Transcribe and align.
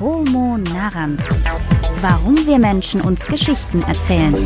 Homo 0.00 0.58
Narrans. 0.58 1.26
Warum 2.00 2.36
wir 2.46 2.58
Menschen 2.58 3.00
uns 3.00 3.24
Geschichten 3.26 3.82
erzählen. 3.82 4.44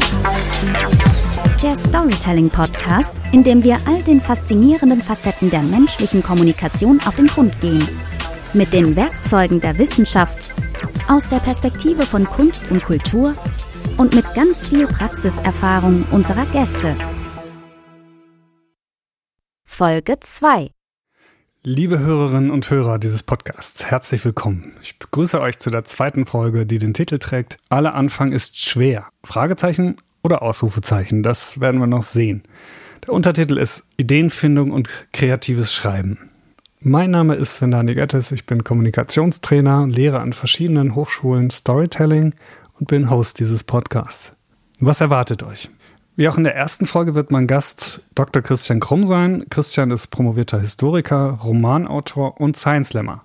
Der 1.63 1.75
Storytelling 1.75 2.51
Podcast, 2.51 3.17
in 3.33 3.43
dem 3.43 3.63
wir 3.63 3.79
all 3.87 4.03
den 4.03 4.21
faszinierenden 4.21 5.01
Facetten 5.01 5.51
der 5.51 5.63
menschlichen 5.63 6.23
Kommunikation 6.23 7.01
auf 7.07 7.17
den 7.17 7.27
Grund 7.27 7.61
gehen. 7.61 7.87
Mit 8.53 8.73
den 8.73 8.97
Werkzeugen 8.97 9.61
der 9.61 9.79
Wissenschaft, 9.79 10.53
aus 11.09 11.29
der 11.29 11.41
Perspektive 11.41 12.03
von 12.03 12.25
Kunst 12.25 12.71
und 12.71 12.85
Kultur 12.85 13.35
und 13.97 14.15
mit 14.15 14.33
ganz 14.35 14.69
viel 14.69 14.87
Praxiserfahrung 14.87 16.05
unserer 16.13 16.47
Gäste. 16.47 16.97
Folge 19.65 20.21
2 20.21 20.71
Liebe 21.63 21.99
Hörerinnen 21.99 22.51
und 22.51 22.71
Hörer 22.71 22.99
dieses 22.99 23.23
Podcasts, 23.23 23.85
herzlich 23.85 24.25
willkommen. 24.25 24.73
Ich 24.81 24.99
begrüße 24.99 25.39
euch 25.43 25.59
zu 25.59 25.69
der 25.69 25.85
zweiten 25.85 26.25
Folge, 26.25 26.65
die 26.65 26.79
den 26.79 26.95
Titel 26.95 27.19
trägt 27.19 27.59
Alle 27.69 27.93
Anfang 27.93 28.33
ist 28.33 28.59
schwer. 28.59 29.09
Fragezeichen 29.25 29.99
oder 30.23 30.41
Ausrufezeichen, 30.41 31.23
das 31.23 31.61
werden 31.61 31.79
wir 31.79 31.87
noch 31.87 32.03
sehen. 32.03 32.45
Der 33.07 33.13
Untertitel 33.13 33.59
ist 33.59 33.85
Ideenfindung 33.99 34.71
und 34.71 34.89
kreatives 35.13 35.71
Schreiben. 35.71 36.31
Mein 36.81 37.11
Name 37.11 37.35
ist 37.35 37.59
Sendani 37.59 37.95
Gettes, 37.95 38.33
ich 38.33 38.47
bin 38.47 38.65
Kommunikationstrainer 38.65 39.83
und 39.83 39.91
lehre 39.91 40.21
an 40.21 40.33
verschiedenen 40.33 40.95
Hochschulen 40.95 41.51
Storytelling 41.51 42.33
und 42.79 42.89
bin 42.89 43.11
Host 43.11 43.39
dieses 43.39 43.65
Podcasts. 43.65 44.33
Was 44.79 45.03
erwartet 45.03 45.43
euch? 45.43 45.69
Wie 46.17 46.29
auch 46.29 46.37
in 46.37 46.45
der 46.45 46.57
ersten 46.57 46.87
Folge 46.87 47.15
wird 47.15 47.31
mein 47.31 47.47
Gast 47.47 48.03
Dr. 48.15 48.43
Christian 48.43 48.81
Krumm 48.81 49.07
sein. 49.07 49.47
Christian 49.49 49.91
ist 49.91 50.09
promovierter 50.09 50.61
Historiker, 50.61 51.39
Romanautor 51.43 52.41
und 52.41 52.57
Science-Lemmer. 52.57 53.23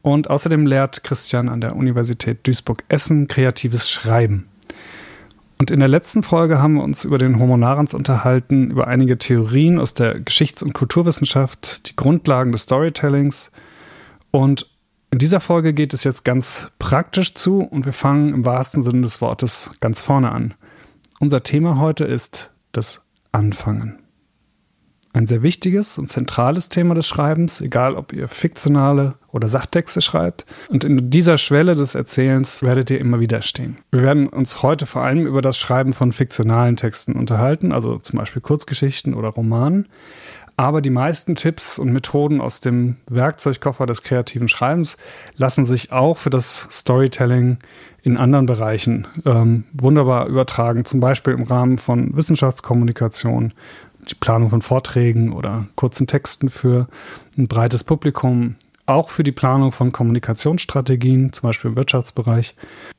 Und 0.00 0.30
außerdem 0.30 0.66
lehrt 0.66 1.04
Christian 1.04 1.48
an 1.48 1.60
der 1.60 1.76
Universität 1.76 2.46
Duisburg-Essen 2.46 3.28
kreatives 3.28 3.90
Schreiben. 3.90 4.48
Und 5.58 5.72
in 5.72 5.80
der 5.80 5.88
letzten 5.88 6.22
Folge 6.22 6.62
haben 6.62 6.74
wir 6.74 6.84
uns 6.84 7.04
über 7.04 7.18
den 7.18 7.40
Homo 7.40 7.56
narans 7.56 7.92
unterhalten, 7.92 8.70
über 8.70 8.86
einige 8.86 9.18
Theorien 9.18 9.80
aus 9.80 9.92
der 9.92 10.20
Geschichts- 10.20 10.62
und 10.62 10.72
Kulturwissenschaft, 10.72 11.90
die 11.90 11.96
Grundlagen 11.96 12.52
des 12.52 12.62
Storytellings. 12.62 13.50
Und 14.30 14.70
in 15.10 15.18
dieser 15.18 15.40
Folge 15.40 15.74
geht 15.74 15.92
es 15.94 16.04
jetzt 16.04 16.24
ganz 16.24 16.70
praktisch 16.78 17.34
zu 17.34 17.60
und 17.60 17.86
wir 17.86 17.92
fangen 17.92 18.32
im 18.32 18.44
wahrsten 18.44 18.82
Sinne 18.82 19.02
des 19.02 19.20
Wortes 19.20 19.70
ganz 19.80 20.00
vorne 20.00 20.30
an. 20.30 20.54
Unser 21.20 21.42
Thema 21.42 21.78
heute 21.78 22.04
ist 22.04 22.52
das 22.70 23.02
Anfangen. 23.32 23.98
Ein 25.12 25.26
sehr 25.26 25.42
wichtiges 25.42 25.98
und 25.98 26.08
zentrales 26.08 26.68
Thema 26.68 26.94
des 26.94 27.08
Schreibens, 27.08 27.60
egal 27.60 27.96
ob 27.96 28.12
ihr 28.12 28.28
fiktionale 28.28 29.14
oder 29.32 29.48
Sachtexte 29.48 30.00
schreibt. 30.00 30.46
Und 30.68 30.84
in 30.84 31.10
dieser 31.10 31.36
Schwelle 31.38 31.74
des 31.74 31.96
Erzählens 31.96 32.62
werdet 32.62 32.90
ihr 32.90 33.00
immer 33.00 33.18
wieder 33.18 33.42
stehen. 33.42 33.78
Wir 33.90 34.02
werden 34.02 34.28
uns 34.28 34.62
heute 34.62 34.86
vor 34.86 35.02
allem 35.02 35.26
über 35.26 35.42
das 35.42 35.58
Schreiben 35.58 35.92
von 35.92 36.12
fiktionalen 36.12 36.76
Texten 36.76 37.14
unterhalten, 37.14 37.72
also 37.72 37.98
zum 37.98 38.18
Beispiel 38.18 38.42
Kurzgeschichten 38.42 39.14
oder 39.14 39.30
Romanen. 39.30 39.88
Aber 40.58 40.82
die 40.82 40.90
meisten 40.90 41.36
Tipps 41.36 41.78
und 41.78 41.92
Methoden 41.92 42.40
aus 42.40 42.60
dem 42.60 42.96
Werkzeugkoffer 43.08 43.86
des 43.86 44.02
kreativen 44.02 44.48
Schreibens 44.48 44.96
lassen 45.36 45.64
sich 45.64 45.92
auch 45.92 46.18
für 46.18 46.30
das 46.30 46.66
Storytelling 46.68 47.58
in 48.02 48.16
anderen 48.16 48.46
Bereichen 48.46 49.06
ähm, 49.24 49.64
wunderbar 49.72 50.26
übertragen, 50.26 50.84
zum 50.84 50.98
Beispiel 50.98 51.34
im 51.34 51.44
Rahmen 51.44 51.78
von 51.78 52.16
Wissenschaftskommunikation, 52.16 53.54
die 54.10 54.16
Planung 54.16 54.50
von 54.50 54.60
Vorträgen 54.60 55.32
oder 55.32 55.68
kurzen 55.76 56.08
Texten 56.08 56.50
für 56.50 56.88
ein 57.36 57.46
breites 57.46 57.84
Publikum, 57.84 58.56
auch 58.84 59.10
für 59.10 59.22
die 59.22 59.30
Planung 59.30 59.70
von 59.70 59.92
Kommunikationsstrategien, 59.92 61.32
zum 61.32 61.48
Beispiel 61.48 61.70
im 61.70 61.76
Wirtschaftsbereich. 61.76 62.56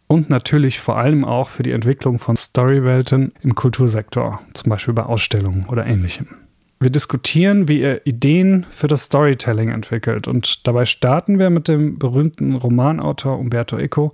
Und 0.07 0.29
natürlich 0.29 0.79
vor 0.79 0.97
allem 0.97 1.25
auch 1.25 1.49
für 1.49 1.63
die 1.63 1.73
Entwicklung 1.73 2.19
von 2.19 2.37
Storywelten 2.37 3.33
im 3.41 3.53
Kultursektor, 3.53 4.39
zum 4.53 4.69
Beispiel 4.69 4.93
bei 4.93 5.03
Ausstellungen 5.03 5.65
oder 5.67 5.85
ähnlichem. 5.85 6.29
Wir 6.81 6.89
diskutieren, 6.89 7.67
wie 7.67 7.81
ihr 7.81 8.07
Ideen 8.07 8.65
für 8.71 8.87
das 8.87 9.03
Storytelling 9.03 9.69
entwickelt. 9.69 10.29
Und 10.29 10.65
dabei 10.65 10.85
starten 10.85 11.37
wir 11.37 11.49
mit 11.49 11.67
dem 11.67 11.99
berühmten 11.99 12.55
Romanautor 12.55 13.37
Umberto 13.37 13.77
Eco, 13.77 14.13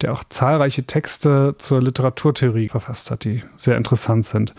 der 0.00 0.14
auch 0.14 0.24
zahlreiche 0.24 0.84
Texte 0.84 1.54
zur 1.58 1.82
Literaturtheorie 1.82 2.70
verfasst 2.70 3.10
hat, 3.10 3.24
die 3.24 3.42
sehr 3.56 3.76
interessant 3.76 4.24
sind. 4.24 4.54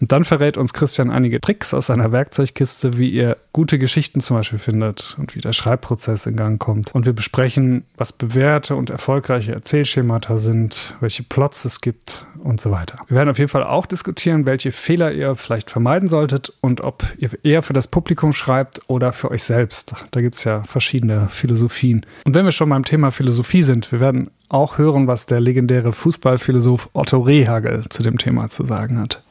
Und 0.00 0.12
dann 0.12 0.24
verrät 0.24 0.56
uns 0.56 0.72
Christian 0.72 1.10
einige 1.10 1.40
Tricks 1.40 1.74
aus 1.74 1.86
seiner 1.86 2.12
Werkzeugkiste, 2.12 2.98
wie 2.98 3.10
ihr 3.10 3.36
gute 3.52 3.78
Geschichten 3.78 4.20
zum 4.20 4.36
Beispiel 4.36 4.58
findet 4.58 5.16
und 5.18 5.34
wie 5.34 5.40
der 5.40 5.52
Schreibprozess 5.52 6.26
in 6.26 6.36
Gang 6.36 6.60
kommt. 6.60 6.94
Und 6.94 7.06
wir 7.06 7.12
besprechen, 7.12 7.84
was 7.96 8.12
bewährte 8.12 8.76
und 8.76 8.90
erfolgreiche 8.90 9.52
Erzählschemata 9.52 10.36
sind, 10.36 10.94
welche 11.00 11.24
Plots 11.24 11.64
es 11.64 11.80
gibt 11.80 12.26
und 12.38 12.60
so 12.60 12.70
weiter. 12.70 12.98
Wir 13.08 13.16
werden 13.16 13.28
auf 13.28 13.38
jeden 13.38 13.50
Fall 13.50 13.64
auch 13.64 13.86
diskutieren, 13.86 14.46
welche 14.46 14.72
Fehler 14.72 15.12
ihr 15.12 15.34
vielleicht 15.34 15.70
vermeiden 15.70 16.08
solltet 16.08 16.52
und 16.60 16.80
ob 16.80 17.04
ihr 17.18 17.30
eher 17.42 17.62
für 17.62 17.72
das 17.72 17.88
Publikum 17.88 18.32
schreibt 18.32 18.80
oder 18.86 19.12
für 19.12 19.30
euch 19.30 19.42
selbst. 19.42 19.94
Da 20.12 20.20
gibt 20.20 20.36
es 20.36 20.44
ja 20.44 20.62
verschiedene 20.62 21.28
Philosophien. 21.28 22.06
Und 22.24 22.34
wenn 22.34 22.44
wir 22.44 22.52
schon 22.52 22.68
beim 22.68 22.84
Thema 22.84 23.10
Philosophie 23.10 23.62
sind, 23.62 23.90
wir 23.90 24.00
werden 24.00 24.30
auch 24.48 24.78
hören, 24.78 25.06
was 25.06 25.26
der 25.26 25.40
legendäre 25.40 25.92
Fußballphilosoph 25.92 26.88
Otto 26.92 27.18
Rehagel 27.18 27.84
zu 27.88 28.02
dem 28.02 28.18
Thema 28.18 28.48
zu 28.48 28.64
sagen 28.64 28.98
hat. 28.98 29.22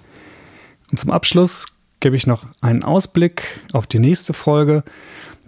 Und 0.92 0.98
zum 0.98 1.12
Abschluss 1.12 1.66
gebe 2.00 2.16
ich 2.16 2.28
noch 2.28 2.46
einen 2.62 2.84
Ausblick 2.84 3.62
auf 3.74 3.88
die 3.88 4.00
nächste 4.00 4.34
Folge, 4.34 4.84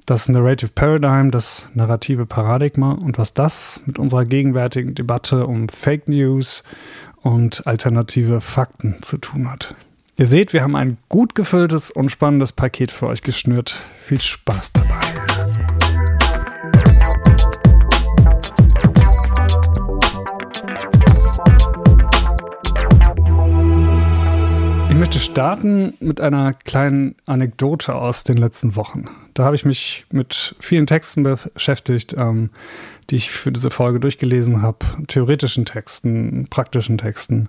das 0.06 0.28
Narrative 0.28 0.72
Paradigm, 0.74 1.32
das 1.32 1.70
narrative 1.74 2.26
Paradigma 2.26 2.94
und 2.94 3.18
was 3.18 3.34
das 3.34 3.82
mit 3.86 4.00
unserer 4.00 4.26
gegenwärtigen 4.26 4.96
Debatte 4.96 5.46
um 5.46 5.70
Fake 5.70 6.08
News 6.08 6.64
und 7.22 7.68
alternative 7.68 8.42
Fakten 8.42 9.02
zu 9.02 9.18
tun 9.18 9.50
hat. 9.50 9.76
Ihr 10.18 10.26
seht, 10.26 10.52
wir 10.52 10.64
haben 10.64 10.76
ein 10.76 10.98
gut 11.08 11.36
gefülltes 11.36 11.92
und 11.92 12.10
spannendes 12.10 12.52
Paket 12.52 12.92
für 12.92 13.08
euch 13.08 13.22
geschnürt. 13.22 13.76
Viel 14.02 14.20
Spaß 14.20 14.74
dabei. 14.74 15.09
Möchte 25.00 25.20
starten 25.22 25.94
mit 26.02 26.20
einer 26.20 26.54
kleinen 26.54 27.16
Anekdote 27.26 27.96
aus 27.96 28.26
den 28.26 28.36
letzten 28.36 28.76
Wochen. 28.76 29.06
Da 29.34 29.46
habe 29.46 29.56
ich 29.56 29.64
mich 29.64 30.06
mit 30.12 30.58
vielen 30.60 30.88
Texten 30.88 31.24
beschäftigt, 31.24 32.16
ähm, 32.18 32.50
die 33.10 33.16
ich 33.16 33.32
für 33.32 33.54
diese 33.54 33.72
Folge 33.72 34.02
durchgelesen 34.02 34.62
habe. 34.62 34.80
Theoretischen 35.08 35.64
Texten, 35.64 36.48
praktischen 36.50 36.98
Texten, 36.98 37.48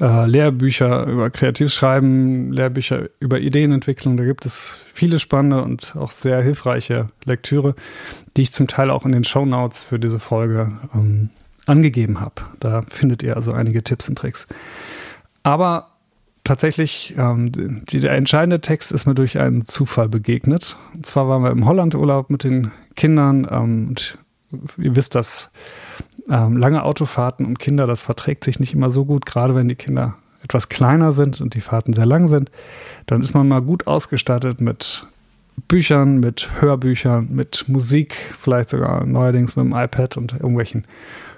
äh, 0.00 0.26
Lehrbücher 0.26 1.04
über 1.04 1.28
kreatives 1.28 1.74
Schreiben, 1.74 2.52
Lehrbücher 2.52 3.10
über 3.20 3.38
Ideenentwicklung. 3.38 4.16
Da 4.16 4.24
gibt 4.24 4.46
es 4.46 4.82
viele 4.94 5.18
spannende 5.18 5.62
und 5.62 5.94
auch 5.94 6.10
sehr 6.10 6.40
hilfreiche 6.40 7.08
Lektüre, 7.26 7.74
die 8.38 8.42
ich 8.42 8.52
zum 8.52 8.66
Teil 8.66 8.90
auch 8.90 9.04
in 9.04 9.12
den 9.12 9.24
Show 9.24 9.44
Notes 9.44 9.82
für 9.84 9.98
diese 9.98 10.20
Folge 10.20 10.78
ähm, 10.94 11.28
angegeben 11.66 12.20
habe. 12.20 12.36
Da 12.60 12.80
findet 12.88 13.22
ihr 13.22 13.36
also 13.36 13.52
einige 13.52 13.84
Tipps 13.84 14.08
und 14.08 14.16
Tricks. 14.16 14.48
Aber 15.42 15.97
tatsächlich, 16.48 17.14
ähm, 17.16 17.52
die, 17.52 18.00
der 18.00 18.12
entscheidende 18.12 18.60
Text 18.60 18.90
ist 18.90 19.06
mir 19.06 19.14
durch 19.14 19.38
einen 19.38 19.64
Zufall 19.64 20.08
begegnet. 20.08 20.76
Und 20.94 21.06
zwar 21.06 21.28
waren 21.28 21.42
wir 21.42 21.50
im 21.50 21.66
Hollandurlaub 21.66 22.30
mit 22.30 22.44
den 22.44 22.72
Kindern 22.96 23.46
ähm, 23.50 23.86
und 23.88 24.18
ihr 24.78 24.96
wisst, 24.96 25.14
dass 25.14 25.50
ähm, 26.30 26.56
lange 26.56 26.82
Autofahrten 26.82 27.46
und 27.46 27.58
Kinder, 27.58 27.86
das 27.86 28.02
verträgt 28.02 28.44
sich 28.44 28.60
nicht 28.60 28.74
immer 28.74 28.90
so 28.90 29.04
gut, 29.04 29.26
gerade 29.26 29.54
wenn 29.54 29.68
die 29.68 29.74
Kinder 29.74 30.16
etwas 30.42 30.68
kleiner 30.68 31.12
sind 31.12 31.40
und 31.40 31.54
die 31.54 31.60
Fahrten 31.60 31.92
sehr 31.92 32.06
lang 32.06 32.28
sind. 32.28 32.50
Dann 33.06 33.20
ist 33.20 33.34
man 33.34 33.46
mal 33.46 33.60
gut 33.60 33.86
ausgestattet 33.86 34.60
mit 34.60 35.06
Büchern, 35.68 36.18
mit 36.18 36.48
Hörbüchern, 36.60 37.28
mit 37.30 37.64
Musik, 37.68 38.16
vielleicht 38.38 38.70
sogar 38.70 39.04
neuerdings 39.04 39.56
mit 39.56 39.66
dem 39.66 39.74
iPad 39.74 40.16
und 40.16 40.32
irgendwelchen 40.32 40.86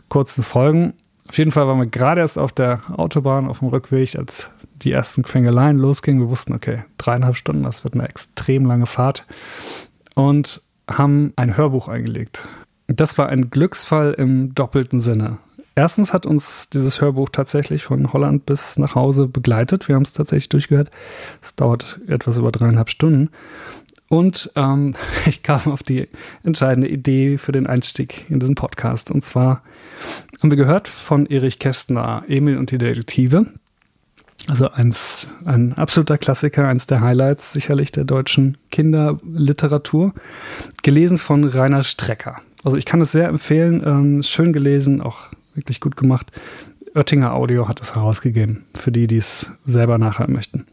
kurzen 0.08 0.44
Folgen. 0.44 0.94
Auf 1.28 1.38
jeden 1.38 1.52
Fall 1.52 1.66
waren 1.66 1.78
wir 1.78 1.86
gerade 1.86 2.20
erst 2.20 2.38
auf 2.38 2.52
der 2.52 2.80
Autobahn 2.96 3.48
auf 3.48 3.60
dem 3.60 3.68
Rückweg, 3.68 4.16
als 4.16 4.50
die 4.82 4.92
ersten 4.92 5.22
Quengeleien 5.22 5.78
losgingen. 5.78 6.20
Wir 6.20 6.30
wussten, 6.30 6.54
okay, 6.54 6.84
dreieinhalb 6.98 7.36
Stunden, 7.36 7.62
das 7.62 7.84
wird 7.84 7.94
eine 7.94 8.08
extrem 8.08 8.64
lange 8.64 8.86
Fahrt. 8.86 9.26
Und 10.14 10.62
haben 10.88 11.32
ein 11.36 11.56
Hörbuch 11.56 11.88
eingelegt. 11.88 12.48
Das 12.88 13.16
war 13.18 13.28
ein 13.28 13.50
Glücksfall 13.50 14.12
im 14.14 14.54
doppelten 14.54 14.98
Sinne. 14.98 15.38
Erstens 15.76 16.12
hat 16.12 16.26
uns 16.26 16.68
dieses 16.68 17.00
Hörbuch 17.00 17.28
tatsächlich 17.28 17.84
von 17.84 18.12
Holland 18.12 18.44
bis 18.44 18.76
nach 18.76 18.94
Hause 18.94 19.28
begleitet. 19.28 19.86
Wir 19.88 19.94
haben 19.94 20.02
es 20.02 20.12
tatsächlich 20.12 20.48
durchgehört. 20.48 20.90
Es 21.40 21.54
dauert 21.54 22.00
etwas 22.08 22.38
über 22.38 22.50
dreieinhalb 22.50 22.90
Stunden. 22.90 23.30
Und 24.08 24.50
ähm, 24.56 24.94
ich 25.26 25.42
kam 25.42 25.72
auf 25.72 25.82
die 25.82 26.08
entscheidende 26.42 26.88
Idee 26.88 27.38
für 27.38 27.52
den 27.52 27.66
Einstieg 27.66 28.26
in 28.28 28.40
diesen 28.40 28.56
Podcast. 28.56 29.10
Und 29.10 29.22
zwar 29.22 29.62
haben 30.40 30.50
wir 30.50 30.56
gehört 30.56 30.88
von 30.88 31.26
Erich 31.26 31.60
Kästner, 31.60 32.24
Emil 32.26 32.58
und 32.58 32.72
die 32.72 32.78
Detektive. 32.78 33.46
Also 34.48 34.70
eins, 34.70 35.28
ein 35.44 35.74
absoluter 35.74 36.18
Klassiker, 36.18 36.66
eins 36.66 36.86
der 36.86 37.00
Highlights 37.00 37.52
sicherlich 37.52 37.92
der 37.92 38.04
deutschen 38.04 38.56
Kinderliteratur. 38.70 40.12
Gelesen 40.82 41.18
von 41.18 41.44
Rainer 41.44 41.82
Strecker. 41.82 42.40
Also 42.64 42.76
ich 42.76 42.86
kann 42.86 43.00
es 43.00 43.12
sehr 43.12 43.28
empfehlen. 43.28 43.82
Ähm, 43.84 44.22
schön 44.22 44.52
gelesen, 44.52 45.02
auch 45.02 45.28
wirklich 45.54 45.80
gut 45.80 45.96
gemacht. 45.96 46.32
Oettinger 46.94 47.34
Audio 47.34 47.68
hat 47.68 47.80
es 47.80 47.94
herausgegeben, 47.94 48.64
für 48.78 48.90
die, 48.90 49.06
die 49.06 49.18
es 49.18 49.52
selber 49.64 49.98
nachhören 49.98 50.32
möchten. 50.32 50.66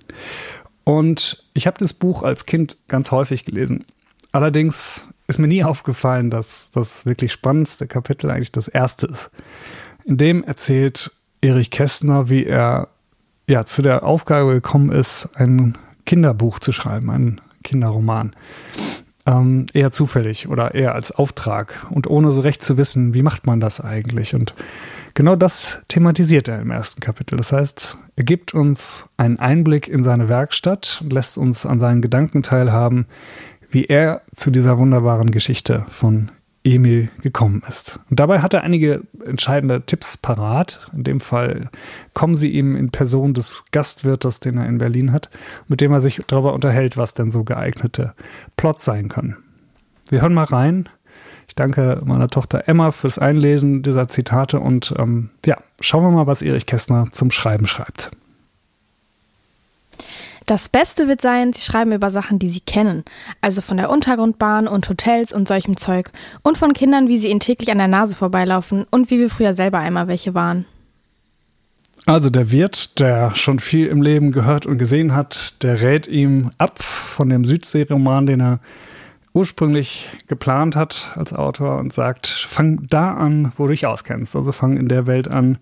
Und 0.84 1.44
ich 1.54 1.68
habe 1.68 1.78
das 1.80 1.94
Buch 1.94 2.24
als 2.24 2.46
Kind 2.46 2.78
ganz 2.88 3.12
häufig 3.12 3.46
gelesen. 3.46 3.86
Allerdings 4.31 5.10
ist 5.28 5.38
mir 5.38 5.48
nie 5.48 5.63
aufgefallen, 5.63 6.30
dass 6.30 6.72
das 6.72 7.06
wirklich 7.06 7.31
spannendste 7.34 7.88
Kapitel 7.88 8.31
eigentlich 8.31 8.52
das 8.52 8.68
erste 8.68 9.08
ist. 9.08 9.30
In 10.06 10.18
dem 10.18 10.44
erzählt 10.44 11.12
Erich 11.42 11.70
Kästner, 11.70 12.30
wie 12.30 12.46
er 12.46 12.88
ja 13.48 13.66
zu 13.66 13.82
der 13.82 14.04
Aufgabe 14.04 14.54
gekommen 14.54 14.92
ist, 14.92 15.30
ein 15.36 15.78
Kinderbuch 16.06 16.60
zu 16.60 16.72
schreiben, 16.72 17.10
ein 17.10 17.42
Kinderroman. 17.64 18.34
Ähm, 19.26 19.66
eher 19.74 19.92
zufällig 19.92 20.48
oder 20.48 20.74
eher 20.74 20.96
als 20.96 21.12
Auftrag 21.12 21.86
und 21.90 22.08
ohne 22.08 22.32
so 22.32 22.40
recht 22.42 22.62
zu 22.62 22.78
wissen, 22.78 23.14
wie 23.14 23.22
macht 23.22 23.46
man 23.46 23.60
das 23.60 23.82
eigentlich. 23.82 24.36
Und 24.36 24.54
genau 25.16 25.36
das 25.36 25.84
thematisiert 25.90 26.48
er 26.48 26.62
im 26.62 26.72
ersten 26.72 27.02
Kapitel. 27.02 27.38
Das 27.38 27.52
heißt, 27.52 27.98
er 28.16 28.24
gibt 28.24 28.54
uns 28.54 29.06
einen 29.18 29.40
Einblick 29.40 29.90
in 29.90 30.04
seine 30.04 30.30
Werkstatt 30.30 31.02
und 31.04 31.12
lässt 31.12 31.38
uns 31.38 31.66
an 31.66 31.80
seinen 31.80 32.02
Gedanken 32.02 32.42
teilhaben, 32.42 33.06
wie 33.70 33.86
er 33.86 34.22
zu 34.34 34.50
dieser 34.50 34.78
wunderbaren 34.78 35.30
Geschichte 35.30 35.86
von 35.90 36.32
Emil 36.68 37.10
gekommen 37.22 37.64
ist. 37.68 38.00
Und 38.10 38.19
dabei 38.19 38.42
hat 38.42 38.54
er 38.54 38.64
einige 38.64 39.04
entscheidende 39.25 39.81
Tipps 39.81 40.18
parat. 40.18 40.90
In 40.94 41.04
dem 41.04 41.19
Fall 41.19 41.69
kommen 42.14 42.36
sie 42.36 42.50
ihm 42.50 42.75
in 42.75 42.92
Person 42.92 43.34
des 43.34 43.64
Gastwirtes, 43.72 44.42
den 44.42 44.58
er 44.58 44.68
in 44.68 44.78
Berlin 44.78 45.14
hat, 45.14 45.30
mit 45.68 45.80
dem 45.80 45.94
er 45.94 46.02
sich 46.02 46.22
darüber 46.28 46.54
unterhält, 46.54 46.98
was 46.98 47.14
denn 47.14 47.31
so 47.31 47.44
geeignete 47.44 48.14
Plots 48.58 48.84
sein 48.84 49.08
können. 49.08 49.38
Wir 50.10 50.22
hören 50.22 50.34
mal 50.34 50.44
rein. 50.44 50.90
Ich 51.48 51.56
danke 51.56 52.02
meiner 52.04 52.28
Tochter 52.28 52.68
Emma 52.68 52.92
fürs 52.92 53.18
Einlesen 53.18 53.81
dieser 53.81 54.10
Zitate 54.10 54.60
und 54.60 54.94
ähm, 54.98 55.30
ja, 55.46 55.58
schauen 55.80 56.04
wir 56.04 56.12
mal, 56.12 56.28
was 56.28 56.42
Erich 56.42 56.66
Kästner 56.66 57.08
zum 57.12 57.31
Schreiben 57.31 57.66
schreibt. 57.66 58.12
Das 60.48 60.70
Beste 60.70 61.10
wird 61.10 61.20
sein, 61.20 61.52
sie 61.52 61.62
schreiben 61.62 61.92
über 61.92 62.10
Sachen, 62.10 62.40
die 62.40 62.48
sie 62.50 62.62
kennen. 62.62 63.04
Also 63.42 63.62
von 63.62 63.76
der 63.76 63.90
Untergrundbahn 63.90 64.70
und 64.70 64.88
Hotels 64.88 65.34
und 65.34 65.46
solchem 65.46 65.76
Zeug. 65.76 66.10
Und 66.42 66.58
von 66.58 66.72
Kindern, 66.72 67.10
wie 67.10 67.18
sie 67.18 67.28
ihnen 67.28 67.42
täglich 67.42 67.70
an 67.70 67.80
der 67.80 67.90
Nase 67.90 68.16
vorbeilaufen 68.16 68.86
und 68.90 69.12
wie 69.12 69.20
wir 69.20 69.30
früher 69.30 69.52
selber 69.52 69.80
einmal 69.80 70.08
welche 70.08 70.34
waren. 70.34 70.66
Also 72.06 72.30
der 72.30 72.50
Wirt, 72.50 73.02
der 73.02 73.36
schon 73.36 73.60
viel 73.60 73.88
im 73.88 74.02
Leben 74.02 74.32
gehört 74.32 74.66
und 74.66 74.78
gesehen 74.78 75.14
hat, 75.14 75.62
der 75.64 75.82
rät 75.82 76.08
ihm 76.08 76.52
ab 76.58 76.82
von 76.82 77.28
dem 77.28 77.44
Südseeroman, 77.44 78.26
den 78.26 78.40
er 78.40 78.60
ursprünglich 79.34 80.08
geplant 80.28 80.78
hat 80.78 81.12
als 81.16 81.34
Autor 81.34 81.78
und 81.78 81.92
sagt, 81.92 82.28
fang 82.28 82.88
da 82.90 83.16
an, 83.16 83.52
wo 83.58 83.66
du 83.66 83.72
dich 83.72 83.86
auskennst. 83.86 84.34
Also 84.34 84.54
fang 84.54 84.78
in 84.78 84.88
der 84.88 85.08
Welt 85.08 85.28
an, 85.28 85.58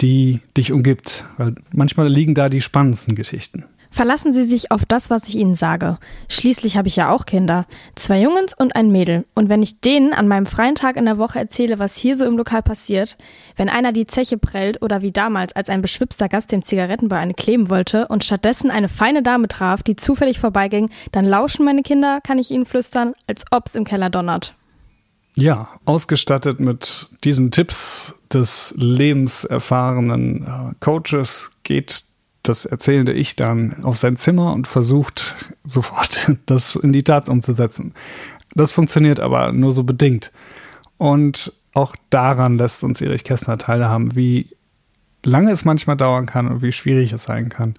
die 0.00 0.40
dich 0.56 0.72
umgibt. 0.72 1.24
Weil 1.38 1.54
manchmal 1.70 2.08
liegen 2.08 2.34
da 2.34 2.48
die 2.48 2.60
spannendsten 2.60 3.14
Geschichten. 3.14 3.64
Verlassen 3.94 4.32
Sie 4.32 4.42
sich 4.42 4.72
auf 4.72 4.84
das, 4.84 5.08
was 5.08 5.28
ich 5.28 5.36
Ihnen 5.36 5.54
sage. 5.54 5.98
Schließlich 6.28 6.76
habe 6.76 6.88
ich 6.88 6.96
ja 6.96 7.10
auch 7.10 7.26
Kinder. 7.26 7.64
Zwei 7.94 8.20
Jungens 8.20 8.52
und 8.52 8.74
ein 8.74 8.90
Mädel. 8.90 9.24
Und 9.36 9.48
wenn 9.48 9.62
ich 9.62 9.80
denen 9.82 10.12
an 10.12 10.26
meinem 10.26 10.46
freien 10.46 10.74
Tag 10.74 10.96
in 10.96 11.04
der 11.04 11.16
Woche 11.16 11.38
erzähle, 11.38 11.78
was 11.78 11.96
hier 11.96 12.16
so 12.16 12.24
im 12.24 12.36
Lokal 12.36 12.60
passiert, 12.60 13.16
wenn 13.54 13.68
einer 13.68 13.92
die 13.92 14.08
Zeche 14.08 14.36
prellt 14.36 14.82
oder 14.82 15.00
wie 15.00 15.12
damals, 15.12 15.54
als 15.54 15.68
ein 15.68 15.80
beschwipster 15.80 16.28
Gast 16.28 16.50
dem 16.50 16.62
Zigarettenbau 16.62 17.14
eine 17.14 17.34
kleben 17.34 17.70
wollte 17.70 18.08
und 18.08 18.24
stattdessen 18.24 18.72
eine 18.72 18.88
feine 18.88 19.22
Dame 19.22 19.46
traf, 19.46 19.84
die 19.84 19.94
zufällig 19.94 20.40
vorbeiging, 20.40 20.90
dann 21.12 21.24
lauschen 21.24 21.64
meine 21.64 21.82
Kinder, 21.82 22.20
kann 22.20 22.40
ich 22.40 22.50
Ihnen 22.50 22.66
flüstern, 22.66 23.12
als 23.28 23.44
ob's 23.52 23.76
im 23.76 23.84
Keller 23.84 24.10
donnert. 24.10 24.56
Ja, 25.36 25.68
ausgestattet 25.84 26.58
mit 26.58 27.10
diesen 27.22 27.52
Tipps 27.52 28.12
des 28.32 28.74
lebenserfahrenen 28.76 30.42
äh, 30.42 30.74
Coaches 30.80 31.52
geht 31.62 32.02
das 32.48 32.64
erzählende 32.64 33.12
Ich 33.12 33.36
dann 33.36 33.84
auf 33.84 33.96
sein 33.96 34.16
Zimmer 34.16 34.52
und 34.52 34.66
versucht 34.66 35.36
sofort 35.64 36.30
das 36.46 36.76
in 36.76 36.92
die 36.92 37.02
Tat 37.02 37.28
umzusetzen. 37.28 37.94
Das 38.54 38.70
funktioniert 38.70 39.20
aber 39.20 39.52
nur 39.52 39.72
so 39.72 39.84
bedingt. 39.84 40.30
Und 40.96 41.52
auch 41.72 41.96
daran 42.10 42.56
lässt 42.56 42.84
uns 42.84 43.00
Erich 43.00 43.24
Kästner 43.24 43.58
teilhaben, 43.58 44.14
wie 44.14 44.50
lange 45.24 45.50
es 45.50 45.64
manchmal 45.64 45.96
dauern 45.96 46.26
kann 46.26 46.46
und 46.46 46.62
wie 46.62 46.72
schwierig 46.72 47.12
es 47.12 47.24
sein 47.24 47.48
kann, 47.48 47.74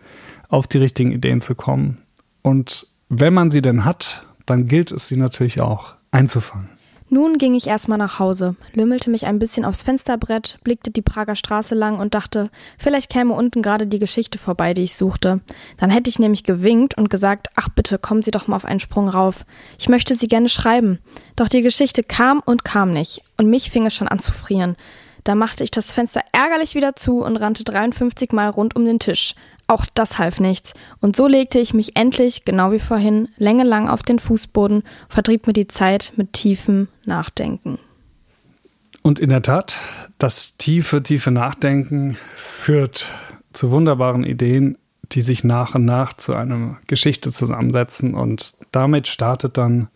auf 0.49 0.67
die 0.67 0.79
richtigen 0.79 1.11
Ideen 1.11 1.41
zu 1.41 1.55
kommen. 1.55 1.99
Und 2.41 2.87
wenn 3.07 3.33
man 3.33 3.51
sie 3.51 3.61
denn 3.61 3.85
hat, 3.85 4.25
dann 4.45 4.67
gilt 4.67 4.91
es, 4.91 5.07
sie 5.07 5.17
natürlich 5.17 5.61
auch 5.61 5.95
einzufangen. 6.11 6.69
Nun 7.07 7.37
ging 7.37 7.53
ich 7.53 7.67
erstmal 7.67 7.99
nach 7.99 8.17
Hause, 8.17 8.55
lümmelte 8.73 9.11
mich 9.11 9.27
ein 9.27 9.37
bisschen 9.37 9.63
aufs 9.63 9.83
Fensterbrett, 9.83 10.57
blickte 10.63 10.89
die 10.89 11.03
Prager 11.03 11.35
Straße 11.35 11.75
lang 11.75 11.99
und 11.99 12.15
dachte, 12.15 12.49
vielleicht 12.79 13.11
käme 13.11 13.33
unten 13.33 13.61
gerade 13.61 13.85
die 13.85 13.99
Geschichte 13.99 14.39
vorbei, 14.39 14.73
die 14.73 14.81
ich 14.81 14.95
suchte. 14.95 15.41
Dann 15.77 15.91
hätte 15.91 16.09
ich 16.09 16.17
nämlich 16.17 16.45
gewinkt 16.45 16.97
und 16.97 17.11
gesagt, 17.11 17.47
ach 17.55 17.69
bitte, 17.69 17.99
kommen 17.99 18.23
Sie 18.23 18.31
doch 18.31 18.47
mal 18.47 18.55
auf 18.55 18.65
einen 18.65 18.79
Sprung 18.79 19.07
rauf. 19.07 19.45
Ich 19.77 19.87
möchte 19.87 20.15
sie 20.15 20.27
gerne 20.27 20.49
schreiben. 20.49 20.99
Doch 21.35 21.47
die 21.47 21.61
Geschichte 21.61 22.01
kam 22.01 22.41
und 22.43 22.65
kam 22.65 22.91
nicht, 22.91 23.21
und 23.37 23.51
mich 23.51 23.69
fing 23.69 23.85
es 23.85 23.93
schon 23.93 24.07
an 24.07 24.19
zu 24.19 24.31
frieren. 24.31 24.75
Da 25.25 25.35
machte 25.35 25.63
ich 25.63 25.71
das 25.71 25.91
Fenster 25.91 26.21
ärgerlich 26.31 26.73
wieder 26.73 26.95
zu 26.95 27.23
und 27.23 27.37
rannte 27.37 27.63
53 27.63 28.31
Mal 28.31 28.49
rund 28.49 28.75
um 28.75 28.85
den 28.85 28.99
Tisch. 28.99 29.35
Auch 29.67 29.85
das 29.93 30.19
half 30.19 30.39
nichts. 30.39 30.73
Und 30.99 31.15
so 31.15 31.27
legte 31.27 31.59
ich 31.59 31.73
mich 31.73 31.95
endlich, 31.95 32.45
genau 32.45 32.71
wie 32.71 32.79
vorhin, 32.79 33.29
längelang 33.37 33.89
auf 33.89 34.03
den 34.03 34.19
Fußboden, 34.19 34.83
vertrieb 35.09 35.47
mir 35.47 35.53
die 35.53 35.67
Zeit 35.67 36.13
mit 36.17 36.33
tiefem 36.33 36.87
Nachdenken. 37.05 37.79
Und 39.01 39.19
in 39.19 39.29
der 39.29 39.41
Tat, 39.41 39.79
das 40.17 40.57
tiefe, 40.57 41.01
tiefe 41.03 41.31
Nachdenken 41.31 42.17
führt 42.35 43.13
zu 43.53 43.71
wunderbaren 43.71 44.23
Ideen, 44.23 44.77
die 45.11 45.21
sich 45.21 45.43
nach 45.43 45.75
und 45.75 45.85
nach 45.85 46.13
zu 46.13 46.33
einer 46.33 46.77
Geschichte 46.87 47.31
zusammensetzen. 47.31 48.15
Und 48.15 48.55
damit 48.71 49.07
startet 49.07 49.57
dann 49.57 49.89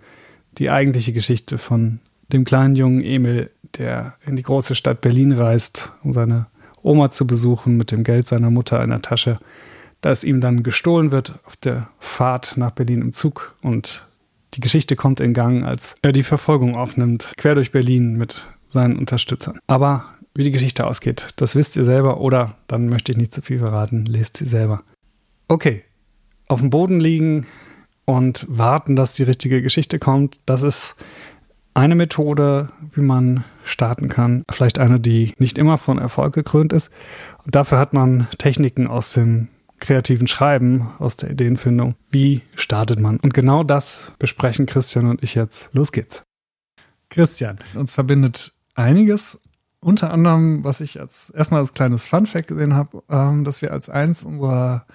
die 0.58 0.70
eigentliche 0.70 1.14
Geschichte 1.14 1.58
von 1.58 2.00
dem 2.32 2.46
kleinen 2.46 2.76
jungen 2.76 3.04
Emil, 3.04 3.52
der 3.78 4.16
in 4.26 4.36
die 4.36 4.44
große 4.44 4.76
Stadt 4.76 5.02
Berlin 5.02 5.32
reist, 5.32 5.92
um 6.04 6.14
seine 6.14 6.48
Oma 6.84 7.10
zu 7.10 7.28
besuchen 7.28 7.78
mit 7.78 7.92
dem 7.92 8.04
Geld 8.04 8.28
seiner 8.28 8.50
Mutter 8.50 8.82
in 8.84 8.90
der 8.90 9.02
Tasche, 9.02 9.38
das 10.02 10.24
ihm 10.24 10.42
dann 10.42 10.64
gestohlen 10.64 11.12
wird 11.12 11.40
auf 11.46 11.56
der 11.58 11.90
Fahrt 12.00 12.58
nach 12.58 12.72
Berlin 12.72 13.02
im 13.02 13.14
Zug 13.14 13.56
und 13.62 14.06
die 14.56 14.62
Geschichte 14.62 14.96
kommt 14.96 15.20
in 15.20 15.34
Gang, 15.34 15.66
als 15.66 15.96
er 16.02 16.12
die 16.12 16.24
Verfolgung 16.24 16.76
aufnimmt, 16.76 17.34
quer 17.38 17.56
durch 17.56 17.72
Berlin 17.72 18.16
mit 18.16 18.48
seinen 18.68 18.98
Unterstützern. 18.98 19.60
Aber 19.68 20.06
wie 20.34 20.44
die 20.44 20.52
Geschichte 20.52 20.88
ausgeht, 20.88 21.28
das 21.36 21.56
wisst 21.56 21.76
ihr 21.76 21.86
selber 21.86 22.20
oder 22.20 22.58
dann 22.68 22.88
möchte 22.88 23.12
ich 23.12 23.18
nicht 23.18 23.34
zu 23.34 23.42
viel 23.42 23.60
verraten, 23.60 24.06
lest 24.06 24.38
sie 24.38 24.46
selber. 24.46 24.84
Okay, 25.48 25.84
auf 26.48 26.62
dem 26.62 26.70
Boden 26.70 27.00
liegen 27.00 27.48
und 28.06 28.46
warten, 28.50 28.96
dass 28.96 29.14
die 29.14 29.24
richtige 29.24 29.62
Geschichte 29.62 30.00
kommt, 30.00 30.40
das 30.46 30.64
ist 30.64 30.96
eine 31.74 31.96
Methode, 31.96 32.70
wie 32.94 33.02
man 33.02 33.44
starten 33.64 34.10
kann. 34.10 34.44
Vielleicht 34.52 34.80
eine, 34.80 35.00
die 35.00 35.34
nicht 35.38 35.58
immer 35.58 35.78
von 35.78 35.98
Erfolg 35.98 36.34
gekrönt 36.34 36.74
ist. 36.74 36.92
Und 37.46 37.56
dafür 37.56 37.80
hat 37.80 37.94
man 37.94 38.28
Techniken 38.38 38.88
aus 38.88 39.14
dem 39.14 39.50
kreativen 39.80 40.28
Schreiben, 40.28 40.90
aus 41.00 41.18
der 41.18 41.32
Ideenfindung. 41.32 41.96
Wie 42.12 42.42
startet 42.56 43.00
man? 43.00 43.18
Und 43.18 43.34
genau 43.34 43.64
das 43.64 44.14
besprechen 44.20 44.66
Christian 44.66 45.08
und 45.08 45.24
ich 45.24 45.36
jetzt. 45.36 45.70
Los 45.74 45.92
geht's. 45.92 46.24
Christian, 47.10 47.60
uns 47.76 47.94
verbindet 47.94 48.54
einiges. 48.76 49.42
Unter 49.82 50.12
anderem, 50.12 50.64
was 50.64 50.82
ich 50.82 51.00
als 51.00 51.30
erstmal 51.30 51.62
als 51.62 51.74
kleines 51.74 52.08
Fun-Fact 52.08 52.48
gesehen 52.48 52.76
habe, 52.76 53.02
ähm, 53.10 53.46
dass 53.46 53.62
wir 53.62 53.72
als 53.72 53.90
eins 53.90 54.24
unserer 54.24 54.86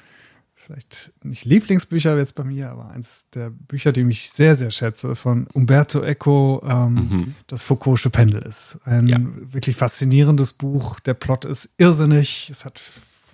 vielleicht 0.64 1.12
nicht 1.22 1.44
Lieblingsbücher 1.44 2.16
jetzt 2.16 2.34
bei 2.34 2.44
mir, 2.44 2.70
aber 2.70 2.90
eins 2.90 3.28
der 3.30 3.50
Bücher, 3.50 3.92
die 3.92 4.04
mich 4.04 4.30
sehr, 4.30 4.56
sehr 4.56 4.70
schätze, 4.70 5.14
von 5.14 5.46
Umberto 5.52 6.02
Eco, 6.02 6.62
ähm, 6.66 6.94
mhm. 6.94 7.34
das 7.46 7.64
Foucault'sche 7.64 8.10
Pendel 8.10 8.42
ist. 8.42 8.78
Ein 8.84 9.06
ja. 9.06 9.18
wirklich 9.20 9.76
faszinierendes 9.76 10.54
Buch. 10.54 11.00
Der 11.00 11.14
Plot 11.14 11.44
ist 11.44 11.74
irrsinnig. 11.76 12.48
Es 12.50 12.64
hat 12.64 12.80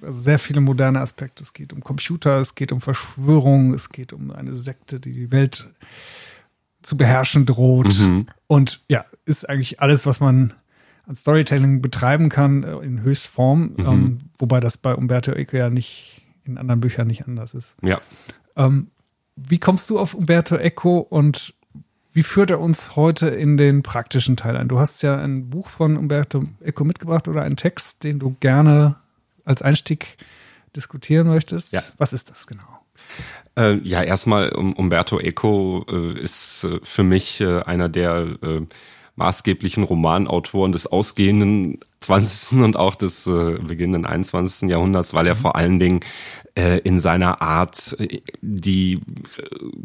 sehr 0.02 0.38
viele 0.38 0.60
moderne 0.60 1.00
Aspekte. 1.00 1.42
Es 1.42 1.52
geht 1.52 1.72
um 1.72 1.82
Computer, 1.82 2.40
es 2.40 2.54
geht 2.54 2.72
um 2.72 2.80
Verschwörung, 2.80 3.74
es 3.74 3.90
geht 3.90 4.12
um 4.12 4.30
eine 4.30 4.54
Sekte, 4.54 4.98
die 4.98 5.12
die 5.12 5.30
Welt 5.30 5.68
zu 6.82 6.96
beherrschen 6.96 7.46
droht. 7.46 7.98
Mhm. 7.98 8.26
Und 8.46 8.82
ja, 8.88 9.04
ist 9.24 9.48
eigentlich 9.48 9.80
alles, 9.80 10.06
was 10.06 10.18
man 10.18 10.54
an 11.06 11.14
Storytelling 11.14 11.80
betreiben 11.80 12.28
kann, 12.28 12.64
äh, 12.64 12.76
in 12.78 13.02
Höchstform. 13.02 13.74
Mhm. 13.76 13.86
Ähm, 13.86 14.18
wobei 14.38 14.58
das 14.60 14.78
bei 14.78 14.94
Umberto 14.94 15.32
Eco 15.32 15.56
ja 15.56 15.70
nicht 15.70 16.22
in 16.50 16.58
anderen 16.58 16.80
Büchern 16.80 17.06
nicht 17.06 17.26
anders 17.26 17.54
ist. 17.54 17.76
Ja. 17.82 18.00
Ähm, 18.56 18.88
wie 19.36 19.58
kommst 19.58 19.90
du 19.90 19.98
auf 19.98 20.14
Umberto 20.14 20.56
Eco 20.56 20.98
und 20.98 21.54
wie 22.12 22.22
führt 22.22 22.50
er 22.50 22.60
uns 22.60 22.96
heute 22.96 23.28
in 23.28 23.56
den 23.56 23.82
praktischen 23.82 24.36
Teil 24.36 24.56
ein? 24.56 24.68
Du 24.68 24.78
hast 24.78 25.02
ja 25.02 25.16
ein 25.16 25.48
Buch 25.48 25.68
von 25.68 25.96
Umberto 25.96 26.44
Eco 26.60 26.84
mitgebracht 26.84 27.28
oder 27.28 27.42
einen 27.42 27.56
Text, 27.56 28.04
den 28.04 28.18
du 28.18 28.36
gerne 28.40 28.96
als 29.44 29.62
Einstieg 29.62 30.18
diskutieren 30.74 31.28
möchtest. 31.28 31.72
Ja. 31.72 31.82
Was 31.98 32.12
ist 32.12 32.30
das 32.30 32.46
genau? 32.46 32.64
Äh, 33.56 33.78
ja, 33.82 34.02
erstmal 34.02 34.50
um, 34.50 34.72
Umberto 34.74 35.18
Eco 35.18 35.84
äh, 35.90 36.18
ist 36.20 36.64
äh, 36.64 36.80
für 36.82 37.04
mich 37.04 37.40
äh, 37.40 37.62
einer 37.62 37.88
der 37.88 38.36
äh, 38.42 38.60
maßgeblichen 39.16 39.82
Romanautoren 39.82 40.72
des 40.72 40.86
ausgehenden 40.86 41.78
20. 42.00 42.60
und 42.60 42.76
auch 42.76 42.94
des 42.94 43.26
äh, 43.26 43.58
beginnenden 43.60 44.06
21. 44.06 44.70
Jahrhunderts, 44.70 45.12
weil 45.12 45.26
er 45.26 45.34
mhm. 45.34 45.38
vor 45.38 45.56
allen 45.56 45.78
Dingen 45.78 46.00
äh, 46.54 46.78
in 46.78 46.98
seiner 46.98 47.42
Art 47.42 47.96
äh, 47.98 48.20
die 48.40 49.00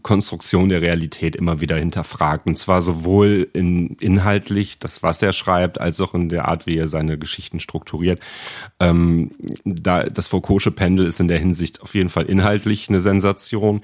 Konstruktion 0.01 0.69
der 0.69 0.81
Realität 0.81 1.35
immer 1.35 1.61
wieder 1.61 1.77
hinterfragt. 1.77 2.47
Und 2.47 2.57
zwar 2.57 2.81
sowohl 2.81 3.47
in, 3.53 3.95
inhaltlich, 3.99 4.79
das 4.79 5.03
was 5.03 5.21
er 5.21 5.33
schreibt, 5.33 5.79
als 5.79 6.01
auch 6.01 6.13
in 6.13 6.29
der 6.29 6.47
Art, 6.47 6.65
wie 6.65 6.77
er 6.77 6.87
seine 6.87 7.17
Geschichten 7.17 7.59
strukturiert. 7.59 8.19
Ähm, 8.79 9.31
da, 9.63 10.03
das 10.03 10.31
Foucault'sche 10.31 10.71
Pendel 10.71 11.05
ist 11.05 11.19
in 11.19 11.27
der 11.27 11.39
Hinsicht 11.39 11.81
auf 11.81 11.95
jeden 11.95 12.09
Fall 12.09 12.25
inhaltlich 12.25 12.89
eine 12.89 13.01
Sensation. 13.01 13.81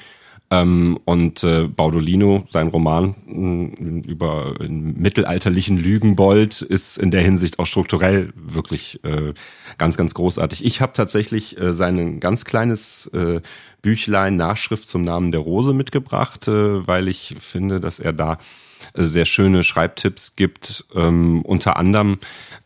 Ähm, 0.51 0.99
und 1.05 1.43
äh, 1.45 1.67
Baudolino, 1.67 2.43
sein 2.49 2.67
Roman 2.67 3.15
mh, 3.25 4.03
über 4.05 4.55
einen 4.59 5.01
mittelalterlichen 5.01 5.77
Lügenbold, 5.77 6.61
ist 6.61 6.97
in 6.97 7.09
der 7.09 7.21
Hinsicht 7.21 7.57
auch 7.57 7.65
strukturell 7.65 8.33
wirklich 8.35 8.99
äh, 9.05 9.33
ganz, 9.77 9.95
ganz 9.95 10.13
großartig. 10.13 10.65
Ich 10.65 10.81
habe 10.81 10.91
tatsächlich 10.91 11.57
äh, 11.57 11.71
sein 11.71 12.19
ganz 12.19 12.43
kleines 12.43 13.07
äh, 13.07 13.39
Büchlein 13.81 14.35
Nachschrift 14.35 14.89
zum 14.89 15.03
Namen 15.03 15.31
der 15.31 15.39
Rose 15.39 15.73
mitgebracht, 15.73 16.49
äh, 16.49 16.85
weil 16.85 17.07
ich 17.07 17.35
finde, 17.39 17.79
dass 17.79 17.99
er 17.99 18.11
da 18.11 18.37
sehr 18.93 19.25
schöne 19.25 19.63
Schreibtipps 19.63 20.35
gibt. 20.35 20.85
Ähm, 20.95 21.41
unter 21.43 21.77
anderem 21.77 22.19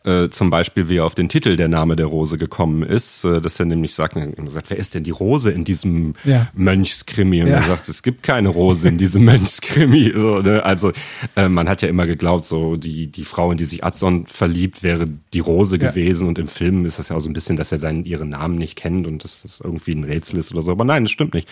äh, 0.06 0.30
zum 0.30 0.50
Beispiel, 0.50 0.88
wie 0.88 0.98
er 0.98 1.04
auf 1.04 1.16
den 1.16 1.28
Titel 1.28 1.56
Der 1.56 1.66
Name 1.66 1.96
der 1.96 2.06
Rose 2.06 2.38
gekommen 2.38 2.84
ist, 2.84 3.24
äh, 3.24 3.40
dass 3.40 3.58
er 3.58 3.66
nämlich 3.66 3.92
sagt, 3.92 4.16
er 4.16 4.30
sagt, 4.48 4.70
wer 4.70 4.76
ist 4.76 4.94
denn 4.94 5.02
die 5.02 5.10
Rose 5.10 5.50
in 5.50 5.64
diesem 5.64 6.14
ja. 6.22 6.46
Mönchskrimi? 6.54 7.42
Und 7.42 7.48
ja. 7.48 7.56
er 7.56 7.62
sagt, 7.62 7.88
es 7.88 8.04
gibt 8.04 8.22
keine 8.22 8.48
Rose 8.50 8.86
in 8.86 8.98
diesem 8.98 9.24
Mönchskrimi. 9.26 10.12
So, 10.14 10.38
ne? 10.38 10.64
Also 10.64 10.92
äh, 11.34 11.48
man 11.48 11.68
hat 11.68 11.82
ja 11.82 11.88
immer 11.88 12.06
geglaubt, 12.06 12.44
so 12.44 12.76
die, 12.76 13.08
die 13.08 13.24
Frau, 13.24 13.50
in 13.50 13.58
die 13.58 13.64
sich 13.64 13.82
Adson 13.82 14.28
verliebt, 14.28 14.84
wäre 14.84 15.08
die 15.34 15.40
Rose 15.40 15.76
ja. 15.76 15.88
gewesen. 15.88 16.28
Und 16.28 16.38
im 16.38 16.46
Film 16.46 16.84
ist 16.84 17.00
das 17.00 17.08
ja 17.08 17.16
auch 17.16 17.20
so 17.20 17.28
ein 17.28 17.32
bisschen, 17.32 17.56
dass 17.56 17.72
er 17.72 17.78
seinen 17.78 18.04
ihren 18.04 18.28
Namen 18.28 18.58
nicht 18.58 18.76
kennt 18.76 19.08
und 19.08 19.24
dass 19.24 19.42
das 19.42 19.58
irgendwie 19.58 19.92
ein 19.92 20.04
Rätsel 20.04 20.38
ist 20.38 20.52
oder 20.52 20.62
so. 20.62 20.70
Aber 20.70 20.84
nein, 20.84 21.02
das 21.02 21.10
stimmt 21.10 21.34
nicht. 21.34 21.48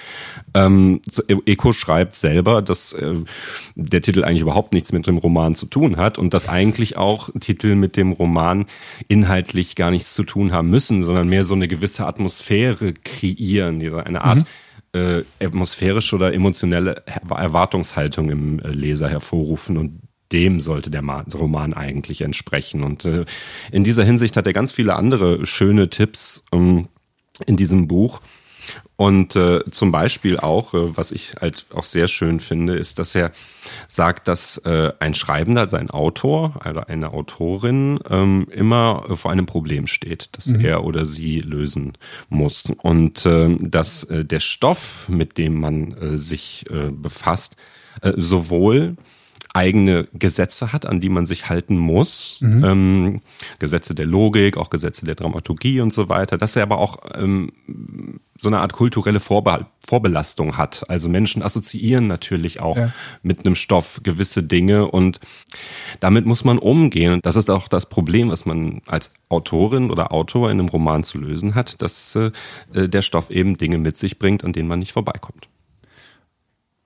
Ähm, 0.55 1.01
Eko 1.27 1.73
schreibt 1.73 2.15
selber, 2.15 2.63
dass 2.63 2.93
äh, 2.93 3.17
der 3.75 4.01
Titel 4.01 4.23
eigentlich 4.23 4.43
überhaupt 4.43 4.54
nichts 4.73 4.93
mit 4.93 5.07
dem 5.07 5.19
Roman 5.19 5.55
zu 5.55 5.67
tun 5.67 5.97
hat 5.97 6.19
und 6.19 6.35
dass 6.35 6.49
eigentlich 6.49 6.97
auch 6.97 7.31
Titel 7.41 7.75
mit 7.75 7.97
dem 7.97 8.13
Roman 8.13 8.67
inhaltlich 9.09 9.77
gar 9.77 9.91
nichts 9.91 10.15
zu 10.15 10.25
tun 10.25 10.53
haben 10.53 10.71
müssen, 10.71 11.03
sondern 11.03 11.29
mehr 11.29 11.45
so 11.45 11.55
eine 11.55 11.69
gewisse 11.69 12.07
Atmosphäre 12.07 12.93
kreieren, 12.93 13.81
eine 13.81 14.23
Art 14.23 14.45
mhm. 14.95 15.01
äh, 15.01 15.45
atmosphärische 15.45 16.17
oder 16.17 16.33
emotionelle 16.33 17.03
Erwartungshaltung 17.29 18.31
im 18.31 18.61
äh, 18.61 18.69
Leser 18.69 19.09
hervorrufen 19.09 19.77
und 19.77 20.01
dem 20.33 20.61
sollte 20.61 20.91
der 20.91 21.03
Roman 21.03 21.75
eigentlich 21.75 22.23
entsprechen. 22.23 22.83
Und 22.83 23.05
äh, 23.05 23.25
in 23.71 23.85
dieser 23.85 24.05
Hinsicht 24.05 24.37
hat 24.37 24.47
er 24.47 24.53
ganz 24.53 24.73
viele 24.73 24.97
andere 24.97 25.47
schöne 25.47 25.91
Tipps 25.91 26.45
ähm, 26.53 26.89
in 27.47 27.57
diesem 27.57 27.89
Buch. 27.89 28.21
Und 28.97 29.35
äh, 29.35 29.69
zum 29.71 29.91
Beispiel 29.91 30.39
auch, 30.39 30.73
äh, 30.73 30.97
was 30.97 31.11
ich 31.11 31.35
halt 31.41 31.67
auch 31.75 31.83
sehr 31.83 32.07
schön 32.07 32.39
finde, 32.39 32.77
ist, 32.77 33.01
dass 33.01 33.15
er 33.15 33.33
sagt, 33.89 34.29
dass 34.29 34.59
äh, 34.59 34.93
ein 35.01 35.15
Schreibender, 35.15 35.63
also 35.63 35.77
ein 35.77 35.91
Autor 35.91 36.61
oder 36.69 36.89
eine 36.89 37.13
Autorin 37.13 37.99
ähm, 38.09 38.47
immer 38.53 39.05
vor 39.17 39.33
einem 39.33 39.47
Problem 39.47 39.89
steht, 39.89 40.29
das 40.33 40.47
mhm. 40.47 40.61
er 40.61 40.85
oder 40.85 41.07
sie 41.07 41.41
lösen 41.41 41.95
muss. 42.29 42.65
Und 42.83 43.27
äh, 43.27 43.57
dass 43.61 44.05
äh, 44.05 44.25
der 44.25 44.41
Stoff, 44.41 45.09
mit 45.09 45.39
dem 45.39 45.61
man 45.61 45.93
äh, 45.95 46.19
sich 46.19 46.65
äh, 46.71 46.91
befasst, 46.91 47.57
äh, 48.01 48.13
sowohl 48.17 48.97
eigene 49.55 50.09
Gesetze 50.13 50.73
hat, 50.73 50.85
an 50.85 51.01
die 51.01 51.09
man 51.09 51.27
sich 51.27 51.49
halten 51.49 51.79
muss. 51.79 52.39
Mhm. 52.41 52.65
Ähm, 52.65 53.21
Gesetze 53.61 53.95
der 53.95 54.05
Logik, 54.05 54.57
auch 54.57 54.69
Gesetze 54.69 55.07
der 55.07 55.15
Dramaturgie 55.15 55.81
und 55.81 55.93
so 55.93 56.09
weiter. 56.09 56.37
Dass 56.37 56.57
er 56.57 56.65
aber 56.65 56.79
auch 56.79 56.99
ähm, 57.15 57.53
so 58.37 58.49
eine 58.49 58.59
Art 58.59 58.73
kulturelle 58.73 59.21
Vorbe 59.21 59.67
Vorbelastung 59.87 60.57
hat. 60.57 60.89
Also 60.89 61.09
Menschen 61.09 61.43
assoziieren 61.43 62.07
natürlich 62.07 62.61
auch 62.61 62.77
ja. 62.77 62.91
mit 63.23 63.47
einem 63.47 63.55
Stoff 63.55 64.01
gewisse 64.03 64.43
Dinge 64.43 64.91
und 64.91 65.21
damit 66.01 66.27
muss 66.27 66.43
man 66.43 66.59
umgehen. 66.59 67.13
Und 67.13 67.27
das 67.27 67.37
ist 67.37 67.51
auch 67.51 67.69
das 67.69 67.89
Problem, 67.89 68.31
was 68.31 68.47
man 68.47 68.81
als 68.87 69.13
Autorin 69.29 69.91
oder 69.91 70.13
Autor 70.13 70.51
in 70.51 70.59
einem 70.59 70.69
Roman 70.69 71.05
zu 71.05 71.19
lösen 71.19 71.55
hat, 71.55 71.81
dass 71.83 72.17
äh, 72.17 72.33
der 72.75 73.03
Stoff 73.03 73.31
eben 73.31 73.57
Dinge 73.57 73.79
mit 73.79 73.99
sich 73.99 74.19
bringt, 74.19 74.43
an 74.43 74.53
denen 74.53 74.69
man 74.69 74.79
nicht 74.79 74.93
vorbeikommt. 74.93 75.49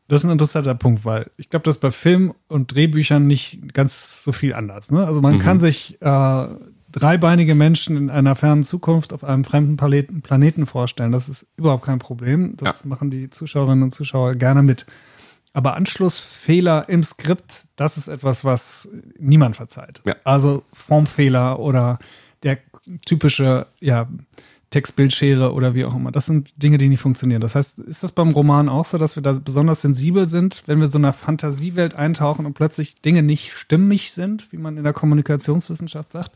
Das 0.08 0.22
ist 0.22 0.24
ein 0.24 0.32
interessanter 0.32 0.74
Punkt, 0.74 1.04
weil 1.04 1.30
ich 1.36 1.50
glaube, 1.50 1.64
das 1.64 1.76
ist 1.76 1.80
bei 1.80 1.90
Film 1.90 2.34
und 2.48 2.74
Drehbüchern 2.74 3.26
nicht 3.26 3.74
ganz 3.74 4.22
so 4.22 4.32
viel 4.32 4.54
anders. 4.54 4.90
Ne? 4.90 5.06
Also 5.06 5.20
man 5.20 5.34
mhm. 5.34 5.38
kann 5.40 5.60
sich 5.60 6.00
äh, 6.00 6.46
dreibeinige 6.90 7.54
Menschen 7.54 7.96
in 7.96 8.10
einer 8.10 8.34
fernen 8.34 8.64
Zukunft 8.64 9.12
auf 9.12 9.22
einem 9.22 9.44
fremden 9.44 9.76
Planeten, 9.76 10.22
Planeten 10.22 10.64
vorstellen. 10.64 11.12
Das 11.12 11.28
ist 11.28 11.46
überhaupt 11.56 11.84
kein 11.84 11.98
Problem. 11.98 12.56
Das 12.56 12.82
ja. 12.82 12.88
machen 12.88 13.10
die 13.10 13.28
Zuschauerinnen 13.28 13.84
und 13.84 13.94
Zuschauer 13.94 14.34
gerne 14.34 14.62
mit. 14.62 14.86
Aber 15.52 15.76
Anschlussfehler 15.76 16.88
im 16.88 17.02
Skript, 17.02 17.66
das 17.76 17.98
ist 17.98 18.08
etwas, 18.08 18.44
was 18.44 18.88
niemand 19.18 19.56
verzeiht. 19.56 20.00
Ja. 20.06 20.16
Also 20.24 20.62
Formfehler 20.72 21.58
oder 21.58 21.98
der 22.42 22.58
typische, 23.04 23.66
ja, 23.80 24.08
Textbildschere 24.70 25.52
oder 25.52 25.74
wie 25.74 25.84
auch 25.84 25.94
immer. 25.94 26.12
Das 26.12 26.26
sind 26.26 26.62
Dinge, 26.62 26.78
die 26.78 26.88
nicht 26.88 27.00
funktionieren. 27.00 27.40
Das 27.40 27.54
heißt, 27.54 27.78
ist 27.78 28.02
das 28.02 28.12
beim 28.12 28.30
Roman 28.30 28.68
auch 28.68 28.84
so, 28.84 28.98
dass 28.98 29.16
wir 29.16 29.22
da 29.22 29.32
besonders 29.32 29.82
sensibel 29.82 30.26
sind, 30.26 30.62
wenn 30.66 30.80
wir 30.80 30.88
so 30.88 30.98
einer 30.98 31.12
Fantasiewelt 31.12 31.94
eintauchen 31.94 32.44
und 32.44 32.54
plötzlich 32.54 33.00
Dinge 33.00 33.22
nicht 33.22 33.52
stimmig 33.52 34.12
sind, 34.12 34.52
wie 34.52 34.58
man 34.58 34.76
in 34.76 34.84
der 34.84 34.92
Kommunikationswissenschaft 34.92 36.12
sagt? 36.12 36.32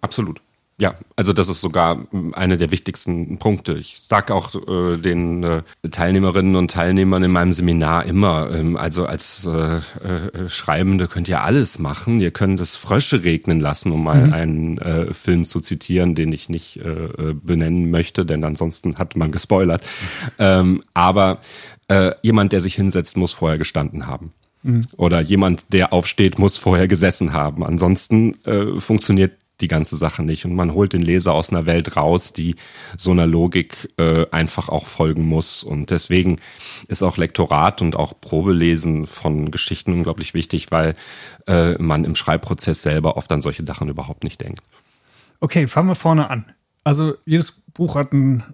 Absolut. 0.00 0.42
Ja, 0.80 0.94
also 1.16 1.32
das 1.32 1.48
ist 1.48 1.60
sogar 1.60 2.06
einer 2.34 2.56
der 2.56 2.70
wichtigsten 2.70 3.38
Punkte. 3.38 3.74
Ich 3.74 4.02
sage 4.06 4.32
auch 4.32 4.54
äh, 4.54 4.96
den 4.96 5.42
äh, 5.42 5.62
Teilnehmerinnen 5.90 6.54
und 6.54 6.70
Teilnehmern 6.70 7.24
in 7.24 7.32
meinem 7.32 7.50
Seminar 7.52 8.06
immer, 8.06 8.48
ähm, 8.52 8.76
also 8.76 9.04
als 9.04 9.44
äh, 9.44 9.78
äh, 9.78 10.48
Schreibende 10.48 11.08
könnt 11.08 11.28
ihr 11.28 11.42
alles 11.42 11.80
machen. 11.80 12.20
Ihr 12.20 12.30
könnt 12.30 12.60
es 12.60 12.76
Frösche 12.76 13.24
regnen 13.24 13.58
lassen, 13.58 13.90
um 13.90 14.04
mal 14.04 14.28
mhm. 14.28 14.32
einen 14.32 14.78
äh, 14.78 15.12
Film 15.12 15.44
zu 15.44 15.58
zitieren, 15.58 16.14
den 16.14 16.30
ich 16.30 16.48
nicht 16.48 16.76
äh, 16.76 16.90
äh 16.90 17.34
benennen 17.34 17.90
möchte, 17.90 18.24
denn 18.24 18.44
ansonsten 18.44 18.98
hat 18.98 19.16
man 19.16 19.32
gespoilert. 19.32 19.84
Ähm, 20.38 20.84
aber 20.94 21.40
äh, 21.88 22.12
jemand, 22.22 22.52
der 22.52 22.60
sich 22.60 22.76
hinsetzt, 22.76 23.16
muss 23.16 23.32
vorher 23.32 23.58
gestanden 23.58 24.06
haben. 24.06 24.32
Mhm. 24.62 24.82
Oder 24.96 25.20
jemand, 25.22 25.72
der 25.72 25.92
aufsteht, 25.92 26.38
muss 26.38 26.56
vorher 26.56 26.86
gesessen 26.86 27.32
haben. 27.32 27.64
Ansonsten 27.64 28.34
äh, 28.44 28.78
funktioniert 28.78 29.32
die 29.60 29.68
ganze 29.68 29.96
Sache 29.96 30.22
nicht. 30.22 30.44
Und 30.44 30.54
man 30.54 30.74
holt 30.74 30.92
den 30.92 31.02
Leser 31.02 31.32
aus 31.32 31.50
einer 31.50 31.66
Welt 31.66 31.96
raus, 31.96 32.32
die 32.32 32.56
so 32.96 33.10
einer 33.10 33.26
Logik 33.26 33.92
äh, 33.98 34.26
einfach 34.30 34.68
auch 34.68 34.86
folgen 34.86 35.24
muss. 35.24 35.62
Und 35.62 35.90
deswegen 35.90 36.40
ist 36.88 37.02
auch 37.02 37.16
Lektorat 37.16 37.82
und 37.82 37.96
auch 37.96 38.20
Probelesen 38.20 39.06
von 39.06 39.50
Geschichten 39.50 39.92
unglaublich 39.92 40.34
wichtig, 40.34 40.70
weil 40.70 40.94
äh, 41.46 41.74
man 41.78 42.04
im 42.04 42.14
Schreibprozess 42.14 42.82
selber 42.82 43.16
oft 43.16 43.30
an 43.32 43.40
solche 43.40 43.64
Sachen 43.64 43.88
überhaupt 43.88 44.24
nicht 44.24 44.40
denkt. 44.40 44.62
Okay, 45.40 45.66
fangen 45.66 45.88
wir 45.88 45.94
vorne 45.94 46.30
an. 46.30 46.46
Also 46.84 47.14
jedes 47.24 47.62
Buch 47.72 47.96
hat 47.96 48.12
einen 48.12 48.44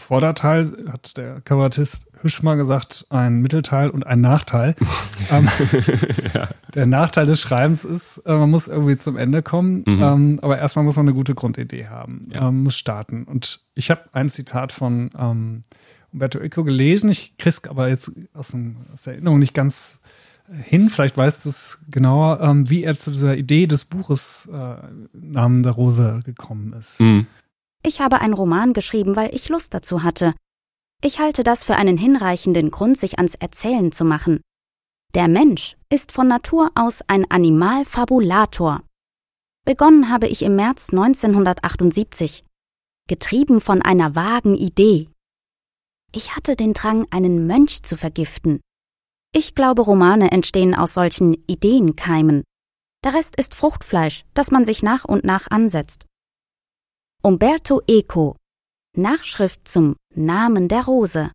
Vorderteil, 0.00 0.72
hat 0.90 1.16
der 1.16 1.40
Kabarettist 1.40 2.08
Hüsch 2.22 2.42
mal 2.42 2.56
gesagt, 2.56 3.06
ein 3.10 3.40
Mittelteil 3.40 3.90
und 3.90 4.06
ein 4.06 4.20
Nachteil. 4.20 4.74
ähm, 5.30 5.48
ja. 6.34 6.48
Der 6.74 6.86
Nachteil 6.86 7.26
des 7.26 7.40
Schreibens 7.40 7.84
ist, 7.84 8.18
äh, 8.26 8.36
man 8.36 8.50
muss 8.50 8.68
irgendwie 8.68 8.96
zum 8.96 9.16
Ende 9.16 9.42
kommen, 9.42 9.84
mhm. 9.86 10.02
ähm, 10.02 10.38
aber 10.42 10.58
erstmal 10.58 10.84
muss 10.84 10.96
man 10.96 11.06
eine 11.06 11.14
gute 11.14 11.34
Grundidee 11.34 11.86
haben, 11.86 12.22
ja. 12.32 12.48
ähm, 12.48 12.62
muss 12.64 12.76
starten. 12.76 13.24
Und 13.24 13.60
ich 13.74 13.90
habe 13.90 14.02
ein 14.12 14.28
Zitat 14.28 14.72
von 14.72 15.10
ähm, 15.18 15.62
Umberto 16.12 16.38
Eco 16.40 16.64
gelesen, 16.64 17.08
ich 17.08 17.36
krieg's 17.38 17.64
aber 17.66 17.88
jetzt 17.88 18.12
aus, 18.34 18.48
dem, 18.48 18.76
aus 18.92 19.02
der 19.02 19.14
Erinnerung 19.14 19.38
nicht 19.38 19.54
ganz 19.54 20.00
hin, 20.52 20.90
vielleicht 20.90 21.16
weißt 21.16 21.44
du 21.44 21.48
es 21.48 21.84
genauer, 21.90 22.40
ähm, 22.40 22.68
wie 22.68 22.82
er 22.84 22.96
zu 22.96 23.10
dieser 23.10 23.36
Idee 23.36 23.66
des 23.66 23.84
Buches 23.84 24.48
äh, 24.52 24.74
Namen 25.12 25.62
der 25.62 25.72
Rose 25.72 26.22
gekommen 26.24 26.72
ist. 26.72 27.00
Mhm. 27.00 27.26
Ich 27.82 28.00
habe 28.00 28.20
einen 28.20 28.34
Roman 28.34 28.72
geschrieben, 28.72 29.16
weil 29.16 29.34
ich 29.34 29.48
Lust 29.48 29.72
dazu 29.72 30.02
hatte. 30.02 30.34
Ich 31.02 31.18
halte 31.18 31.42
das 31.42 31.64
für 31.64 31.76
einen 31.76 31.96
hinreichenden 31.96 32.70
Grund, 32.70 32.98
sich 32.98 33.18
ans 33.18 33.34
Erzählen 33.34 33.90
zu 33.90 34.04
machen. 34.04 34.40
Der 35.14 35.28
Mensch 35.28 35.76
ist 35.88 36.12
von 36.12 36.28
Natur 36.28 36.70
aus 36.74 37.02
ein 37.08 37.28
Animalfabulator. 37.30 38.82
Begonnen 39.64 40.10
habe 40.10 40.28
ich 40.28 40.42
im 40.42 40.56
März 40.56 40.90
1978, 40.90 42.44
getrieben 43.08 43.60
von 43.60 43.82
einer 43.82 44.14
vagen 44.14 44.54
Idee. 44.54 45.08
Ich 46.12 46.36
hatte 46.36 46.56
den 46.56 46.74
Drang, 46.74 47.06
einen 47.10 47.46
Mönch 47.46 47.82
zu 47.82 47.96
vergiften. 47.96 48.60
Ich 49.32 49.54
glaube, 49.54 49.82
Romane 49.82 50.32
entstehen 50.32 50.74
aus 50.74 50.94
solchen 50.94 51.34
Ideenkeimen. 51.46 52.42
Der 53.04 53.14
Rest 53.14 53.36
ist 53.36 53.54
Fruchtfleisch, 53.54 54.24
das 54.34 54.50
man 54.50 54.64
sich 54.64 54.82
nach 54.82 55.04
und 55.04 55.24
nach 55.24 55.50
ansetzt. 55.50 56.06
Umberto 57.22 57.82
Eco 57.86 58.36
Nachschrift 58.96 59.68
zum 59.68 59.96
Namen 60.14 60.68
der 60.68 60.84
Rose 60.86 61.30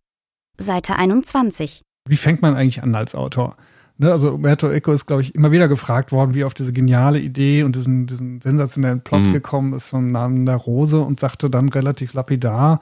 Seite 0.58 0.96
21 0.96 1.82
Wie 2.08 2.16
fängt 2.16 2.42
man 2.42 2.56
eigentlich 2.56 2.82
an 2.82 2.92
als 2.96 3.14
Autor? 3.14 3.56
Ne, 3.96 4.10
also 4.10 4.32
Umberto 4.32 4.68
Eco 4.68 4.90
ist, 4.90 5.06
glaube 5.06 5.22
ich, 5.22 5.36
immer 5.36 5.52
wieder 5.52 5.68
gefragt 5.68 6.10
worden, 6.10 6.34
wie 6.34 6.40
er 6.40 6.48
auf 6.48 6.54
diese 6.54 6.72
geniale 6.72 7.20
Idee 7.20 7.62
und 7.62 7.76
diesen, 7.76 8.08
diesen 8.08 8.40
sensationellen 8.40 9.02
Plot 9.02 9.26
mhm. 9.26 9.32
gekommen 9.32 9.74
ist 9.74 9.86
vom 9.86 10.10
Namen 10.10 10.44
der 10.44 10.56
Rose 10.56 10.98
und 11.00 11.20
sagte 11.20 11.50
dann 11.50 11.68
relativ 11.68 12.14
lapidar, 12.14 12.80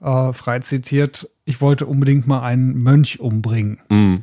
äh, 0.00 0.32
frei 0.32 0.60
zitiert, 0.60 1.28
ich 1.44 1.60
wollte 1.60 1.86
unbedingt 1.86 2.28
mal 2.28 2.42
einen 2.42 2.80
Mönch 2.80 3.18
umbringen. 3.18 3.80
Mhm. 3.88 4.22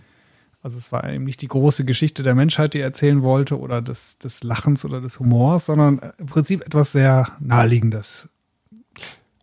Also 0.63 0.77
es 0.77 0.91
war 0.91 1.09
eben 1.11 1.23
nicht 1.23 1.41
die 1.41 1.47
große 1.47 1.85
Geschichte 1.85 2.21
der 2.21 2.35
Menschheit, 2.35 2.73
die 2.73 2.79
er 2.79 2.85
erzählen 2.85 3.23
wollte 3.23 3.59
oder 3.59 3.81
des, 3.81 4.19
des 4.19 4.43
Lachens 4.43 4.85
oder 4.85 5.01
des 5.01 5.19
Humors, 5.19 5.65
sondern 5.65 5.99
im 6.17 6.27
Prinzip 6.27 6.61
etwas 6.61 6.91
sehr 6.91 7.29
Naheliegendes. 7.39 8.29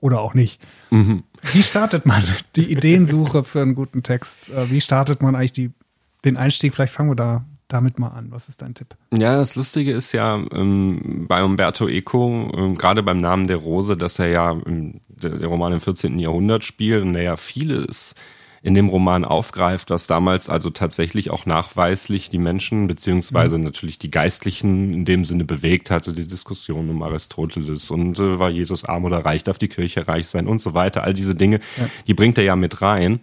Oder 0.00 0.20
auch 0.20 0.34
nicht. 0.34 0.60
Mhm. 0.90 1.24
Wie 1.52 1.62
startet 1.62 2.06
man 2.06 2.22
die 2.54 2.70
Ideensuche 2.70 3.42
für 3.42 3.62
einen 3.62 3.74
guten 3.74 4.04
Text? 4.04 4.50
Äh, 4.50 4.70
wie 4.70 4.80
startet 4.80 5.22
man 5.22 5.34
eigentlich 5.34 5.52
die, 5.52 5.72
den 6.24 6.36
Einstieg? 6.36 6.74
Vielleicht 6.74 6.92
fangen 6.92 7.10
wir 7.10 7.16
da 7.16 7.44
damit 7.66 7.98
mal 7.98 8.08
an. 8.08 8.30
Was 8.30 8.48
ist 8.48 8.62
dein 8.62 8.74
Tipp? 8.74 8.96
Ja, 9.12 9.36
das 9.36 9.56
Lustige 9.56 9.92
ist 9.92 10.12
ja 10.12 10.36
ähm, 10.52 11.26
bei 11.28 11.42
Umberto 11.42 11.88
Eco, 11.88 12.50
ähm, 12.56 12.74
gerade 12.76 13.02
beim 13.02 13.18
Namen 13.18 13.46
der 13.46 13.56
Rose, 13.56 13.96
dass 13.96 14.18
er 14.18 14.28
ja 14.28 14.52
ähm, 14.52 15.00
der, 15.08 15.30
der 15.30 15.48
Roman 15.48 15.72
im 15.72 15.80
14. 15.80 16.18
Jahrhundert 16.18 16.64
spielt 16.64 17.02
und 17.02 17.12
der 17.12 17.22
ja 17.22 17.36
vieles 17.36 18.14
in 18.62 18.74
dem 18.74 18.88
Roman 18.88 19.24
aufgreift, 19.24 19.90
was 19.90 20.06
damals 20.06 20.48
also 20.48 20.70
tatsächlich 20.70 21.30
auch 21.30 21.46
nachweislich 21.46 22.30
die 22.30 22.38
Menschen 22.38 22.86
beziehungsweise 22.86 23.58
mhm. 23.58 23.64
natürlich 23.64 23.98
die 23.98 24.10
Geistlichen 24.10 24.92
in 24.92 25.04
dem 25.04 25.24
Sinne 25.24 25.44
bewegt 25.44 25.90
hatte, 25.90 26.12
die 26.12 26.26
Diskussion 26.26 26.90
um 26.90 27.02
Aristoteles 27.02 27.90
und 27.90 28.18
äh, 28.18 28.38
war 28.38 28.50
Jesus 28.50 28.84
arm 28.84 29.04
oder 29.04 29.24
reich, 29.24 29.44
darf 29.44 29.58
die 29.58 29.68
Kirche 29.68 30.08
reich 30.08 30.26
sein 30.26 30.46
und 30.46 30.60
so 30.60 30.74
weiter. 30.74 31.04
All 31.04 31.14
diese 31.14 31.34
Dinge, 31.34 31.60
ja. 31.76 31.88
die 32.06 32.14
bringt 32.14 32.38
er 32.38 32.44
ja 32.44 32.56
mit 32.56 32.82
rein. 32.82 33.20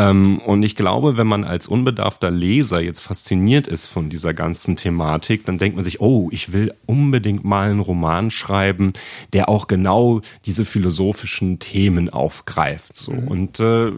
Ähm, 0.00 0.38
und 0.38 0.62
ich 0.62 0.76
glaube, 0.76 1.16
wenn 1.16 1.26
man 1.26 1.44
als 1.44 1.66
unbedarfter 1.66 2.30
Leser 2.30 2.80
jetzt 2.80 3.00
fasziniert 3.00 3.66
ist 3.66 3.86
von 3.86 4.08
dieser 4.08 4.34
ganzen 4.34 4.76
Thematik, 4.76 5.44
dann 5.44 5.58
denkt 5.58 5.76
man 5.76 5.84
sich, 5.84 6.00
oh, 6.00 6.28
ich 6.32 6.52
will 6.52 6.72
unbedingt 6.86 7.44
mal 7.44 7.70
einen 7.70 7.80
Roman 7.80 8.30
schreiben, 8.30 8.92
der 9.32 9.48
auch 9.48 9.66
genau 9.66 10.20
diese 10.46 10.64
philosophischen 10.64 11.58
Themen 11.58 12.08
aufgreift. 12.08 12.96
So. 12.96 13.12
Mhm. 13.12 13.28
Und 13.28 13.60
äh, 13.60 13.92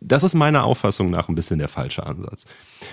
das 0.00 0.22
ist 0.22 0.34
meiner 0.34 0.64
Auffassung 0.64 1.10
nach 1.10 1.28
ein 1.28 1.34
bisschen 1.34 1.58
der 1.58 1.68
falsche 1.68 2.06
Ansatz. 2.06 2.44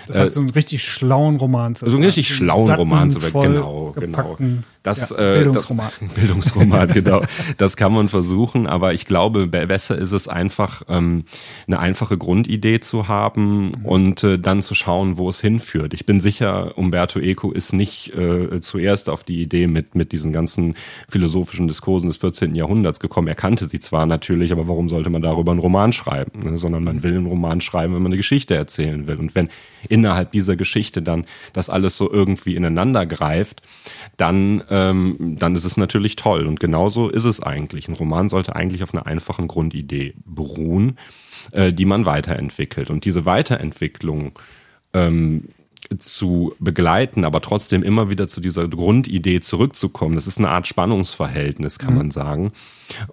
Das 0.06 0.18
heißt, 0.18 0.32
so 0.34 0.40
einen 0.40 0.50
richtig 0.50 0.82
schlauen 0.82 1.36
Roman 1.36 1.74
zu 1.74 1.88
So 1.88 1.96
einen 1.96 2.04
richtig 2.04 2.28
schlauen 2.34 2.70
Roman 2.70 3.10
zu 3.10 3.20
genau, 3.20 3.94
genau. 3.98 4.36
Das, 4.82 5.10
ja, 5.10 5.16
Bildungsroman. 5.16 5.88
Äh, 5.88 6.04
das, 6.06 6.14
Bildungsroman, 6.14 6.88
genau. 6.88 7.22
Das 7.56 7.76
kann 7.76 7.92
man 7.92 8.08
versuchen, 8.08 8.66
aber 8.66 8.94
ich 8.94 9.06
glaube, 9.06 9.46
besser 9.46 9.98
ist 9.98 10.12
es 10.12 10.28
einfach, 10.28 10.82
ähm, 10.88 11.24
eine 11.66 11.78
einfache 11.78 12.16
Grundidee 12.16 12.80
zu 12.80 13.08
haben 13.08 13.66
mhm. 13.66 13.84
und 13.84 14.24
äh, 14.24 14.38
dann 14.38 14.62
zu 14.62 14.74
schauen, 14.74 15.18
wo 15.18 15.28
es 15.28 15.40
hinführt. 15.40 15.94
Ich 15.94 16.06
bin 16.06 16.20
sicher, 16.20 16.78
Umberto 16.78 17.18
Eco 17.18 17.50
ist 17.50 17.72
nicht 17.72 18.14
äh, 18.14 18.60
zuerst 18.60 19.10
auf 19.10 19.24
die 19.24 19.42
Idee 19.42 19.66
mit, 19.66 19.94
mit 19.94 20.12
diesen 20.12 20.32
ganzen 20.32 20.74
philosophischen 21.08 21.68
Diskursen 21.68 22.08
des 22.08 22.18
14. 22.18 22.54
Jahrhunderts 22.54 23.00
gekommen. 23.00 23.28
Er 23.28 23.34
kannte 23.34 23.68
sie 23.68 23.80
zwar 23.80 24.06
natürlich, 24.06 24.52
aber 24.52 24.68
warum 24.68 24.88
sollte 24.88 25.10
man 25.10 25.22
darüber 25.22 25.52
einen 25.52 25.60
Roman 25.60 25.92
schreiben? 25.92 26.38
Ne? 26.38 26.56
Sondern 26.56 26.84
man 26.84 27.02
will 27.02 27.16
einen 27.16 27.26
Roman 27.26 27.60
schreiben, 27.60 27.94
wenn 27.94 28.02
man 28.02 28.12
eine 28.12 28.16
Geschichte 28.16 28.54
erzählen 28.54 29.06
will. 29.06 29.16
Und 29.16 29.34
wenn 29.34 29.48
innerhalb 29.88 30.32
dieser 30.32 30.56
Geschichte 30.56 31.02
dann 31.02 31.26
das 31.52 31.70
alles 31.70 31.96
so 31.96 32.10
irgendwie 32.10 32.56
ineinander 32.56 33.06
greift, 33.06 33.62
dann, 34.16 34.62
ähm, 34.70 35.36
dann 35.38 35.54
ist 35.54 35.64
es 35.64 35.76
natürlich 35.76 36.16
toll. 36.16 36.46
Und 36.46 36.60
genauso 36.60 37.08
ist 37.08 37.24
es 37.24 37.42
eigentlich. 37.42 37.88
Ein 37.88 37.94
Roman 37.94 38.28
sollte 38.28 38.56
eigentlich 38.56 38.82
auf 38.82 38.94
einer 38.94 39.06
einfachen 39.06 39.48
Grundidee 39.48 40.14
beruhen, 40.24 40.98
äh, 41.52 41.72
die 41.72 41.84
man 41.84 42.06
weiterentwickelt. 42.06 42.90
Und 42.90 43.04
diese 43.04 43.26
Weiterentwicklung 43.26 44.38
ähm, 44.92 45.48
zu 45.98 46.54
begleiten, 46.58 47.24
aber 47.24 47.40
trotzdem 47.40 47.82
immer 47.82 48.10
wieder 48.10 48.28
zu 48.28 48.40
dieser 48.40 48.68
Grundidee 48.68 49.40
zurückzukommen. 49.40 50.14
Das 50.14 50.26
ist 50.26 50.38
eine 50.38 50.50
Art 50.50 50.66
Spannungsverhältnis, 50.66 51.78
kann 51.78 51.92
mhm. 51.92 51.98
man 51.98 52.10
sagen. 52.10 52.52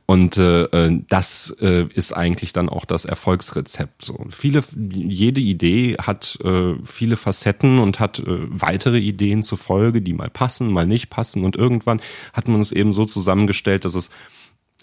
Und 0.05 0.37
äh, 0.37 0.63
äh, 0.63 1.01
das 1.09 1.55
äh, 1.61 1.87
ist 1.93 2.13
eigentlich 2.13 2.53
dann 2.53 2.69
auch 2.69 2.85
das 2.85 3.05
Erfolgsrezept. 3.05 4.03
So 4.03 4.25
viele, 4.29 4.63
jede 4.91 5.41
Idee 5.41 5.97
hat 5.99 6.39
äh, 6.43 6.75
viele 6.83 7.17
Facetten 7.17 7.79
und 7.79 7.99
hat 7.99 8.19
äh, 8.19 8.25
weitere 8.27 8.99
Ideen 8.99 9.43
zur 9.43 9.57
Folge, 9.57 10.01
die 10.01 10.13
mal 10.13 10.29
passen, 10.29 10.71
mal 10.71 10.87
nicht 10.87 11.09
passen. 11.09 11.45
Und 11.45 11.55
irgendwann 11.55 12.01
hat 12.33 12.47
man 12.47 12.59
es 12.59 12.71
eben 12.71 12.93
so 12.93 13.05
zusammengestellt, 13.05 13.85
dass 13.85 13.95
es 13.95 14.09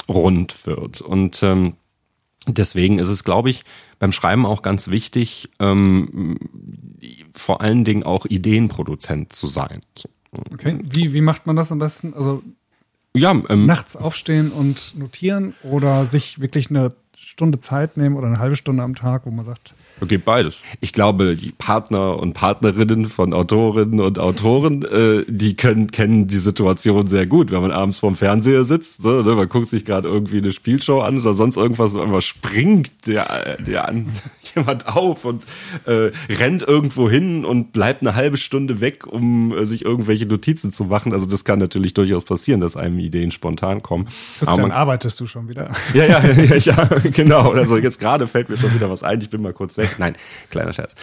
rund 0.09 0.67
wird. 0.67 1.01
Und 1.01 1.43
ähm, 1.43 1.75
deswegen 2.47 2.99
ist 2.99 3.09
es, 3.09 3.25
glaube 3.25 3.51
ich, 3.51 3.65
beim 3.99 4.13
Schreiben 4.13 4.47
auch 4.47 4.63
ganz 4.63 4.89
wichtig, 4.89 5.51
ähm, 5.61 6.39
vor 7.35 7.61
allen 7.61 7.85
Dingen 7.85 8.03
auch 8.03 8.27
Ideenproduzent 8.27 9.33
zu 9.33 9.47
sein. 9.47 9.83
Okay, 10.53 10.79
wie, 10.83 11.13
wie 11.13 11.21
macht 11.21 11.47
man 11.47 11.57
das 11.57 11.73
am 11.73 11.79
besten? 11.79 12.15
Also 12.15 12.43
ja, 13.15 13.31
ähm, 13.49 13.67
nachts 13.67 13.97
aufstehen 13.97 14.51
und 14.51 14.99
notieren 14.99 15.55
oder 15.63 16.07
sich 16.07 16.41
wirklich 16.41 16.71
eine 16.71 16.95
Stunde 17.17 17.59
Zeit 17.59 17.97
nehmen 17.97 18.17
oder 18.17 18.27
eine 18.27 18.39
halbe 18.39 18.57
Stunde 18.57 18.83
am 18.83 18.95
Tag, 18.95 19.27
wo 19.27 19.31
man 19.31 19.45
sagt, 19.45 19.75
Okay, 20.03 20.19
beides. 20.19 20.63
Ich 20.81 20.93
glaube, 20.93 21.37
die 21.37 21.53
Partner 21.53 22.19
und 22.19 22.33
Partnerinnen 22.33 23.07
von 23.07 23.33
Autorinnen 23.33 24.01
und 24.01 24.19
Autoren, 24.19 24.83
äh, 24.83 25.25
die 25.29 25.55
können 25.55 25.93
kennen 25.93 26.27
die 26.27 26.39
Situation 26.39 27.07
sehr 27.07 27.25
gut, 27.27 27.53
wenn 27.53 27.63
man 27.63 27.71
abends 27.71 28.01
vorm 28.01 28.17
Fernseher 28.17 28.65
sitzt, 28.65 29.01
so, 29.01 29.23
ne, 29.23 29.37
man 29.37 29.49
guckt 29.49 29.71
sich 29.71 29.85
gerade 29.85 30.09
irgendwie 30.09 30.39
eine 30.39 30.51
Spielshow 30.51 31.03
an 31.03 31.21
oder 31.21 31.35
sonst 31.35 31.57
irgendwas, 31.57 31.95
und 31.95 32.01
einmal 32.01 32.21
springt 32.21 33.07
der, 33.07 33.59
der 33.65 33.89
an 33.89 34.09
jemand 34.57 34.89
auf 34.89 35.25
und 35.25 35.45
äh, 35.87 36.11
rennt 36.29 36.65
irgendwo 36.65 37.09
hin 37.09 37.45
und 37.45 37.73
bleibt 37.73 38.03
eine 38.03 38.17
halbe 38.17 38.39
Stunde 38.39 38.81
weg, 38.81 39.07
um 39.07 39.57
äh, 39.57 39.65
sich 39.65 39.85
irgendwelche 39.85 40.27
Notizen 40.27 40.73
zu 40.73 40.87
machen. 40.87 41.13
Also 41.13 41.27
das 41.27 41.45
kann 41.45 41.61
natürlich 41.61 41.95
durchaus 41.95 42.25
passieren, 42.25 42.61
dass 42.61 42.77
einem 42.77 42.99
Ideen 42.99 43.31
spontan 43.31 43.85
kommen. 43.85 44.09
Christian, 44.39 44.63
man, 44.63 44.73
arbeitest 44.73 45.21
du 45.21 45.29
schon 45.29 45.49
wieder? 45.49 45.71
Ja, 45.95 46.07
ja, 46.07 46.25
ja, 46.43 46.57
ja 46.57 46.89
genau. 47.13 47.53
Also 47.53 47.77
jetzt 47.77 48.01
gerade 48.01 48.27
fällt 48.27 48.49
mir 48.49 48.57
schon 48.57 48.75
wieder 48.75 48.91
was 48.91 49.05
ein. 49.05 49.21
Ich 49.21 49.31
bin 49.31 49.43
mal 49.43 49.53
kurz 49.53 49.77
weg. 49.77 49.92
Nein, 49.99 50.17
kleiner 50.51 50.73
Scherz. 50.73 50.95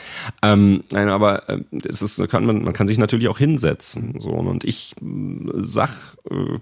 Ähm, 0.41 0.83
nein, 0.91 1.09
aber 1.09 1.49
äh, 1.49 1.59
es 1.87 2.01
ist, 2.01 2.27
kann 2.29 2.45
man, 2.45 2.63
man 2.63 2.73
kann 2.73 2.87
sich 2.87 2.97
natürlich 2.97 3.27
auch 3.27 3.37
hinsetzen. 3.37 4.19
So 4.19 4.31
und 4.31 4.63
ich 4.63 4.95
äh, 5.01 5.05
sag 5.55 5.89
äh, 6.29 6.59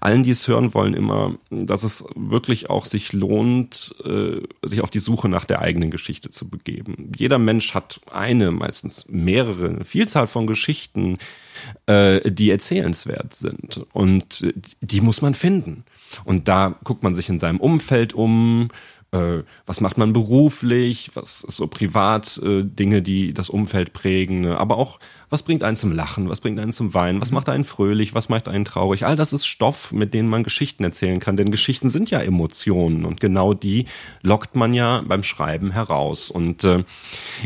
allen, 0.00 0.22
die 0.22 0.30
es 0.30 0.48
hören 0.48 0.74
wollen, 0.74 0.94
immer, 0.94 1.36
dass 1.50 1.82
es 1.82 2.04
wirklich 2.14 2.70
auch 2.70 2.86
sich 2.86 3.12
lohnt, 3.12 3.94
äh, 4.04 4.40
sich 4.66 4.82
auf 4.82 4.90
die 4.90 4.98
Suche 4.98 5.28
nach 5.28 5.44
der 5.44 5.60
eigenen 5.60 5.90
Geschichte 5.90 6.30
zu 6.30 6.48
begeben. 6.48 7.12
Jeder 7.16 7.38
Mensch 7.38 7.74
hat 7.74 8.00
eine, 8.12 8.50
meistens 8.50 9.06
mehrere, 9.08 9.68
eine 9.68 9.84
Vielzahl 9.84 10.26
von 10.26 10.46
Geschichten, 10.46 11.18
äh, 11.86 12.30
die 12.30 12.50
erzählenswert 12.50 13.34
sind 13.34 13.86
und 13.92 14.42
äh, 14.42 14.52
die 14.80 15.00
muss 15.00 15.22
man 15.22 15.34
finden. 15.34 15.84
Und 16.24 16.48
da 16.48 16.78
guckt 16.84 17.02
man 17.02 17.14
sich 17.14 17.28
in 17.28 17.40
seinem 17.40 17.60
Umfeld 17.60 18.14
um, 18.14 18.68
äh, 19.10 19.42
was 19.64 19.80
macht 19.80 19.96
man 19.96 20.12
beruflich, 20.12 21.10
was 21.14 21.42
ist 21.42 21.56
so 21.56 21.66
privat 21.66 22.38
äh, 22.44 22.62
Dinge, 22.64 23.00
die 23.00 23.32
das 23.32 23.48
Umfeld 23.48 23.92
prägen, 23.92 24.42
ne? 24.42 24.58
aber 24.58 24.76
auch 24.76 24.98
was 25.30 25.42
bringt 25.42 25.62
einen 25.62 25.76
zum 25.76 25.92
Lachen, 25.92 26.28
was 26.28 26.40
bringt 26.40 26.60
einen 26.60 26.72
zum 26.72 26.92
Weinen, 26.92 27.20
was 27.20 27.30
mhm. 27.30 27.36
macht 27.36 27.48
einen 27.48 27.64
fröhlich, 27.64 28.14
was 28.14 28.28
macht 28.28 28.48
einen 28.48 28.64
traurig. 28.66 29.06
All 29.06 29.16
das 29.16 29.32
ist 29.32 29.46
Stoff, 29.46 29.92
mit 29.92 30.12
dem 30.12 30.28
man 30.28 30.42
Geschichten 30.42 30.84
erzählen 30.84 31.20
kann, 31.20 31.36
denn 31.36 31.50
Geschichten 31.50 31.88
sind 31.88 32.10
ja 32.10 32.20
Emotionen 32.20 33.04
und 33.04 33.20
genau 33.20 33.54
die 33.54 33.86
lockt 34.22 34.56
man 34.56 34.74
ja 34.74 35.02
beim 35.06 35.22
Schreiben 35.22 35.70
heraus 35.70 36.30
und 36.30 36.64
äh, 36.64 36.84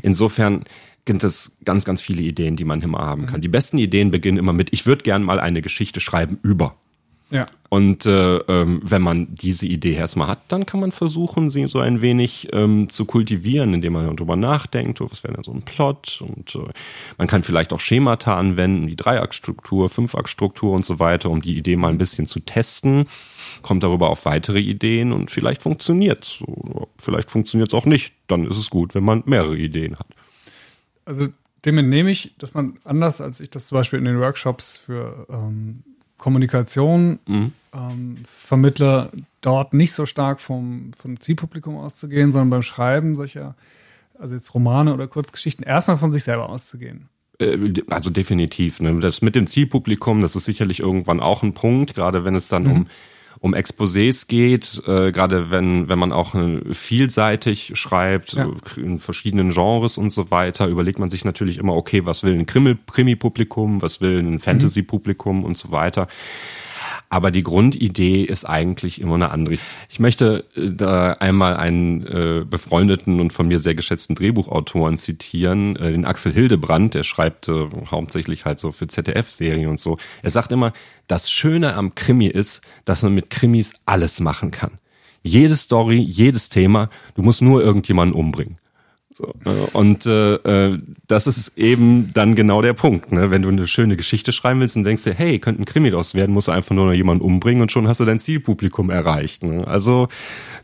insofern 0.02 0.64
gibt 1.04 1.24
es 1.24 1.58
ganz, 1.64 1.84
ganz 1.84 2.00
viele 2.02 2.22
Ideen, 2.22 2.56
die 2.56 2.64
man 2.64 2.80
immer 2.80 2.98
haben 2.98 3.26
kann. 3.26 3.38
Mhm. 3.38 3.42
Die 3.42 3.48
besten 3.48 3.78
Ideen 3.78 4.10
beginnen 4.10 4.38
immer 4.38 4.52
mit, 4.52 4.72
ich 4.72 4.86
würde 4.86 5.02
gern 5.02 5.22
mal 5.22 5.40
eine 5.40 5.62
Geschichte 5.62 6.00
schreiben 6.00 6.38
über. 6.42 6.76
Ja. 7.32 7.46
Und 7.70 8.04
äh, 8.04 8.36
ähm, 8.36 8.82
wenn 8.84 9.00
man 9.00 9.34
diese 9.34 9.64
Idee 9.64 9.94
erstmal 9.94 10.28
hat, 10.28 10.40
dann 10.48 10.66
kann 10.66 10.80
man 10.80 10.92
versuchen, 10.92 11.48
sie 11.48 11.66
so 11.66 11.78
ein 11.78 12.02
wenig 12.02 12.48
ähm, 12.52 12.90
zu 12.90 13.06
kultivieren, 13.06 13.72
indem 13.72 13.94
man 13.94 14.14
darüber 14.14 14.36
nachdenkt, 14.36 15.00
oh, 15.00 15.10
was 15.10 15.24
wäre 15.24 15.32
denn 15.32 15.42
so 15.42 15.52
ein 15.52 15.62
Plot 15.62 16.22
und 16.22 16.54
äh, 16.56 16.70
man 17.16 17.28
kann 17.28 17.42
vielleicht 17.42 17.72
auch 17.72 17.80
Schemata 17.80 18.36
anwenden, 18.36 18.86
wie 18.86 18.96
Dreiaktstruktur, 18.96 19.88
Fünfaktstruktur 19.88 20.72
und 20.72 20.84
so 20.84 20.98
weiter, 20.98 21.30
um 21.30 21.40
die 21.40 21.56
Idee 21.56 21.76
mal 21.76 21.88
ein 21.88 21.96
bisschen 21.96 22.26
zu 22.26 22.40
testen, 22.40 23.06
kommt 23.62 23.82
darüber 23.82 24.10
auf 24.10 24.26
weitere 24.26 24.60
Ideen 24.60 25.10
und 25.10 25.30
vielleicht 25.30 25.62
funktioniert's 25.62 26.42
oder 26.42 26.86
vielleicht 26.98 27.30
funktioniert's 27.30 27.72
auch 27.72 27.86
nicht. 27.86 28.12
Dann 28.28 28.46
ist 28.46 28.58
es 28.58 28.68
gut, 28.68 28.94
wenn 28.94 29.04
man 29.04 29.22
mehrere 29.24 29.56
Ideen 29.56 29.98
hat. 29.98 30.08
Also 31.06 31.28
dem 31.64 31.78
entnehme 31.78 32.10
ich, 32.10 32.34
dass 32.36 32.52
man 32.52 32.78
anders 32.84 33.22
als 33.22 33.40
ich 33.40 33.48
das 33.48 33.68
zum 33.68 33.78
Beispiel 33.78 33.98
in 33.98 34.04
den 34.04 34.20
Workshops 34.20 34.76
für 34.76 35.26
ähm, 35.30 35.84
Kommunikation 36.22 37.18
mhm. 37.26 37.52
ähm, 37.74 38.16
vermittle, 38.28 39.10
dort 39.40 39.74
nicht 39.74 39.90
so 39.92 40.06
stark 40.06 40.40
vom, 40.40 40.92
vom 40.96 41.18
Zielpublikum 41.18 41.76
auszugehen, 41.76 42.30
sondern 42.30 42.50
beim 42.50 42.62
Schreiben 42.62 43.16
solcher, 43.16 43.56
also 44.16 44.36
jetzt 44.36 44.54
Romane 44.54 44.94
oder 44.94 45.08
Kurzgeschichten, 45.08 45.64
erstmal 45.64 45.98
von 45.98 46.12
sich 46.12 46.22
selber 46.22 46.48
auszugehen. 46.48 47.08
Äh, 47.40 47.82
also 47.90 48.10
definitiv. 48.10 48.80
Ne? 48.80 49.00
Das 49.00 49.20
mit 49.20 49.34
dem 49.34 49.48
Zielpublikum, 49.48 50.20
das 50.20 50.36
ist 50.36 50.44
sicherlich 50.44 50.78
irgendwann 50.78 51.18
auch 51.18 51.42
ein 51.42 51.54
Punkt, 51.54 51.94
gerade 51.94 52.24
wenn 52.24 52.36
es 52.36 52.46
dann 52.46 52.62
mhm. 52.62 52.70
um 52.70 52.86
um 53.42 53.54
Exposés 53.54 54.28
geht, 54.28 54.80
äh, 54.86 55.10
gerade 55.10 55.50
wenn, 55.50 55.88
wenn 55.88 55.98
man 55.98 56.12
auch 56.12 56.36
äh, 56.36 56.60
vielseitig 56.72 57.72
schreibt, 57.74 58.34
ja. 58.34 58.48
in 58.76 59.00
verschiedenen 59.00 59.50
Genres 59.50 59.98
und 59.98 60.10
so 60.10 60.30
weiter, 60.30 60.68
überlegt 60.68 61.00
man 61.00 61.10
sich 61.10 61.24
natürlich 61.24 61.58
immer, 61.58 61.74
okay, 61.74 62.06
was 62.06 62.22
will 62.22 62.34
ein 62.34 62.46
Krimi-Publikum, 62.46 63.82
was 63.82 64.00
will 64.00 64.20
ein 64.20 64.38
Fantasy-Publikum 64.38 65.42
und 65.42 65.58
so 65.58 65.72
weiter. 65.72 66.06
Aber 67.08 67.30
die 67.30 67.42
Grundidee 67.42 68.22
ist 68.22 68.44
eigentlich 68.44 69.00
immer 69.00 69.14
eine 69.14 69.30
andere. 69.30 69.58
Ich 69.88 70.00
möchte 70.00 70.44
äh, 70.56 70.70
da 70.72 71.12
einmal 71.14 71.56
einen 71.56 72.06
äh, 72.06 72.44
befreundeten 72.48 73.20
und 73.20 73.32
von 73.32 73.48
mir 73.48 73.58
sehr 73.58 73.74
geschätzten 73.74 74.14
Drehbuchautoren 74.14 74.98
zitieren, 74.98 75.76
äh, 75.76 75.92
den 75.92 76.04
Axel 76.04 76.32
Hildebrand, 76.32 76.94
der 76.94 77.04
schreibt 77.04 77.48
äh, 77.48 77.66
hauptsächlich 77.90 78.44
halt 78.44 78.58
so 78.58 78.72
für 78.72 78.86
ZDF-Serien 78.86 79.68
und 79.68 79.80
so. 79.80 79.98
Er 80.22 80.30
sagt 80.30 80.52
immer, 80.52 80.72
das 81.06 81.30
Schöne 81.30 81.74
am 81.74 81.94
Krimi 81.94 82.26
ist, 82.26 82.62
dass 82.84 83.02
man 83.02 83.14
mit 83.14 83.30
Krimis 83.30 83.74
alles 83.86 84.20
machen 84.20 84.50
kann. 84.50 84.72
Jede 85.22 85.56
Story, 85.56 85.98
jedes 85.98 86.48
Thema, 86.48 86.88
du 87.14 87.22
musst 87.22 87.42
nur 87.42 87.62
irgendjemanden 87.62 88.18
umbringen. 88.18 88.58
So, 89.22 89.34
ne? 89.44 89.66
und 89.72 90.06
äh, 90.06 90.34
äh, 90.34 90.78
das 91.06 91.26
ist 91.26 91.56
eben 91.56 92.10
dann 92.12 92.34
genau 92.34 92.60
der 92.60 92.72
Punkt. 92.72 93.12
Ne? 93.12 93.30
Wenn 93.30 93.42
du 93.42 93.48
eine 93.48 93.68
schöne 93.68 93.96
Geschichte 93.96 94.32
schreiben 94.32 94.60
willst 94.60 94.76
und 94.76 94.82
denkst 94.84 95.04
dir, 95.04 95.14
hey, 95.14 95.38
könnte 95.38 95.62
ein 95.62 95.64
Krimi 95.64 95.90
daraus 95.90 96.14
werden, 96.14 96.32
musst 96.32 96.48
du 96.48 96.52
einfach 96.52 96.74
nur 96.74 96.86
noch 96.86 96.92
jemanden 96.92 97.24
umbringen 97.24 97.62
und 97.62 97.70
schon 97.70 97.86
hast 97.86 98.00
du 98.00 98.04
dein 98.04 98.18
Zielpublikum 98.18 98.90
erreicht. 98.90 99.44
Ne? 99.44 99.66
Also 99.66 100.08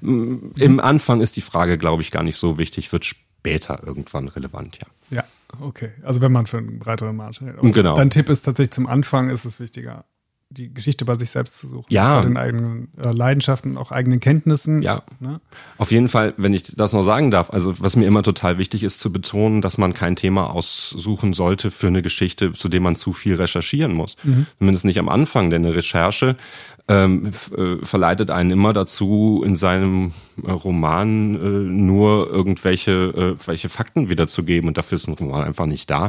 mhm. 0.01 0.53
im 0.57 0.81
Anfang 0.81 1.21
ist 1.21 1.37
die 1.37 1.41
Frage, 1.41 1.79
glaube 1.79 2.03
ich, 2.03 2.11
gar 2.11 2.25
nicht 2.25 2.37
so 2.37 2.59
wichtig, 2.59 2.93
wird 2.93 3.05
später 3.05 3.81
irgendwann 3.87 4.27
relevant, 4.29 4.79
ja. 4.81 5.19
Ja, 5.19 5.25
okay. 5.61 5.91
Also 6.03 6.21
wenn 6.21 6.33
man 6.33 6.47
für 6.47 6.59
einen 6.59 6.81
breiteren 6.81 7.17
Markt 7.17 7.41
hält. 7.41 7.57
Genau. 7.63 7.97
Dein 7.97 8.11
Tipp 8.11 8.29
ist 8.29 8.43
tatsächlich 8.43 8.73
zum 8.73 8.87
Anfang 8.87 9.31
ist 9.31 9.45
es 9.45 9.61
wichtiger, 9.61 10.05
die 10.51 10.73
Geschichte 10.73 11.05
bei 11.05 11.15
sich 11.17 11.31
selbst 11.31 11.59
zu 11.59 11.69
suchen. 11.69 11.87
Ja. 11.91 12.21
Bei 12.21 12.27
den 12.27 12.37
eigenen 12.39 12.89
äh, 12.97 13.11
Leidenschaften, 13.11 13.77
auch 13.77 13.93
eigenen 13.93 14.19
Kenntnissen. 14.19 14.81
Ja. 14.83 15.03
Ne? 15.21 15.41
Auf 15.77 15.91
jeden 15.91 16.09
Fall, 16.09 16.33
wenn 16.39 16.55
ich 16.55 16.75
das 16.75 16.95
noch 16.95 17.03
sagen 17.03 17.31
darf, 17.31 17.51
also 17.51 17.79
was 17.81 17.97
mir 17.97 18.07
immer 18.07 18.23
total 18.23 18.57
wichtig 18.57 18.83
ist 18.83 18.99
zu 18.99 19.13
betonen, 19.13 19.61
dass 19.61 19.77
man 19.77 19.93
kein 19.93 20.17
Thema 20.17 20.51
aussuchen 20.51 21.35
sollte 21.35 21.71
für 21.71 21.89
eine 21.89 22.01
Geschichte, 22.01 22.53
zu 22.53 22.69
dem 22.69 22.83
man 22.83 22.97
zu 22.97 23.13
viel 23.13 23.35
recherchieren 23.35 23.93
muss. 23.93 24.17
Mhm. 24.25 24.47
Zumindest 24.59 24.87
nicht 24.87 24.99
am 24.99 25.11
Anfang, 25.11 25.51
denn 25.51 25.67
eine 25.67 25.75
Recherche 25.75 26.37
ähm, 26.89 27.31
äh, 27.55 27.85
verleitet 27.85 28.31
einen 28.31 28.51
immer 28.51 28.73
dazu, 28.73 29.43
in 29.45 29.55
seinem 29.55 30.13
äh, 30.43 30.51
Roman 30.51 31.35
äh, 31.35 31.39
nur 31.39 32.31
irgendwelche 32.31 33.37
äh, 33.39 33.47
welche 33.47 33.69
Fakten 33.69 34.09
wiederzugeben 34.09 34.69
und 34.69 34.79
dafür 34.79 34.97
ist 34.97 35.07
ein 35.07 35.15
Roman 35.15 35.45
einfach 35.45 35.67
nicht 35.67 35.91
da. 35.91 36.09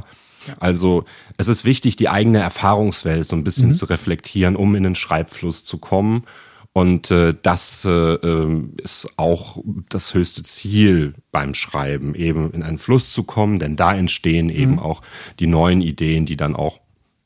Also 0.59 1.05
es 1.37 1.47
ist 1.47 1.65
wichtig, 1.65 1.95
die 1.95 2.09
eigene 2.09 2.39
Erfahrungswelt 2.39 3.27
so 3.27 3.35
ein 3.35 3.43
bisschen 3.43 3.69
mhm. 3.69 3.73
zu 3.73 3.85
reflektieren, 3.85 4.55
um 4.55 4.75
in 4.75 4.83
den 4.83 4.95
Schreibfluss 4.95 5.63
zu 5.63 5.77
kommen. 5.77 6.23
Und 6.71 7.09
äh, 7.11 7.35
das 7.41 7.83
äh, 7.83 7.89
ähm, 7.89 8.75
ist 8.77 9.07
auch 9.17 9.57
das 9.89 10.13
höchste 10.13 10.43
Ziel 10.43 11.15
beim 11.31 11.53
Schreiben, 11.53 12.15
eben 12.15 12.51
in 12.51 12.63
einen 12.63 12.77
Fluss 12.77 13.11
zu 13.11 13.23
kommen, 13.23 13.59
denn 13.59 13.75
da 13.75 13.93
entstehen 13.93 14.47
mhm. 14.47 14.53
eben 14.53 14.79
auch 14.79 15.01
die 15.39 15.47
neuen 15.47 15.81
Ideen, 15.81 16.25
die 16.25 16.37
dann 16.37 16.55
auch 16.55 16.79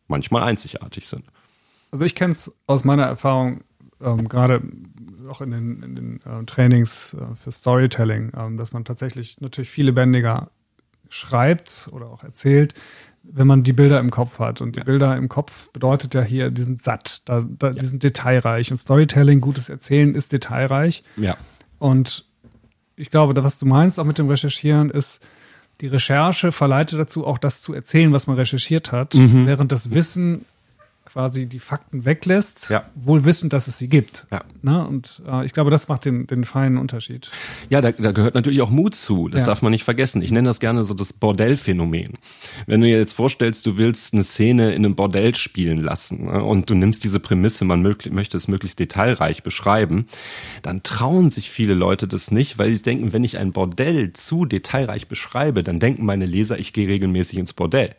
manchmal 0.08 0.44
einzigartig 0.44 1.08
sind. 1.08 1.26
Also 1.92 2.06
ich 2.06 2.16
kenne 2.16 2.32
es 2.32 2.56
aus 2.68 2.84
meiner 2.84 3.04
Erfahrung, 3.04 3.62
ähm, 4.02 4.28
gerade 4.28 4.62
auch 5.30 5.42
in 5.42 5.52
den, 5.52 5.84
in 5.84 5.96
den 5.96 6.20
äh, 6.26 6.46
Trainings 6.46 7.14
äh, 7.14 7.36
für 7.36 7.52
Storytelling, 7.52 8.32
ähm, 8.36 8.58
dass 8.58 8.74
man 8.74 8.86
tatsächlich 8.86 9.40
natürlich 9.42 9.70
viel 9.70 9.86
lebendiger 9.86 10.50
schreibt 11.14 11.90
oder 11.92 12.08
auch 12.08 12.24
erzählt, 12.24 12.74
wenn 13.24 13.48
man 13.48 13.64
die 13.64 13.74
Bilder 13.74 14.00
im 14.00 14.12
Kopf 14.12 14.40
hat. 14.40 14.62
Und 14.62 14.76
die 14.76 14.80
ja. 14.80 14.86
Bilder 14.86 15.16
im 15.16 15.30
Kopf 15.30 15.70
bedeutet 15.72 16.14
ja 16.14 16.22
hier, 16.22 16.52
die 16.52 16.62
sind 16.62 16.82
satt, 16.82 17.22
da, 17.26 17.42
da, 17.42 17.68
ja. 17.68 17.74
die 17.74 17.86
sind 17.86 18.04
detailreich. 18.04 18.70
Und 18.72 18.78
Storytelling, 18.78 19.42
gutes 19.42 19.70
Erzählen 19.70 20.14
ist 20.14 20.34
detailreich. 20.34 21.04
Ja. 21.16 21.38
Und 21.80 22.26
ich 22.96 23.10
glaube, 23.10 23.42
was 23.44 23.60
du 23.60 23.66
meinst 23.66 24.00
auch 24.00 24.06
mit 24.06 24.18
dem 24.18 24.30
Recherchieren 24.30 24.90
ist, 24.90 25.26
die 25.82 25.88
Recherche 25.88 26.52
verleitet 26.52 27.00
dazu, 27.00 27.26
auch 27.26 27.38
das 27.38 27.62
zu 27.62 27.74
erzählen, 27.74 28.14
was 28.14 28.28
man 28.28 28.36
recherchiert 28.36 28.92
hat, 28.92 29.16
mhm. 29.16 29.48
während 29.48 29.72
das 29.72 29.92
Wissen 29.92 30.46
quasi 31.14 31.46
die 31.46 31.60
Fakten 31.60 32.06
weglässt, 32.06 32.72
ja. 32.72 32.90
wohl 32.96 33.24
wissend, 33.24 33.54
dass 33.54 33.68
es 33.68 33.78
sie 33.78 33.88
gibt. 33.88 34.26
Ja. 34.32 34.44
Na, 34.64 34.82
und 34.82 35.22
äh, 35.28 35.46
ich 35.46 35.54
glaube, 35.54 35.70
das 35.70 35.88
macht 35.88 36.06
den, 36.06 36.26
den 36.26 36.44
feinen 36.44 36.80
Unterschied. 36.80 37.30
Ja, 37.70 37.82
da, 37.82 37.92
da 37.92 38.12
gehört 38.12 38.34
natürlich 38.34 38.64
auch 38.64 38.72
Mut 38.72 38.96
zu. 38.96 39.30
Das 39.30 39.44
ja. 39.44 39.48
darf 39.48 39.62
man 39.62 39.72
nicht 39.72 39.84
vergessen. 39.84 40.24
Ich 40.24 40.32
nenne 40.32 40.48
das 40.48 40.60
gerne 40.60 40.84
so 40.86 40.96
das 40.96 41.14
Bordellphänomen. 41.14 42.14
Wenn 42.66 42.82
du 42.82 42.88
dir 42.88 42.98
jetzt 42.98 43.14
vorstellst, 43.14 43.68
du 43.68 43.78
willst 43.78 44.16
eine 44.16 44.24
Szene 44.24 44.74
in 44.74 44.84
einem 44.84 44.96
Bordell 44.96 45.36
spielen 45.36 45.84
lassen 45.84 46.24
ne, 46.24 46.44
und 46.44 46.72
du 46.72 46.74
nimmst 46.74 47.04
diese 47.04 47.20
Prämisse, 47.20 47.64
man 47.64 47.84
möchte 47.84 48.36
es 48.36 48.48
möglichst 48.48 48.80
detailreich 48.80 49.44
beschreiben, 49.44 50.08
dann 50.64 50.82
trauen 50.82 51.30
sich 51.30 51.52
viele 51.52 51.76
Leute 51.76 52.08
das 52.08 52.32
nicht, 52.32 52.58
weil 52.58 52.76
sie 52.76 52.82
denken, 52.82 53.14
wenn 53.14 53.24
ich 53.24 53.38
ein 53.38 53.52
Bordell 53.52 54.14
zu 54.14 54.46
detailreich 54.46 55.08
beschreibe, 55.08 55.62
dann 55.62 55.80
denken 55.80 56.06
meine 56.06 56.26
Leser, 56.26 56.58
ich 56.58 56.74
gehe 56.74 56.88
regelmäßig 56.88 57.38
ins 57.38 57.54
Bordell. 57.54 57.94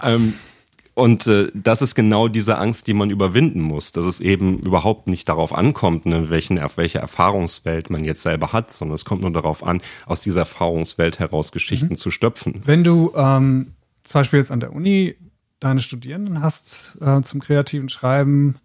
Ähm, 0.00 0.34
und 1.00 1.26
äh, 1.26 1.50
das 1.54 1.82
ist 1.82 1.94
genau 1.94 2.28
diese 2.28 2.58
Angst, 2.58 2.86
die 2.86 2.92
man 2.92 3.10
überwinden 3.10 3.60
muss, 3.60 3.92
dass 3.92 4.04
es 4.04 4.20
eben 4.20 4.58
überhaupt 4.58 5.08
nicht 5.08 5.28
darauf 5.28 5.54
ankommt, 5.54 6.06
ne, 6.06 6.30
welchen, 6.30 6.58
auf 6.60 6.76
welche 6.76 6.98
Erfahrungswelt 6.98 7.90
man 7.90 8.04
jetzt 8.04 8.22
selber 8.22 8.52
hat, 8.52 8.70
sondern 8.70 8.94
es 8.94 9.04
kommt 9.04 9.22
nur 9.22 9.32
darauf 9.32 9.64
an, 9.64 9.80
aus 10.06 10.20
dieser 10.20 10.40
Erfahrungswelt 10.40 11.18
heraus 11.18 11.52
Geschichten 11.52 11.90
mhm. 11.90 11.96
zu 11.96 12.10
stöpfen. 12.10 12.62
Wenn 12.64 12.84
du 12.84 13.12
ähm, 13.16 13.72
zum 14.04 14.20
Beispiel 14.20 14.38
jetzt 14.38 14.50
an 14.50 14.60
der 14.60 14.74
Uni 14.74 15.16
deine 15.58 15.80
Studierenden 15.80 16.42
hast 16.42 16.98
äh, 17.00 17.22
zum 17.22 17.40
kreativen 17.40 17.88
Schreiben, 17.88 18.56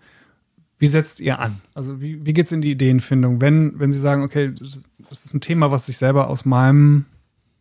wie 0.77 0.87
setzt 0.87 1.21
ihr 1.21 1.39
an? 1.39 1.61
Also 1.73 2.01
wie, 2.01 2.25
wie 2.25 2.33
geht's 2.33 2.51
in 2.51 2.61
die 2.61 2.71
Ideenfindung? 2.71 3.39
Wenn, 3.39 3.79
wenn 3.79 3.91
sie 3.91 3.99
sagen, 3.99 4.23
okay, 4.23 4.53
das 5.09 5.25
ist 5.25 5.33
ein 5.33 5.41
Thema, 5.41 5.71
was 5.71 5.87
ich 5.87 5.97
selber 5.97 6.29
aus 6.29 6.43
meinem 6.43 7.05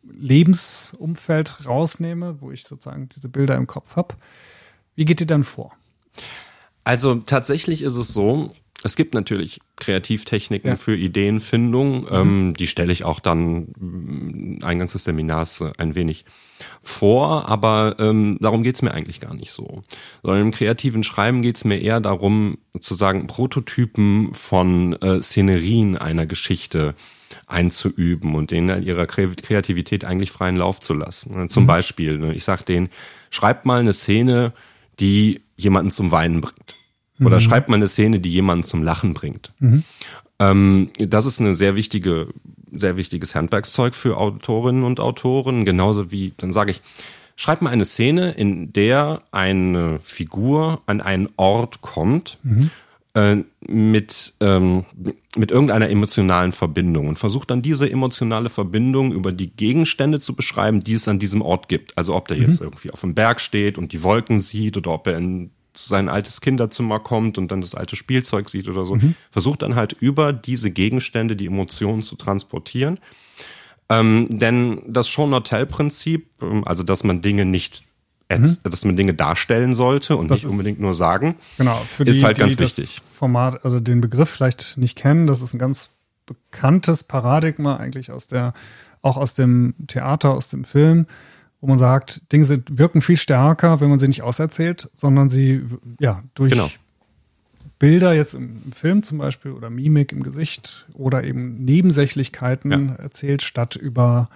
Lebensumfeld 0.02 1.66
rausnehme, 1.66 2.40
wo 2.40 2.50
ich 2.50 2.64
sozusagen 2.64 3.08
diese 3.08 3.28
Bilder 3.28 3.56
im 3.56 3.66
Kopf 3.66 3.96
habe, 3.96 4.16
wie 4.94 5.04
geht 5.04 5.20
ihr 5.20 5.26
dann 5.26 5.44
vor? 5.44 5.72
Also 6.84 7.16
tatsächlich 7.16 7.82
ist 7.82 7.96
es 7.96 8.08
so, 8.08 8.52
es 8.84 8.96
gibt 8.96 9.14
natürlich 9.14 9.60
Kreativtechniken 9.76 10.70
ja. 10.70 10.76
für 10.76 10.94
Ideenfindung. 10.94 12.02
Mhm. 12.02 12.08
Ähm, 12.10 12.54
die 12.58 12.66
stelle 12.66 12.92
ich 12.92 13.04
auch 13.04 13.18
dann 13.18 13.68
mm, 13.78 14.58
eingangs 14.62 14.92
des 14.92 15.04
Seminars 15.04 15.64
ein 15.78 15.94
wenig 15.94 16.26
vor, 16.82 17.48
aber 17.48 17.96
ähm, 17.98 18.36
darum 18.40 18.62
geht's 18.62 18.82
mir 18.82 18.92
eigentlich 18.92 19.20
gar 19.20 19.34
nicht 19.34 19.52
so. 19.52 19.84
Sondern 20.22 20.42
im 20.42 20.50
kreativen 20.50 21.02
Schreiben 21.02 21.40
geht's 21.40 21.64
mir 21.64 21.80
eher 21.80 22.00
darum, 22.00 22.58
sozusagen 22.74 23.26
Prototypen 23.26 24.34
von 24.34 24.92
äh, 25.00 25.22
Szenerien 25.22 25.96
einer 25.96 26.26
Geschichte 26.26 26.94
einzuüben 27.46 28.34
und 28.34 28.50
denen 28.50 28.82
ihrer 28.82 29.06
Kreativität 29.06 30.04
eigentlich 30.04 30.30
freien 30.30 30.56
Lauf 30.56 30.80
zu 30.80 30.94
lassen. 30.94 31.48
Zum 31.48 31.64
mhm. 31.64 31.68
Beispiel, 31.68 32.18
ne, 32.18 32.34
ich 32.34 32.44
sage 32.44 32.64
denen, 32.64 32.90
schreibt 33.30 33.64
mal 33.64 33.80
eine 33.80 33.92
Szene, 33.92 34.52
die 35.00 35.42
jemanden 35.56 35.90
zum 35.90 36.10
Weinen 36.10 36.40
bringt. 36.40 36.74
Oder 37.20 37.36
mhm. 37.36 37.40
schreibt 37.40 37.68
mal 37.68 37.76
eine 37.76 37.86
Szene, 37.86 38.20
die 38.20 38.30
jemanden 38.30 38.64
zum 38.64 38.82
Lachen 38.82 39.14
bringt. 39.14 39.52
Mhm. 39.60 39.84
Ähm, 40.38 40.90
das 40.96 41.26
ist 41.26 41.40
eine 41.40 41.54
sehr 41.54 41.76
wichtige, 41.76 42.28
sehr 42.72 42.96
wichtiges 42.96 43.34
Handwerkszeug 43.34 43.94
für 43.94 44.16
Autorinnen 44.16 44.82
und 44.82 45.00
Autoren. 45.00 45.64
Genauso 45.64 46.10
wie, 46.10 46.32
dann 46.36 46.52
sage 46.52 46.72
ich, 46.72 46.82
schreib 47.36 47.62
mal 47.62 47.70
eine 47.70 47.84
Szene, 47.84 48.32
in 48.32 48.72
der 48.72 49.22
eine 49.30 50.00
Figur 50.02 50.82
an 50.86 51.00
einen 51.00 51.28
Ort 51.36 51.82
kommt, 51.82 52.38
mhm. 52.42 52.70
Äh, 53.14 53.36
mit, 53.66 54.34
ähm, 54.40 54.84
mit 55.36 55.50
irgendeiner 55.50 55.88
emotionalen 55.88 56.52
Verbindung 56.52 57.08
und 57.08 57.18
versucht 57.18 57.50
dann 57.50 57.62
diese 57.62 57.90
emotionale 57.90 58.48
Verbindung 58.48 59.12
über 59.12 59.32
die 59.32 59.50
Gegenstände 59.50 60.20
zu 60.20 60.34
beschreiben, 60.34 60.80
die 60.80 60.94
es 60.94 61.08
an 61.08 61.18
diesem 61.18 61.40
Ort 61.40 61.68
gibt. 61.68 61.96
Also 61.96 62.14
ob 62.14 62.28
der 62.28 62.36
mhm. 62.38 62.44
jetzt 62.44 62.60
irgendwie 62.60 62.90
auf 62.90 63.00
dem 63.00 63.14
Berg 63.14 63.40
steht 63.40 63.78
und 63.78 63.92
die 63.92 64.02
Wolken 64.02 64.40
sieht 64.40 64.76
oder 64.76 64.90
ob 64.92 65.06
er 65.06 65.16
in 65.16 65.50
sein 65.76 66.08
altes 66.08 66.40
Kinderzimmer 66.40 67.00
kommt 67.00 67.38
und 67.38 67.50
dann 67.50 67.60
das 67.60 67.74
alte 67.74 67.96
Spielzeug 67.96 68.48
sieht 68.48 68.68
oder 68.68 68.84
so. 68.84 68.96
Mhm. 68.96 69.14
Versucht 69.30 69.62
dann 69.62 69.74
halt 69.74 69.92
über 69.92 70.32
diese 70.32 70.70
Gegenstände 70.70 71.36
die 71.36 71.46
Emotionen 71.46 72.02
zu 72.02 72.16
transportieren. 72.16 72.98
Ähm, 73.90 74.28
denn 74.30 74.82
das 74.86 75.08
Show-Not-Tell-Prinzip, 75.08 76.26
ähm, 76.42 76.66
also 76.66 76.82
dass 76.82 77.04
man 77.04 77.22
Dinge 77.22 77.44
nicht 77.44 77.84
mhm. 78.42 78.70
dass 78.70 78.84
man 78.84 78.96
Dinge 78.96 79.14
darstellen 79.14 79.72
sollte 79.72 80.16
und 80.16 80.30
das 80.30 80.44
nicht 80.44 80.52
unbedingt 80.52 80.80
nur 80.80 80.94
sagen, 80.94 81.36
genau, 81.58 81.80
für 81.88 82.04
ist 82.04 82.20
die, 82.20 82.24
halt 82.24 82.38
ganz 82.38 82.56
die 82.56 82.62
wichtig. 82.62 82.96
Das 82.96 83.18
Format, 83.18 83.64
also 83.64 83.80
den 83.80 84.00
Begriff 84.00 84.30
vielleicht 84.30 84.76
nicht 84.76 84.96
kennen, 84.96 85.26
das 85.26 85.42
ist 85.42 85.54
ein 85.54 85.58
ganz 85.58 85.90
bekanntes 86.26 87.04
Paradigma 87.04 87.76
eigentlich 87.76 88.10
aus 88.10 88.26
der, 88.26 88.54
auch 89.02 89.16
aus 89.16 89.34
dem 89.34 89.74
Theater, 89.86 90.30
aus 90.32 90.48
dem 90.48 90.64
Film, 90.64 91.06
wo 91.60 91.66
man 91.66 91.78
sagt, 91.78 92.32
Dinge 92.32 92.44
sind, 92.44 92.78
wirken 92.78 93.00
viel 93.00 93.16
stärker, 93.16 93.80
wenn 93.80 93.88
man 93.88 93.98
sie 93.98 94.08
nicht 94.08 94.22
auserzählt, 94.22 94.90
sondern 94.94 95.28
sie, 95.28 95.62
ja, 95.98 96.22
durch 96.34 96.52
genau. 96.52 96.70
Bilder 97.78 98.14
jetzt 98.14 98.34
im 98.34 98.72
Film 98.72 99.02
zum 99.02 99.18
Beispiel 99.18 99.50
oder 99.50 99.70
Mimik 99.70 100.12
im 100.12 100.22
Gesicht 100.22 100.86
oder 100.94 101.24
eben 101.24 101.64
Nebensächlichkeiten 101.64 102.70
ja. 102.70 102.94
erzählt, 102.96 103.42
statt 103.42 103.76
über 103.76 104.28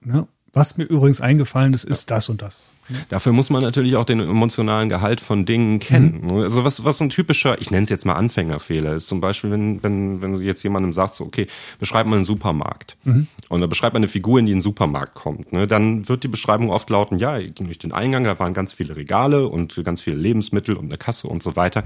ne, 0.00 0.26
Was 0.52 0.76
mir 0.76 0.84
übrigens 0.84 1.20
eingefallen 1.20 1.74
ist, 1.74 1.84
ist 1.84 2.10
ja. 2.10 2.16
das 2.16 2.28
und 2.28 2.42
das. 2.42 2.68
Dafür 3.08 3.32
muss 3.32 3.50
man 3.50 3.62
natürlich 3.62 3.96
auch 3.96 4.04
den 4.04 4.20
emotionalen 4.20 4.88
Gehalt 4.88 5.20
von 5.20 5.44
Dingen 5.44 5.78
kennen. 5.78 6.20
Mhm. 6.24 6.38
Also 6.38 6.64
was, 6.64 6.84
was 6.84 7.00
ein 7.00 7.10
typischer, 7.10 7.60
ich 7.60 7.70
nenne 7.70 7.84
es 7.84 7.90
jetzt 7.90 8.06
mal 8.06 8.14
Anfängerfehler 8.14 8.94
ist, 8.94 9.08
zum 9.08 9.20
Beispiel, 9.20 9.50
wenn, 9.50 9.82
wenn, 9.82 10.22
wenn 10.22 10.32
du 10.32 10.40
jetzt 10.40 10.62
jemandem 10.62 10.92
sagst, 10.92 11.16
so, 11.16 11.24
okay, 11.24 11.46
beschreib 11.78 12.06
mal 12.06 12.16
einen 12.16 12.24
Supermarkt. 12.24 12.96
Mhm. 13.04 13.26
Und 13.48 13.60
dann 13.60 13.70
beschreib 13.70 13.92
mal 13.92 13.98
eine 13.98 14.08
Figur, 14.08 14.38
in 14.38 14.46
die 14.46 14.52
in 14.52 14.58
den 14.58 14.62
Supermarkt 14.62 15.14
kommt. 15.14 15.52
Ne? 15.52 15.66
Dann 15.66 16.08
wird 16.08 16.24
die 16.24 16.28
Beschreibung 16.28 16.70
oft 16.70 16.88
lauten, 16.90 17.18
ja, 17.18 17.38
ich 17.38 17.54
ging 17.54 17.66
durch 17.66 17.78
den 17.78 17.92
Eingang, 17.92 18.24
da 18.24 18.38
waren 18.38 18.54
ganz 18.54 18.72
viele 18.72 18.96
Regale 18.96 19.48
und 19.48 19.82
ganz 19.84 20.00
viele 20.00 20.16
Lebensmittel 20.16 20.76
und 20.76 20.86
eine 20.86 20.98
Kasse 20.98 21.28
und 21.28 21.42
so 21.42 21.56
weiter. 21.56 21.84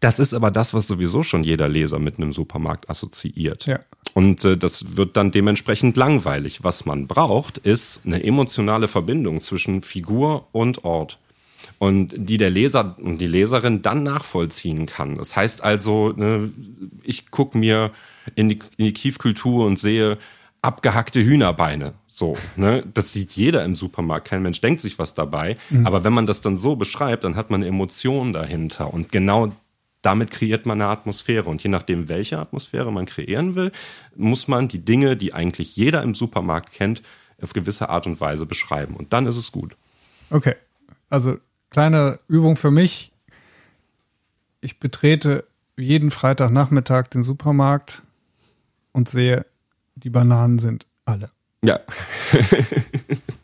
Das 0.00 0.18
ist 0.18 0.34
aber 0.34 0.50
das, 0.50 0.74
was 0.74 0.86
sowieso 0.86 1.22
schon 1.22 1.44
jeder 1.44 1.68
Leser 1.68 1.98
mit 1.98 2.18
einem 2.18 2.32
Supermarkt 2.32 2.90
assoziiert. 2.90 3.66
Ja. 3.66 3.80
Und 4.12 4.44
äh, 4.44 4.56
das 4.56 4.96
wird 4.96 5.16
dann 5.16 5.30
dementsprechend 5.30 5.96
langweilig. 5.96 6.62
Was 6.62 6.84
man 6.84 7.06
braucht, 7.06 7.58
ist 7.58 8.02
eine 8.04 8.22
emotionale 8.22 8.88
Verbindung 8.88 9.40
zwischen 9.40 9.82
Figur 9.82 10.48
und 10.52 10.84
Ort. 10.84 11.18
Und 11.78 12.14
die 12.16 12.36
der 12.36 12.50
Leser 12.50 12.96
und 13.00 13.18
die 13.18 13.26
Leserin 13.26 13.82
dann 13.82 14.02
nachvollziehen 14.02 14.86
kann. 14.86 15.16
Das 15.16 15.34
heißt 15.34 15.64
also, 15.64 16.12
ne, 16.14 16.50
ich 17.02 17.30
gucke 17.30 17.56
mir 17.56 17.90
in 18.34 18.48
die, 18.48 18.58
in 18.76 18.86
die 18.86 18.92
Kiefkultur 18.92 19.66
und 19.66 19.78
sehe 19.78 20.18
abgehackte 20.60 21.22
Hühnerbeine. 21.22 21.94
So, 22.06 22.36
ne? 22.56 22.84
Das 22.94 23.12
sieht 23.12 23.32
jeder 23.32 23.64
im 23.64 23.74
Supermarkt. 23.74 24.28
Kein 24.28 24.42
Mensch 24.42 24.60
denkt 24.60 24.80
sich 24.80 24.98
was 24.98 25.14
dabei. 25.14 25.56
Mhm. 25.70 25.86
Aber 25.86 26.04
wenn 26.04 26.12
man 26.12 26.26
das 26.26 26.40
dann 26.40 26.56
so 26.56 26.76
beschreibt, 26.76 27.24
dann 27.24 27.36
hat 27.36 27.50
man 27.50 27.62
eine 27.62 27.68
Emotion 27.68 28.32
dahinter. 28.32 28.92
Und 28.94 29.10
genau 29.10 29.48
damit 30.04 30.30
kreiert 30.30 30.66
man 30.66 30.80
eine 30.80 30.90
Atmosphäre. 30.90 31.48
Und 31.48 31.62
je 31.62 31.70
nachdem, 31.70 32.08
welche 32.08 32.38
Atmosphäre 32.38 32.92
man 32.92 33.06
kreieren 33.06 33.54
will, 33.54 33.72
muss 34.14 34.48
man 34.48 34.68
die 34.68 34.84
Dinge, 34.84 35.16
die 35.16 35.32
eigentlich 35.32 35.76
jeder 35.76 36.02
im 36.02 36.14
Supermarkt 36.14 36.72
kennt, 36.72 37.02
auf 37.40 37.52
gewisse 37.52 37.88
Art 37.88 38.06
und 38.06 38.20
Weise 38.20 38.46
beschreiben. 38.46 38.94
Und 38.94 39.12
dann 39.12 39.26
ist 39.26 39.36
es 39.36 39.52
gut. 39.52 39.76
Okay. 40.30 40.54
Also 41.08 41.38
kleine 41.70 42.18
Übung 42.28 42.56
für 42.56 42.70
mich. 42.70 43.12
Ich 44.60 44.78
betrete 44.78 45.44
jeden 45.76 46.10
Freitagnachmittag 46.10 47.08
den 47.08 47.22
Supermarkt 47.22 48.02
und 48.92 49.08
sehe, 49.08 49.46
die 49.94 50.10
Bananen 50.10 50.58
sind 50.58 50.86
alle. 51.04 51.30
Ja. 51.62 51.80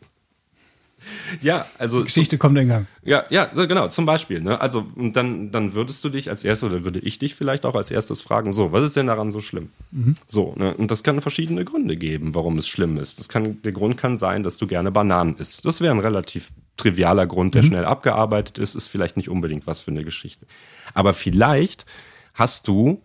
Ja, 1.41 1.65
also. 1.77 1.99
Die 1.99 2.05
Geschichte 2.05 2.37
kommt 2.37 2.57
in 2.57 2.67
Gang. 2.67 2.87
Ja, 3.03 3.25
ja, 3.29 3.49
so 3.53 3.67
genau, 3.67 3.87
zum 3.87 4.05
Beispiel. 4.05 4.41
Ne? 4.41 4.59
Also, 4.59 4.85
und 4.95 5.15
dann, 5.15 5.51
dann 5.51 5.73
würdest 5.73 6.03
du 6.03 6.09
dich 6.09 6.29
als 6.29 6.43
erstes, 6.43 6.71
oder 6.71 6.83
würde 6.83 6.99
ich 6.99 7.19
dich 7.19 7.35
vielleicht 7.35 7.65
auch 7.65 7.75
als 7.75 7.91
erstes 7.91 8.21
fragen, 8.21 8.53
so, 8.53 8.71
was 8.71 8.83
ist 8.83 8.95
denn 8.95 9.07
daran 9.07 9.31
so 9.31 9.39
schlimm? 9.39 9.69
Mhm. 9.91 10.15
So, 10.27 10.53
ne? 10.57 10.75
Und 10.75 10.91
das 10.91 11.03
kann 11.03 11.21
verschiedene 11.21 11.65
Gründe 11.65 11.97
geben, 11.97 12.35
warum 12.35 12.57
es 12.57 12.67
schlimm 12.67 12.97
ist. 12.97 13.19
Das 13.19 13.29
kann, 13.29 13.61
der 13.61 13.71
Grund 13.71 13.97
kann 13.97 14.17
sein, 14.17 14.43
dass 14.43 14.57
du 14.57 14.67
gerne 14.67 14.91
Bananen 14.91 15.35
isst. 15.37 15.65
Das 15.65 15.81
wäre 15.81 15.93
ein 15.93 15.99
relativ 15.99 16.51
trivialer 16.77 17.27
Grund, 17.27 17.55
der 17.55 17.63
mhm. 17.63 17.67
schnell 17.67 17.85
abgearbeitet 17.85 18.57
ist, 18.57 18.75
ist 18.75 18.87
vielleicht 18.87 19.17
nicht 19.17 19.29
unbedingt 19.29 19.67
was 19.67 19.79
für 19.79 19.91
eine 19.91 20.03
Geschichte. 20.03 20.45
Aber 20.93 21.13
vielleicht 21.13 21.85
hast 22.33 22.67
du 22.67 23.01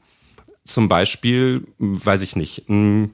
zum 0.64 0.88
Beispiel, 0.88 1.66
weiß 1.78 2.22
ich 2.22 2.36
nicht, 2.36 2.68
ein 2.68 3.12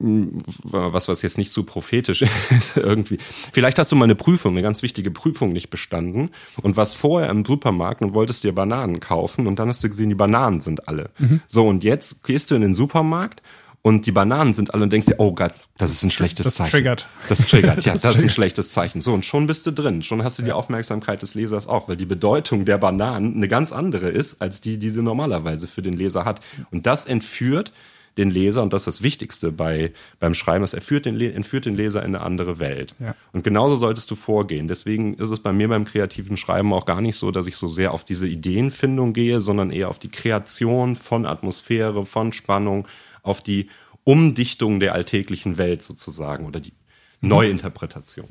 was 0.00 1.08
was 1.08 1.22
jetzt 1.22 1.38
nicht 1.38 1.52
so 1.52 1.64
prophetisch 1.64 2.22
ist 2.50 2.76
irgendwie. 2.76 3.18
Vielleicht 3.52 3.78
hast 3.78 3.92
du 3.92 3.96
mal 3.96 4.04
eine 4.04 4.14
Prüfung, 4.14 4.52
eine 4.52 4.62
ganz 4.62 4.82
wichtige 4.82 5.10
Prüfung 5.10 5.52
nicht 5.52 5.70
bestanden 5.70 6.30
und 6.62 6.76
warst 6.76 6.96
vorher 6.96 7.30
im 7.30 7.44
Supermarkt 7.44 8.02
und 8.02 8.14
wolltest 8.14 8.44
dir 8.44 8.54
Bananen 8.54 9.00
kaufen 9.00 9.46
und 9.46 9.58
dann 9.58 9.68
hast 9.68 9.84
du 9.84 9.88
gesehen, 9.88 10.08
die 10.08 10.14
Bananen 10.14 10.60
sind 10.60 10.88
alle. 10.88 11.10
Mhm. 11.18 11.40
So 11.46 11.66
und 11.66 11.84
jetzt 11.84 12.24
gehst 12.24 12.50
du 12.50 12.54
in 12.54 12.62
den 12.62 12.74
Supermarkt 12.74 13.42
und 13.82 14.04
die 14.04 14.12
Bananen 14.12 14.52
sind 14.52 14.74
alle 14.74 14.82
und 14.82 14.92
denkst 14.92 15.06
dir, 15.06 15.14
oh 15.18 15.32
Gott, 15.32 15.54
das 15.78 15.90
ist 15.90 16.02
ein 16.02 16.10
schlechtes 16.10 16.44
das 16.44 16.56
Zeichen. 16.56 16.70
Triggert. 16.70 17.08
Das 17.28 17.46
triggert. 17.46 17.84
Ja, 17.84 17.92
das, 17.94 18.02
das 18.02 18.18
ist 18.18 18.24
ein 18.24 18.30
schlechtes 18.30 18.72
Zeichen. 18.72 19.00
So 19.00 19.14
und 19.14 19.24
schon 19.24 19.46
bist 19.46 19.66
du 19.66 19.70
drin. 19.70 20.02
Schon 20.02 20.22
hast 20.22 20.38
du 20.38 20.42
die 20.42 20.52
Aufmerksamkeit 20.52 21.22
des 21.22 21.34
Lesers 21.34 21.66
auch, 21.66 21.88
weil 21.88 21.96
die 21.96 22.04
Bedeutung 22.04 22.66
der 22.66 22.76
Bananen 22.76 23.36
eine 23.36 23.48
ganz 23.48 23.72
andere 23.72 24.08
ist 24.08 24.42
als 24.42 24.60
die, 24.60 24.78
die 24.78 24.90
sie 24.90 25.02
normalerweise 25.02 25.66
für 25.66 25.80
den 25.80 25.94
Leser 25.94 26.26
hat. 26.26 26.40
Und 26.70 26.86
das 26.86 27.06
entführt 27.06 27.72
den 28.16 28.30
Leser, 28.30 28.62
und 28.62 28.72
das 28.72 28.82
ist 28.82 28.86
das 28.86 29.02
Wichtigste 29.02 29.52
bei, 29.52 29.92
beim 30.18 30.34
Schreiben, 30.34 30.62
das 30.62 30.74
entführt 30.74 31.06
den, 31.06 31.20
entführt 31.20 31.66
den 31.66 31.76
Leser 31.76 32.00
in 32.00 32.14
eine 32.14 32.24
andere 32.24 32.58
Welt. 32.58 32.94
Ja. 32.98 33.14
Und 33.32 33.44
genauso 33.44 33.76
solltest 33.76 34.10
du 34.10 34.14
vorgehen. 34.14 34.68
Deswegen 34.68 35.14
ist 35.14 35.30
es 35.30 35.40
bei 35.40 35.52
mir 35.52 35.68
beim 35.68 35.84
kreativen 35.84 36.36
Schreiben 36.36 36.72
auch 36.72 36.86
gar 36.86 37.00
nicht 37.00 37.16
so, 37.16 37.30
dass 37.30 37.46
ich 37.46 37.56
so 37.56 37.68
sehr 37.68 37.92
auf 37.92 38.04
diese 38.04 38.26
Ideenfindung 38.26 39.12
gehe, 39.12 39.40
sondern 39.40 39.70
eher 39.70 39.88
auf 39.88 39.98
die 39.98 40.10
Kreation 40.10 40.96
von 40.96 41.26
Atmosphäre, 41.26 42.04
von 42.04 42.32
Spannung, 42.32 42.86
auf 43.22 43.42
die 43.42 43.68
Umdichtung 44.04 44.80
der 44.80 44.94
alltäglichen 44.94 45.58
Welt 45.58 45.82
sozusagen 45.82 46.46
oder 46.46 46.60
die 46.60 46.72
mhm. 47.20 47.28
Neuinterpretation. 47.28 48.28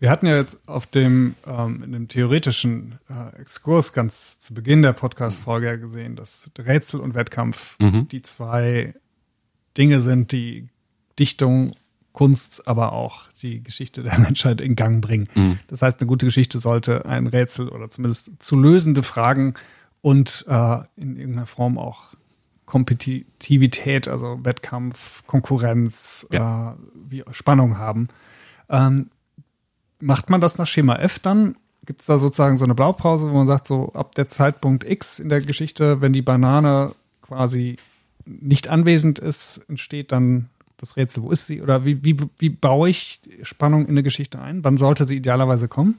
Wir 0.00 0.10
hatten 0.10 0.26
ja 0.26 0.36
jetzt 0.36 0.68
auf 0.68 0.86
dem, 0.86 1.34
ähm, 1.44 1.82
in 1.82 1.92
dem 1.92 2.08
theoretischen 2.08 2.98
äh, 3.10 3.40
Exkurs 3.40 3.92
ganz 3.92 4.40
zu 4.40 4.54
Beginn 4.54 4.82
der 4.82 4.92
Podcast-Folge 4.92 5.66
ja 5.66 5.76
gesehen, 5.76 6.14
dass 6.14 6.50
Rätsel 6.56 7.00
und 7.00 7.14
Wettkampf 7.14 7.76
mhm. 7.80 8.06
die 8.08 8.22
zwei 8.22 8.94
Dinge 9.76 10.00
sind, 10.00 10.30
die 10.30 10.68
Dichtung, 11.18 11.72
Kunst, 12.12 12.66
aber 12.66 12.92
auch 12.92 13.30
die 13.42 13.62
Geschichte 13.62 14.02
der 14.02 14.18
Menschheit 14.20 14.60
in 14.60 14.76
Gang 14.76 15.02
bringen. 15.02 15.28
Mhm. 15.34 15.58
Das 15.66 15.82
heißt, 15.82 16.00
eine 16.00 16.06
gute 16.06 16.26
Geschichte 16.26 16.60
sollte 16.60 17.04
ein 17.04 17.26
Rätsel 17.26 17.68
oder 17.68 17.90
zumindest 17.90 18.40
zu 18.40 18.56
lösende 18.56 19.02
Fragen 19.02 19.54
und 20.00 20.44
äh, 20.48 20.78
in 20.96 21.16
irgendeiner 21.16 21.46
Form 21.46 21.76
auch 21.76 22.14
Kompetitivität, 22.66 24.06
also 24.06 24.38
Wettkampf, 24.42 25.26
Konkurrenz, 25.26 26.26
ja. 26.30 26.76
äh, 27.10 27.22
Spannung 27.32 27.78
haben. 27.78 28.08
Ähm, 28.68 29.10
macht 30.00 30.30
man 30.30 30.40
das 30.40 30.58
nach 30.58 30.66
Schema 30.66 30.96
F 30.96 31.18
dann? 31.18 31.56
Gibt 31.86 32.00
es 32.00 32.06
da 32.06 32.18
sozusagen 32.18 32.58
so 32.58 32.64
eine 32.64 32.74
Blaupause, 32.74 33.30
wo 33.30 33.34
man 33.34 33.46
sagt, 33.46 33.66
so 33.66 33.92
ab 33.94 34.14
der 34.14 34.28
Zeitpunkt 34.28 34.88
X 34.88 35.18
in 35.18 35.28
der 35.28 35.40
Geschichte, 35.40 36.00
wenn 36.00 36.12
die 36.12 36.22
Banane 36.22 36.92
quasi 37.22 37.76
nicht 38.26 38.68
anwesend 38.68 39.18
ist, 39.18 39.62
entsteht 39.68 40.12
dann 40.12 40.50
das 40.78 40.96
Rätsel, 40.96 41.24
wo 41.24 41.30
ist 41.30 41.46
sie? 41.46 41.60
Oder 41.60 41.84
wie, 41.84 42.04
wie, 42.04 42.16
wie 42.38 42.50
baue 42.50 42.88
ich 42.88 43.20
Spannung 43.42 43.84
in 43.84 43.90
eine 43.90 44.02
Geschichte 44.04 44.40
ein? 44.40 44.62
Wann 44.64 44.76
sollte 44.76 45.04
sie 45.04 45.16
idealerweise 45.16 45.66
kommen? 45.66 45.96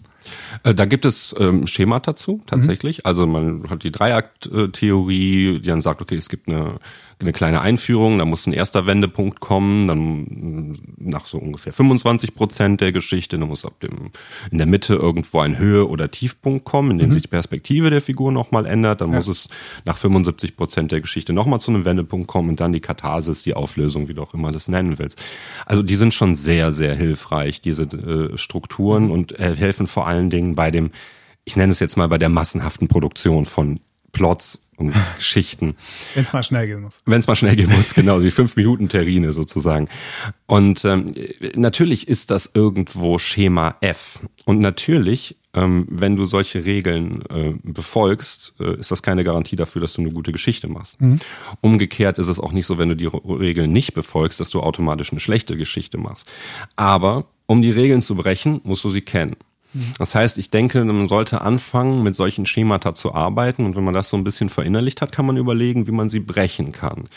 Äh, 0.63 0.73
da 0.73 0.85
gibt 0.85 1.05
es 1.05 1.35
ähm, 1.37 1.67
Schema 1.67 1.99
dazu, 1.99 2.41
tatsächlich. 2.45 2.99
Mhm. 2.99 3.01
Also 3.03 3.27
man 3.27 3.69
hat 3.69 3.83
die 3.83 3.91
Dreiakt-Theorie, 3.91 5.59
die 5.59 5.67
dann 5.67 5.81
sagt, 5.81 6.01
okay, 6.01 6.15
es 6.15 6.29
gibt 6.29 6.47
eine 6.47 6.79
eine 7.21 7.33
kleine 7.33 7.59
Einführung, 7.59 8.17
da 8.17 8.25
muss 8.25 8.47
ein 8.47 8.53
erster 8.53 8.85
Wendepunkt 8.85 9.41
kommen, 9.41 9.87
dann 9.89 10.77
nach 10.97 11.25
so 11.25 11.37
ungefähr 11.37 11.73
25 11.73 12.33
Prozent 12.33 12.79
der 12.79 12.93
Geschichte, 12.93 13.37
dann 13.37 13.49
muss 13.49 13.65
ab 13.65 13.79
dem, 13.81 14.11
in 14.51 14.57
der 14.57 14.67
Mitte 14.67 14.95
irgendwo 14.95 15.39
ein 15.41 15.57
Höhe- 15.57 15.87
oder 15.89 16.09
Tiefpunkt 16.09 16.63
kommen, 16.63 16.91
in 16.91 16.97
dem 16.97 17.09
mhm. 17.09 17.13
sich 17.13 17.23
die 17.23 17.27
Perspektive 17.27 17.89
der 17.89 17.99
Figur 17.99 18.31
nochmal 18.31 18.65
ändert, 18.65 19.01
dann 19.01 19.11
ja. 19.11 19.17
muss 19.17 19.27
es 19.27 19.47
nach 19.83 19.97
75 19.97 20.55
Prozent 20.55 20.93
der 20.93 21.01
Geschichte 21.01 21.33
nochmal 21.33 21.59
zu 21.59 21.71
einem 21.71 21.83
Wendepunkt 21.83 22.27
kommen 22.27 22.49
und 22.49 22.59
dann 22.61 22.71
die 22.71 22.79
Katharsis, 22.79 23.43
die 23.43 23.53
Auflösung, 23.53 24.07
wie 24.07 24.13
du 24.13 24.21
auch 24.21 24.33
immer 24.33 24.53
das 24.53 24.69
nennen 24.69 24.97
willst. 24.97 25.21
Also 25.65 25.83
die 25.83 25.95
sind 25.95 26.13
schon 26.13 26.35
sehr, 26.35 26.71
sehr 26.71 26.95
hilfreich, 26.95 27.59
diese 27.59 27.83
äh, 27.83 28.37
Strukturen 28.37 29.05
mhm. 29.05 29.11
und 29.11 29.39
äh, 29.39 29.55
helfen 29.57 29.87
vor 29.87 30.07
allen 30.07 30.29
Dingen 30.29 30.55
bei 30.55 30.71
dem, 30.71 30.91
ich 31.43 31.57
nenne 31.57 31.73
es 31.73 31.81
jetzt 31.81 31.97
mal 31.97 32.07
bei 32.07 32.17
der 32.17 32.29
massenhaften 32.29 32.87
Produktion 32.87 33.45
von 33.45 33.81
Plots 34.13 34.68
und 34.79 34.93
Geschichten. 35.17 35.75
Wenn 36.15 36.23
es 36.23 36.33
mal 36.33 36.43
schnell 36.43 36.65
gehen 36.67 36.81
muss. 36.81 37.01
Wenn 37.05 37.19
es 37.19 37.27
mal 37.27 37.35
schnell 37.35 37.55
gehen 37.55 37.69
muss, 37.69 37.93
genau, 37.93 38.19
die 38.19 38.31
fünf 38.31 38.55
Minuten 38.55 38.89
Terrine 38.89 39.33
sozusagen. 39.33 39.87
Und 40.47 40.83
ähm, 40.85 41.05
natürlich 41.55 42.07
ist 42.07 42.31
das 42.31 42.49
irgendwo 42.53 43.19
Schema 43.19 43.75
F. 43.81 44.21
Und 44.45 44.59
natürlich, 44.59 45.37
ähm, 45.53 45.85
wenn 45.89 46.15
du 46.15 46.25
solche 46.25 46.65
Regeln 46.65 47.23
äh, 47.29 47.53
befolgst, 47.61 48.55
äh, 48.59 48.79
ist 48.79 48.91
das 48.91 49.03
keine 49.03 49.23
Garantie 49.23 49.55
dafür, 49.57 49.81
dass 49.81 49.93
du 49.93 50.01
eine 50.01 50.11
gute 50.11 50.31
Geschichte 50.31 50.67
machst. 50.67 50.99
Mhm. 51.01 51.19
Umgekehrt 51.61 52.17
ist 52.17 52.27
es 52.27 52.39
auch 52.39 52.53
nicht 52.53 52.65
so, 52.65 52.77
wenn 52.77 52.89
du 52.89 52.95
die 52.95 53.07
Regeln 53.07 53.71
nicht 53.71 53.93
befolgst, 53.93 54.39
dass 54.39 54.49
du 54.49 54.61
automatisch 54.61 55.11
eine 55.11 55.19
schlechte 55.19 55.57
Geschichte 55.57 55.97
machst. 55.97 56.29
Aber 56.75 57.25
um 57.47 57.61
die 57.61 57.71
Regeln 57.71 58.01
zu 58.01 58.15
brechen, 58.15 58.61
musst 58.63 58.83
du 58.85 58.89
sie 58.89 59.01
kennen. 59.01 59.35
Das 59.99 60.15
heißt, 60.15 60.37
ich 60.39 60.49
denke, 60.49 60.83
man 60.83 61.07
sollte 61.07 61.41
anfangen, 61.41 62.01
mit 62.01 62.15
solchen 62.15 62.45
Schemata 62.45 62.95
zu 62.95 63.13
arbeiten. 63.13 63.65
Und 63.65 63.75
wenn 63.75 63.83
man 63.83 63.93
das 63.93 64.09
so 64.09 64.17
ein 64.17 64.23
bisschen 64.23 64.49
verinnerlicht 64.49 65.01
hat, 65.01 65.11
kann 65.11 65.25
man 65.25 65.37
überlegen, 65.37 65.85
wie 65.85 65.91
man 65.91 66.09
sie 66.09 66.19
brechen 66.19 66.71
kann. 66.71 67.07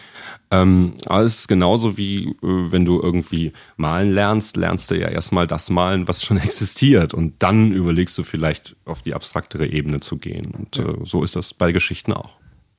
Ähm, 0.50 0.94
aber 1.06 1.22
es 1.22 1.40
ist 1.40 1.48
genauso 1.48 1.96
wie, 1.96 2.28
äh, 2.28 2.34
wenn 2.42 2.84
du 2.84 3.00
irgendwie 3.00 3.52
malen 3.76 4.12
lernst, 4.12 4.56
lernst 4.56 4.90
du 4.90 5.00
ja 5.00 5.08
erstmal 5.08 5.46
das 5.46 5.70
malen, 5.70 6.08
was 6.08 6.22
schon 6.22 6.36
existiert. 6.42 7.14
Und 7.14 7.42
dann 7.42 7.72
überlegst 7.72 8.18
du 8.18 8.22
vielleicht 8.22 8.76
auf 8.84 9.00
die 9.00 9.14
abstraktere 9.14 9.66
Ebene 9.66 10.00
zu 10.00 10.18
gehen. 10.18 10.52
Und 10.56 10.76
ja. 10.76 10.88
äh, 10.88 10.96
so 11.04 11.24
ist 11.24 11.36
das 11.36 11.54
bei 11.54 11.72
Geschichten 11.72 12.12
auch. 12.12 12.30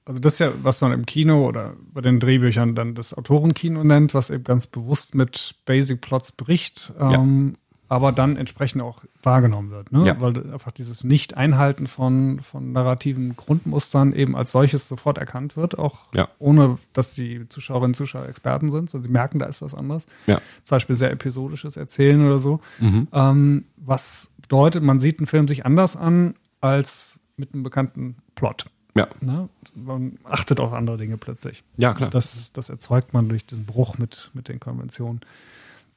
Also 0.05 0.19
das 0.19 0.33
ist 0.33 0.39
ja, 0.39 0.51
was 0.61 0.81
man 0.81 0.91
im 0.91 1.05
Kino 1.05 1.47
oder 1.47 1.75
bei 1.93 2.01
den 2.01 2.19
Drehbüchern 2.19 2.75
dann 2.75 2.93
das 2.93 3.13
Autorenkino 3.13 3.85
nennt, 3.85 4.13
was 4.13 4.29
eben 4.29 4.43
ganz 4.43 4.67
bewusst 4.67 5.15
mit 5.15 5.55
Basic 5.65 6.01
Plots 6.01 6.33
bricht. 6.33 6.91
Ähm, 6.99 7.55
aber 7.89 8.11
dann 8.11 8.37
entsprechend 8.37 8.81
auch 8.81 9.03
wahrgenommen 9.21 9.69
wird. 9.69 9.91
Ne? 9.91 10.05
Ja. 10.05 10.19
Weil 10.19 10.51
einfach 10.51 10.71
dieses 10.71 11.03
Nicht-Einhalten 11.03 11.85
von, 11.87 12.39
von 12.41 12.71
narrativen 12.71 13.35
Grundmustern 13.35 14.13
eben 14.13 14.35
als 14.35 14.51
solches 14.51 14.87
sofort 14.89 15.17
erkannt 15.17 15.55
wird, 15.57 15.77
auch 15.77 16.11
Ja. 16.13 16.27
ohne 16.39 16.79
dass 16.93 17.13
die 17.13 17.47
Zuschauerinnen 17.49 17.91
und 17.91 17.95
Zuschauer 17.95 18.27
Experten 18.27 18.71
sind. 18.71 18.89
sondern 18.89 19.03
sie 19.03 19.11
merken, 19.11 19.37
da 19.39 19.45
ist 19.45 19.61
was 19.61 19.75
anderes. 19.75 20.07
Ja. 20.27 20.41
Zum 20.63 20.75
Beispiel 20.75 20.95
sehr 20.95 21.11
episodisches 21.11 21.77
Erzählen 21.77 22.25
oder 22.25 22.39
so. 22.39 22.61
Mhm. 22.79 23.07
Ähm, 23.13 23.65
was 23.77 24.33
bedeutet, 24.41 24.81
man 24.83 24.99
sieht 24.99 25.19
einen 25.19 25.27
Film 25.27 25.47
sich 25.47 25.65
anders 25.65 25.95
an 25.95 26.35
als 26.61 27.19
mit 27.37 27.53
einem 27.53 27.63
bekannten 27.63 28.15
Plot. 28.35 28.65
Ja, 28.95 29.07
Ne? 29.21 29.49
Man 29.75 30.19
achtet 30.23 30.59
auf 30.59 30.71
andere 30.73 30.97
Dinge 30.97 31.17
plötzlich. 31.17 31.63
ja 31.77 31.93
klar. 31.95 32.09
Das, 32.11 32.53
das 32.53 32.69
erzeugt 32.69 33.11
man 33.13 33.27
durch 33.27 33.45
diesen 33.45 33.65
Bruch 33.65 33.97
mit, 33.97 34.29
mit 34.35 34.47
den 34.49 34.59
Konventionen. 34.59 35.21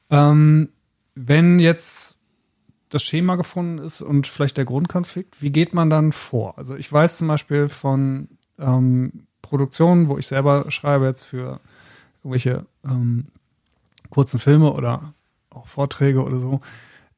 Ähm, 0.09 0.69
wenn 1.17 1.59
jetzt 1.59 2.19
das 2.89 3.03
Schema 3.03 3.35
gefunden 3.35 3.79
ist 3.79 4.01
und 4.01 4.27
vielleicht 4.27 4.57
der 4.57 4.65
Grundkonflikt, 4.65 5.41
wie 5.41 5.51
geht 5.51 5.73
man 5.73 5.89
dann 5.89 6.11
vor? 6.11 6.57
Also 6.57 6.75
ich 6.75 6.91
weiß 6.91 7.17
zum 7.17 7.27
Beispiel 7.27 7.67
von 7.69 8.29
ähm, 8.59 9.27
Produktionen, 9.41 10.07
wo 10.07 10.17
ich 10.17 10.27
selber 10.27 10.69
schreibe 10.69 11.05
jetzt 11.05 11.23
für 11.23 11.59
irgendwelche 12.23 12.65
ähm, 12.85 13.27
kurzen 14.09 14.39
Filme 14.39 14.71
oder 14.73 15.13
auch 15.49 15.67
Vorträge 15.67 16.23
oder 16.23 16.39
so, 16.39 16.61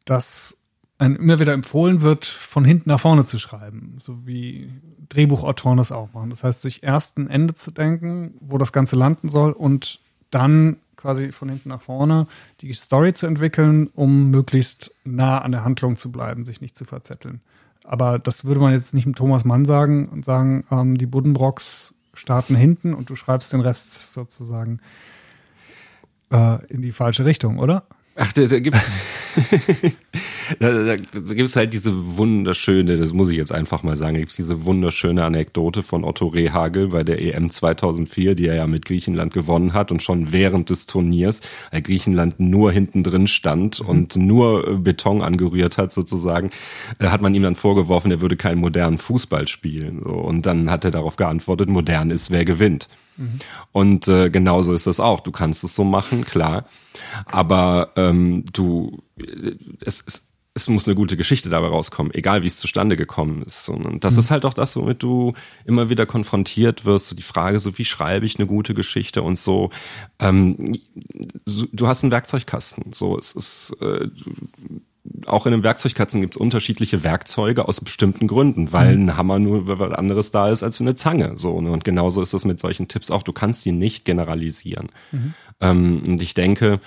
dass 0.05 0.57
einem 0.97 1.15
immer 1.15 1.39
wieder 1.39 1.53
empfohlen 1.53 2.01
wird, 2.01 2.25
von 2.25 2.65
hinten 2.65 2.89
nach 2.89 2.99
vorne 2.99 3.25
zu 3.25 3.39
schreiben, 3.39 3.95
so 3.99 4.25
wie 4.25 4.69
Drehbuchautoren 5.07 5.77
das 5.77 5.91
auch 5.91 6.13
machen. 6.13 6.29
Das 6.29 6.43
heißt, 6.43 6.61
sich 6.61 6.83
erst 6.83 7.17
ein 7.17 7.29
Ende 7.29 7.53
zu 7.53 7.71
denken, 7.71 8.33
wo 8.39 8.57
das 8.57 8.73
Ganze 8.73 8.95
landen 8.95 9.29
soll 9.29 9.51
und 9.51 9.99
dann 10.29 10.77
quasi 10.99 11.31
von 11.31 11.49
hinten 11.49 11.69
nach 11.69 11.81
vorne 11.81 12.27
die 12.61 12.73
Story 12.73 13.13
zu 13.13 13.25
entwickeln, 13.25 13.87
um 13.95 14.29
möglichst 14.29 14.95
nah 15.05 15.39
an 15.39 15.51
der 15.51 15.63
Handlung 15.63 15.95
zu 15.95 16.11
bleiben, 16.11 16.43
sich 16.43 16.61
nicht 16.61 16.77
zu 16.77 16.85
verzetteln. 16.85 17.41
Aber 17.85 18.19
das 18.19 18.45
würde 18.45 18.59
man 18.59 18.73
jetzt 18.73 18.93
nicht 18.93 19.07
mit 19.07 19.15
Thomas 19.15 19.45
Mann 19.45 19.65
sagen 19.65 20.09
und 20.09 20.25
sagen, 20.25 20.65
ähm, 20.69 20.95
die 20.95 21.05
Buddenbrocks 21.05 21.95
starten 22.13 22.55
hinten 22.55 22.93
und 22.93 23.09
du 23.09 23.15
schreibst 23.15 23.53
den 23.53 23.61
Rest 23.61 24.13
sozusagen 24.13 24.79
äh, 26.31 26.65
in 26.67 26.81
die 26.81 26.91
falsche 26.91 27.25
Richtung, 27.25 27.59
oder? 27.59 27.83
Ach, 28.21 28.33
da, 28.33 28.45
da 28.47 28.59
gibt's 28.59 28.91
da, 30.59 30.71
da, 30.71 30.97
da 30.97 31.33
gibt's 31.33 31.55
halt 31.55 31.71
diese 31.71 32.17
wunderschöne, 32.17 32.97
das 32.97 33.13
muss 33.13 33.29
ich 33.29 33.37
jetzt 33.37 33.53
einfach 33.53 33.81
mal 33.83 33.95
sagen, 33.95 34.15
da 34.15 34.19
gibt's 34.19 34.35
diese 34.35 34.65
wunderschöne 34.65 35.23
Anekdote 35.23 35.83
von 35.83 36.03
Otto 36.03 36.27
Rehagel 36.27 36.89
bei 36.89 37.05
der 37.05 37.21
EM 37.21 37.49
2004, 37.49 38.35
die 38.35 38.47
er 38.47 38.55
ja 38.55 38.67
mit 38.67 38.83
Griechenland 38.83 39.33
gewonnen 39.33 39.73
hat 39.73 39.93
und 39.93 40.03
schon 40.03 40.33
während 40.33 40.69
des 40.69 40.85
Turniers, 40.85 41.39
weil 41.71 41.81
Griechenland 41.81 42.41
nur 42.41 42.73
hinten 42.73 43.03
drin 43.03 43.27
stand 43.27 43.79
und 43.79 44.17
nur 44.17 44.67
äh, 44.67 44.75
Beton 44.75 45.21
angerührt 45.21 45.77
hat 45.77 45.93
sozusagen, 45.93 46.49
äh, 46.99 47.07
hat 47.07 47.21
man 47.21 47.33
ihm 47.33 47.43
dann 47.43 47.55
vorgeworfen, 47.55 48.11
er 48.11 48.19
würde 48.19 48.35
keinen 48.35 48.59
modernen 48.59 48.97
Fußball 48.97 49.47
spielen. 49.47 49.99
Und 49.99 50.45
dann 50.45 50.69
hat 50.69 50.83
er 50.83 50.91
darauf 50.91 51.15
geantwortet, 51.15 51.69
modern 51.69 52.11
ist, 52.11 52.31
wer 52.31 52.43
gewinnt. 52.43 52.89
Und 53.71 54.07
äh, 54.07 54.29
genauso 54.29 54.73
ist 54.73 54.87
das 54.87 54.99
auch. 54.99 55.19
Du 55.19 55.31
kannst 55.31 55.63
es 55.63 55.75
so 55.75 55.83
machen, 55.83 56.25
klar. 56.25 56.65
Aber 57.25 57.91
ähm, 57.95 58.45
du, 58.51 59.01
äh, 59.17 59.55
es, 59.81 60.03
es, 60.05 60.29
es 60.53 60.69
muss 60.69 60.87
eine 60.87 60.95
gute 60.95 61.15
Geschichte 61.15 61.49
dabei 61.49 61.67
rauskommen, 61.67 62.13
egal 62.13 62.43
wie 62.43 62.47
es 62.47 62.57
zustande 62.57 62.95
gekommen 62.95 63.43
ist. 63.43 63.69
Und 63.69 64.03
das 64.03 64.17
ist 64.17 64.31
halt 64.31 64.45
auch 64.45 64.53
das, 64.53 64.75
womit 64.75 65.03
du 65.03 65.33
immer 65.65 65.89
wieder 65.89 66.05
konfrontiert 66.05 66.85
wirst. 66.85 67.07
So 67.07 67.15
die 67.15 67.21
Frage, 67.21 67.59
so 67.59 67.77
wie 67.77 67.85
schreibe 67.85 68.25
ich 68.25 68.37
eine 68.37 68.47
gute 68.47 68.73
Geschichte 68.73 69.21
und 69.21 69.37
so. 69.37 69.69
Ähm, 70.19 70.79
so 71.45 71.65
du 71.71 71.87
hast 71.87 72.03
einen 72.03 72.11
Werkzeugkasten. 72.11 72.93
So, 72.93 73.17
es 73.17 73.31
ist 73.31 73.77
äh, 73.81 74.09
auch 75.25 75.45
in 75.45 75.53
einem 75.53 75.63
Werkzeugkasten 75.63 76.21
gibt 76.21 76.35
es 76.35 76.41
unterschiedliche 76.41 77.03
Werkzeuge 77.03 77.67
aus 77.67 77.81
bestimmten 77.81 78.27
Gründen, 78.27 78.73
weil 78.73 78.95
ein 78.95 79.17
Hammer 79.17 79.39
nur 79.39 79.79
was 79.79 79.91
anderes 79.91 80.31
da 80.31 80.49
ist 80.49 80.63
als 80.63 80.81
eine 80.81 80.95
Zange. 80.95 81.33
So, 81.35 81.61
ne? 81.61 81.71
Und 81.71 81.83
genauso 81.83 82.21
ist 82.21 82.33
es 82.33 82.45
mit 82.45 82.59
solchen 82.59 82.87
Tipps 82.87 83.11
auch. 83.11 83.23
Du 83.23 83.33
kannst 83.33 83.61
sie 83.61 83.71
nicht 83.71 84.05
generalisieren. 84.05 84.89
Ähm, 85.61 86.03
und 86.05 86.21
ich 86.21 86.33
denke, 86.33 86.79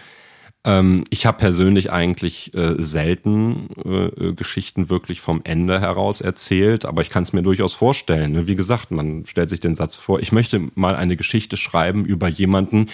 ähm, 0.64 1.04
ich 1.10 1.26
habe 1.26 1.38
persönlich 1.38 1.90
eigentlich 1.92 2.54
äh, 2.54 2.74
selten 2.78 3.68
äh, 3.84 4.32
Geschichten 4.32 4.88
wirklich 4.88 5.20
vom 5.20 5.40
Ende 5.44 5.80
heraus 5.80 6.20
erzählt, 6.20 6.84
aber 6.84 7.02
ich 7.02 7.10
kann 7.10 7.24
es 7.24 7.32
mir 7.32 7.42
durchaus 7.42 7.74
vorstellen. 7.74 8.32
Ne? 8.32 8.46
Wie 8.46 8.56
gesagt, 8.56 8.90
man 8.90 9.26
stellt 9.26 9.50
sich 9.50 9.60
den 9.60 9.74
Satz 9.74 9.96
vor, 9.96 10.20
ich 10.20 10.32
möchte 10.32 10.60
mal 10.74 10.94
eine 10.94 11.16
Geschichte 11.16 11.56
schreiben 11.56 12.04
über 12.04 12.28
jemanden, 12.28 12.88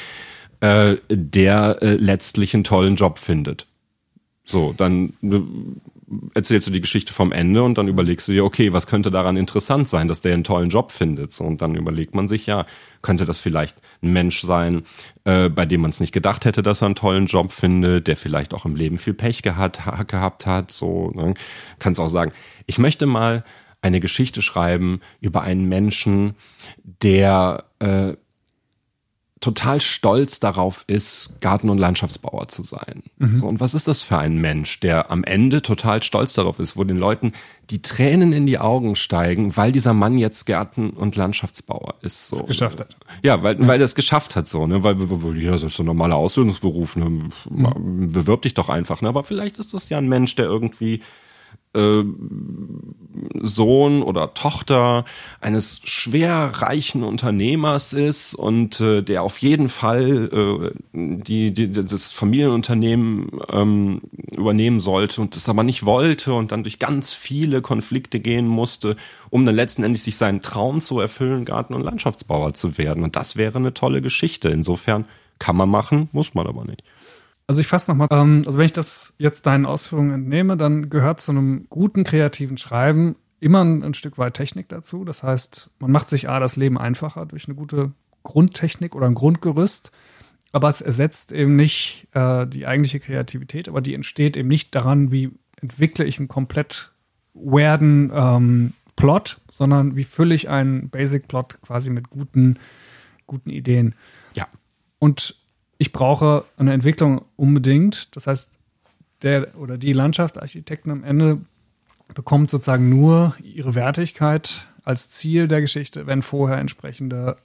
äh, 0.60 0.96
der 1.08 1.78
äh, 1.82 1.94
letztlich 1.94 2.54
einen 2.54 2.64
tollen 2.64 2.96
Job 2.96 3.18
findet. 3.18 3.67
So, 4.50 4.72
dann 4.74 5.12
äh, 5.22 5.40
erzählst 6.32 6.66
du 6.66 6.70
die 6.70 6.80
Geschichte 6.80 7.12
vom 7.12 7.32
Ende 7.32 7.62
und 7.62 7.76
dann 7.76 7.86
überlegst 7.86 8.28
du 8.28 8.32
dir, 8.32 8.46
okay, 8.46 8.72
was 8.72 8.86
könnte 8.86 9.10
daran 9.10 9.36
interessant 9.36 9.88
sein, 9.88 10.08
dass 10.08 10.22
der 10.22 10.32
einen 10.32 10.42
tollen 10.42 10.70
Job 10.70 10.90
findet? 10.90 11.38
Und 11.38 11.60
dann 11.60 11.74
überlegt 11.74 12.14
man 12.14 12.28
sich, 12.28 12.46
ja, 12.46 12.64
könnte 13.02 13.26
das 13.26 13.40
vielleicht 13.40 13.76
ein 14.02 14.14
Mensch 14.14 14.40
sein, 14.40 14.84
äh, 15.24 15.50
bei 15.50 15.66
dem 15.66 15.82
man 15.82 15.90
es 15.90 16.00
nicht 16.00 16.12
gedacht 16.12 16.46
hätte, 16.46 16.62
dass 16.62 16.82
er 16.82 16.86
einen 16.86 16.94
tollen 16.94 17.26
Job 17.26 17.52
findet, 17.52 18.06
der 18.06 18.16
vielleicht 18.16 18.54
auch 18.54 18.64
im 18.64 18.74
Leben 18.74 18.96
viel 18.96 19.12
Pech 19.12 19.42
gehabt, 19.42 19.84
ha, 19.84 20.02
gehabt 20.04 20.46
hat. 20.46 20.72
So, 20.72 21.10
ne? 21.10 21.34
kannst 21.78 22.00
auch 22.00 22.08
sagen, 22.08 22.32
ich 22.64 22.78
möchte 22.78 23.04
mal 23.04 23.44
eine 23.82 24.00
Geschichte 24.00 24.40
schreiben 24.40 25.00
über 25.20 25.42
einen 25.42 25.68
Menschen, 25.68 26.36
der 26.84 27.64
äh, 27.80 28.14
total 29.40 29.80
stolz 29.80 30.40
darauf 30.40 30.84
ist, 30.88 31.40
Garten- 31.40 31.70
und 31.70 31.78
Landschaftsbauer 31.78 32.48
zu 32.48 32.62
sein. 32.62 33.04
So, 33.20 33.46
und 33.46 33.60
was 33.60 33.74
ist 33.74 33.86
das 33.86 34.02
für 34.02 34.18
ein 34.18 34.38
Mensch, 34.38 34.80
der 34.80 35.10
am 35.12 35.22
Ende 35.22 35.62
total 35.62 36.02
stolz 36.02 36.32
darauf 36.34 36.58
ist, 36.58 36.76
wo 36.76 36.84
den 36.84 36.96
Leuten 36.96 37.32
die 37.70 37.82
Tränen 37.82 38.32
in 38.32 38.46
die 38.46 38.58
Augen 38.58 38.96
steigen, 38.96 39.56
weil 39.56 39.70
dieser 39.70 39.92
Mann 39.92 40.18
jetzt 40.18 40.46
Garten- 40.46 40.90
und 40.90 41.16
Landschaftsbauer 41.16 41.94
ist. 42.02 42.28
So. 42.28 42.44
geschafft 42.44 42.80
hat. 42.80 42.96
Ja, 43.22 43.42
weil, 43.42 43.64
weil 43.66 43.80
er 43.80 43.84
es 43.84 43.94
geschafft 43.94 44.34
hat, 44.34 44.48
so, 44.48 44.66
ne? 44.66 44.82
Weil, 44.82 44.96
weil 44.98 45.42
ja, 45.42 45.52
das 45.52 45.62
ist 45.62 45.76
so 45.76 45.82
ein 45.82 45.86
normaler 45.86 46.16
Ausbildungsberuf, 46.16 46.96
ne? 46.96 47.28
Bewirb 47.48 48.42
dich 48.42 48.54
doch 48.54 48.68
einfach, 48.68 49.02
ne? 49.02 49.08
Aber 49.08 49.22
vielleicht 49.22 49.58
ist 49.58 49.74
das 49.74 49.88
ja 49.88 49.98
ein 49.98 50.08
Mensch, 50.08 50.34
der 50.34 50.46
irgendwie 50.46 51.02
äh, 51.74 52.02
Sohn 53.40 54.02
oder 54.02 54.34
Tochter 54.34 55.04
eines 55.40 55.80
schwer 55.84 56.52
reichen 56.54 57.02
Unternehmers 57.02 57.92
ist 57.92 58.34
und 58.34 58.80
äh, 58.80 59.02
der 59.02 59.22
auf 59.22 59.38
jeden 59.38 59.68
Fall 59.68 60.28
äh, 60.32 60.70
die, 60.92 61.52
die, 61.52 61.72
das 61.72 62.12
Familienunternehmen 62.12 63.30
ähm, 63.52 64.02
übernehmen 64.36 64.80
sollte 64.80 65.20
und 65.20 65.36
das 65.36 65.48
aber 65.48 65.62
nicht 65.62 65.84
wollte 65.84 66.34
und 66.34 66.52
dann 66.52 66.62
durch 66.62 66.78
ganz 66.78 67.12
viele 67.12 67.60
Konflikte 67.60 68.20
gehen 68.20 68.46
musste, 68.46 68.96
um 69.30 69.44
dann 69.44 69.54
letzten 69.54 69.82
Endes 69.82 70.04
sich 70.04 70.16
seinen 70.16 70.42
Traum 70.42 70.80
zu 70.80 71.00
erfüllen, 71.00 71.44
Garten- 71.44 71.74
und 71.74 71.82
Landschaftsbauer 71.82 72.54
zu 72.54 72.78
werden. 72.78 73.02
Und 73.04 73.16
das 73.16 73.36
wäre 73.36 73.58
eine 73.58 73.74
tolle 73.74 74.00
Geschichte. 74.00 74.48
Insofern 74.48 75.06
kann 75.38 75.56
man 75.56 75.68
machen, 75.68 76.08
muss 76.12 76.34
man 76.34 76.46
aber 76.46 76.64
nicht. 76.64 76.82
Also 77.48 77.62
ich 77.62 77.66
fasse 77.66 77.90
nochmal, 77.90 78.08
ähm, 78.10 78.44
also 78.46 78.58
wenn 78.58 78.66
ich 78.66 78.74
das 78.74 79.14
jetzt 79.16 79.46
deinen 79.46 79.64
Ausführungen 79.64 80.12
entnehme, 80.12 80.58
dann 80.58 80.90
gehört 80.90 81.20
zu 81.20 81.32
einem 81.32 81.66
guten 81.70 82.04
kreativen 82.04 82.58
Schreiben 82.58 83.16
immer 83.40 83.64
ein, 83.64 83.82
ein 83.82 83.94
Stück 83.94 84.18
weit 84.18 84.34
Technik 84.34 84.68
dazu. 84.68 85.04
Das 85.06 85.22
heißt, 85.22 85.70
man 85.78 85.90
macht 85.90 86.10
sich 86.10 86.28
A, 86.28 86.40
das 86.40 86.56
Leben 86.56 86.78
einfacher 86.78 87.24
durch 87.24 87.48
eine 87.48 87.54
gute 87.54 87.92
Grundtechnik 88.22 88.94
oder 88.94 89.06
ein 89.06 89.14
Grundgerüst, 89.14 89.92
aber 90.52 90.68
es 90.68 90.82
ersetzt 90.82 91.32
eben 91.32 91.56
nicht 91.56 92.08
äh, 92.12 92.46
die 92.46 92.66
eigentliche 92.66 93.00
Kreativität, 93.00 93.68
aber 93.68 93.80
die 93.80 93.94
entsteht 93.94 94.36
eben 94.36 94.48
nicht 94.48 94.74
daran, 94.74 95.10
wie 95.10 95.30
entwickle 95.56 96.04
ich 96.04 96.18
einen 96.18 96.28
komplett 96.28 96.92
weirden 97.32 98.12
ähm, 98.12 98.72
Plot, 98.94 99.40
sondern 99.50 99.96
wie 99.96 100.04
fülle 100.04 100.34
ich 100.34 100.50
einen 100.50 100.90
Basic-Plot 100.90 101.62
quasi 101.62 101.88
mit 101.88 102.10
guten, 102.10 102.58
guten 103.26 103.48
Ideen. 103.48 103.94
Ja. 104.34 104.46
Und 104.98 105.36
ich 105.78 105.92
brauche 105.92 106.44
eine 106.56 106.72
Entwicklung 106.72 107.24
unbedingt. 107.36 108.14
Das 108.16 108.26
heißt, 108.26 108.58
der 109.22 109.56
oder 109.58 109.78
die 109.78 109.92
Landschaftsarchitekten 109.92 110.90
am 110.90 111.04
Ende 111.04 111.40
bekommt 112.14 112.50
sozusagen 112.50 112.88
nur 112.88 113.34
ihre 113.42 113.74
Wertigkeit 113.74 114.66
als 114.84 115.10
Ziel 115.10 115.48
der 115.48 115.60
Geschichte, 115.60 116.06
wenn 116.06 116.22
vorher 116.22 116.58
entsprechende 116.58 117.36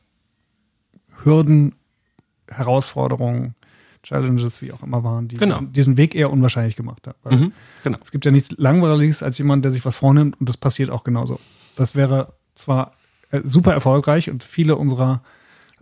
Hürden, 1.24 1.76
Herausforderungen, 2.48 3.56
Challenges, 4.02 4.62
wie 4.62 4.72
auch 4.72 4.84
immer 4.84 5.04
waren, 5.04 5.28
die 5.28 5.38
Genau. 5.38 5.62
diesen, 5.62 5.96
Weg 5.98 6.14
eher 6.14 6.30
unwahrscheinlich 6.32 6.76
gemacht 6.76 7.08
haben. 7.08 7.38
Mhm, 7.38 7.52
genau. 7.84 7.98
Es 8.04 8.12
gibt 8.12 8.26
ja 8.26 8.32
nichts 8.32 8.54
Langweiliges 8.58 9.24
als 9.24 9.38
jemand, 9.38 9.64
der 9.64 9.72
sich 9.72 9.86
was 9.86 9.96
vornimmt 9.96 10.40
und 10.40 10.50
das 10.50 10.58
passiert 10.58 10.90
auch 10.90 11.04
genauso. 11.04 11.40
Das 11.78 11.96
wäre 11.96 12.34
zwar 12.56 12.94
äh, 13.32 13.42
super 13.44 13.74
erfolgreich 13.74 14.30
und 14.30 14.44
viele 14.44 14.76
unserer 14.76 15.22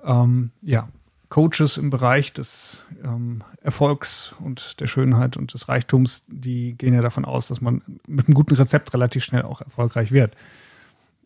ähm, 0.04 0.52
ja, 0.62 0.88
Coaches 1.32 1.78
im 1.78 1.90
Bereich 1.90 2.34
des 2.34 2.86
ähm, 3.04 3.42
Erfolgs 3.62 4.36
und 4.44 4.80
der 4.82 4.88
Schönheit 4.88 5.38
und 5.38 5.54
des 5.54 5.70
Reichtums, 5.70 6.24
die 6.28 6.78
gehen 6.78 6.94
ja 6.94 7.02
davon 7.02 7.24
aus, 7.24 7.48
dass 7.48 7.62
man 7.62 7.82
mit 8.06 8.28
einem 8.28 8.36
guten 8.36 8.54
Rezept 8.54 8.94
relativ 8.94 9.24
schnell 9.24 9.44
auch 9.44 9.62
erfolgreich 9.62 10.12
wird. 10.12 10.36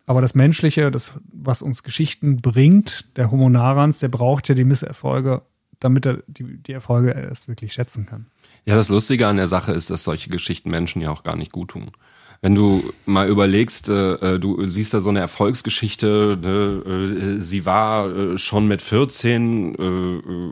Aber 0.06 0.22
das 0.22 0.36
Menschliche, 0.36 0.92
das, 0.92 1.16
was 1.34 1.64
uns 1.64 1.82
Geschichten 1.82 2.40
bringt, 2.42 3.18
der 3.18 3.32
Homo 3.32 3.50
narans, 3.50 3.98
der 3.98 4.10
braucht 4.10 4.48
ja 4.48 4.54
die 4.54 4.64
Misserfolge, 4.64 5.42
damit 5.80 6.06
er 6.06 6.20
die, 6.28 6.58
die 6.58 6.74
Erfolge 6.74 7.10
erst 7.10 7.48
wirklich 7.48 7.74
schätzen 7.74 8.06
kann. 8.06 8.28
Ja, 8.66 8.76
das 8.76 8.90
Lustige 8.90 9.28
an 9.28 9.38
der 9.38 9.48
Sache 9.48 9.72
ist, 9.72 9.90
dass 9.90 10.04
solche 10.04 10.30
Geschichten 10.30 10.70
Menschen 10.70 11.02
ja 11.02 11.10
auch 11.10 11.24
gar 11.24 11.36
nicht 11.36 11.52
gut 11.52 11.70
tun. 11.70 11.92
Wenn 12.46 12.54
du 12.54 12.94
mal 13.08 13.28
überlegst, 13.28 13.90
äh, 13.90 14.36
äh 14.36 14.40
du 14.40 14.70
siehst 14.70 14.94
da 14.94 15.02
so 15.02 15.10
eine 15.10 15.20
Erfolgsgeschichte, 15.20 16.38
ne, 16.40 17.38
äh, 17.40 17.42
sie 17.42 17.66
war 17.66 18.08
äh, 18.16 18.38
schon 18.38 18.68
mit 18.68 18.84
14 18.84 19.74
äh, 19.74 19.84
äh, 19.84 20.52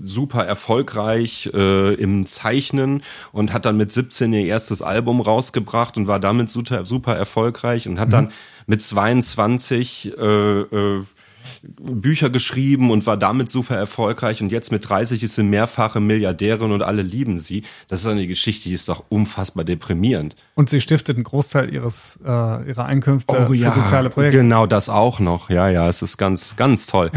super 0.00 0.46
erfolgreich 0.46 1.50
äh, 1.52 1.94
im 1.94 2.26
Zeichnen 2.26 3.02
und 3.32 3.52
hat 3.52 3.64
dann 3.64 3.76
mit 3.76 3.90
17 3.90 4.32
ihr 4.32 4.46
erstes 4.46 4.80
Album 4.80 5.20
rausgebracht 5.20 5.96
und 5.96 6.06
war 6.06 6.20
damit 6.20 6.50
super, 6.50 6.84
super 6.84 7.16
erfolgreich 7.16 7.88
und 7.88 7.98
hat 7.98 8.10
mhm. 8.10 8.12
dann 8.12 8.32
mit 8.68 8.80
22 8.80 10.16
äh, 10.16 10.60
äh, 10.60 11.02
Bücher 11.62 12.30
geschrieben 12.30 12.90
und 12.90 13.06
war 13.06 13.16
damit 13.16 13.48
super 13.48 13.76
erfolgreich 13.76 14.42
und 14.42 14.50
jetzt 14.50 14.72
mit 14.72 14.88
30 14.88 15.22
ist 15.22 15.34
sie 15.34 15.42
mehrfache 15.42 16.00
Milliardärin 16.00 16.72
und 16.72 16.82
alle 16.82 17.02
lieben 17.02 17.38
sie. 17.38 17.62
Das 17.88 18.00
ist 18.00 18.06
eine 18.06 18.26
Geschichte, 18.26 18.68
die 18.68 18.74
ist 18.74 18.88
doch 18.88 19.04
unfassbar 19.08 19.64
deprimierend. 19.64 20.36
Und 20.54 20.70
sie 20.70 20.80
stiftet 20.80 21.16
einen 21.16 21.24
Großteil 21.24 21.72
ihres 21.72 22.18
äh, 22.24 22.28
ihrer 22.28 22.86
Einkünfte 22.86 23.46
oh, 23.48 23.52
ja, 23.52 23.70
für 23.70 23.80
soziale 23.80 24.10
Projekte. 24.10 24.38
Genau, 24.38 24.66
das 24.66 24.88
auch 24.88 25.20
noch. 25.20 25.50
Ja, 25.50 25.68
ja, 25.68 25.88
es 25.88 26.02
ist 26.02 26.16
ganz 26.16 26.56
ganz 26.56 26.86
toll. 26.86 27.10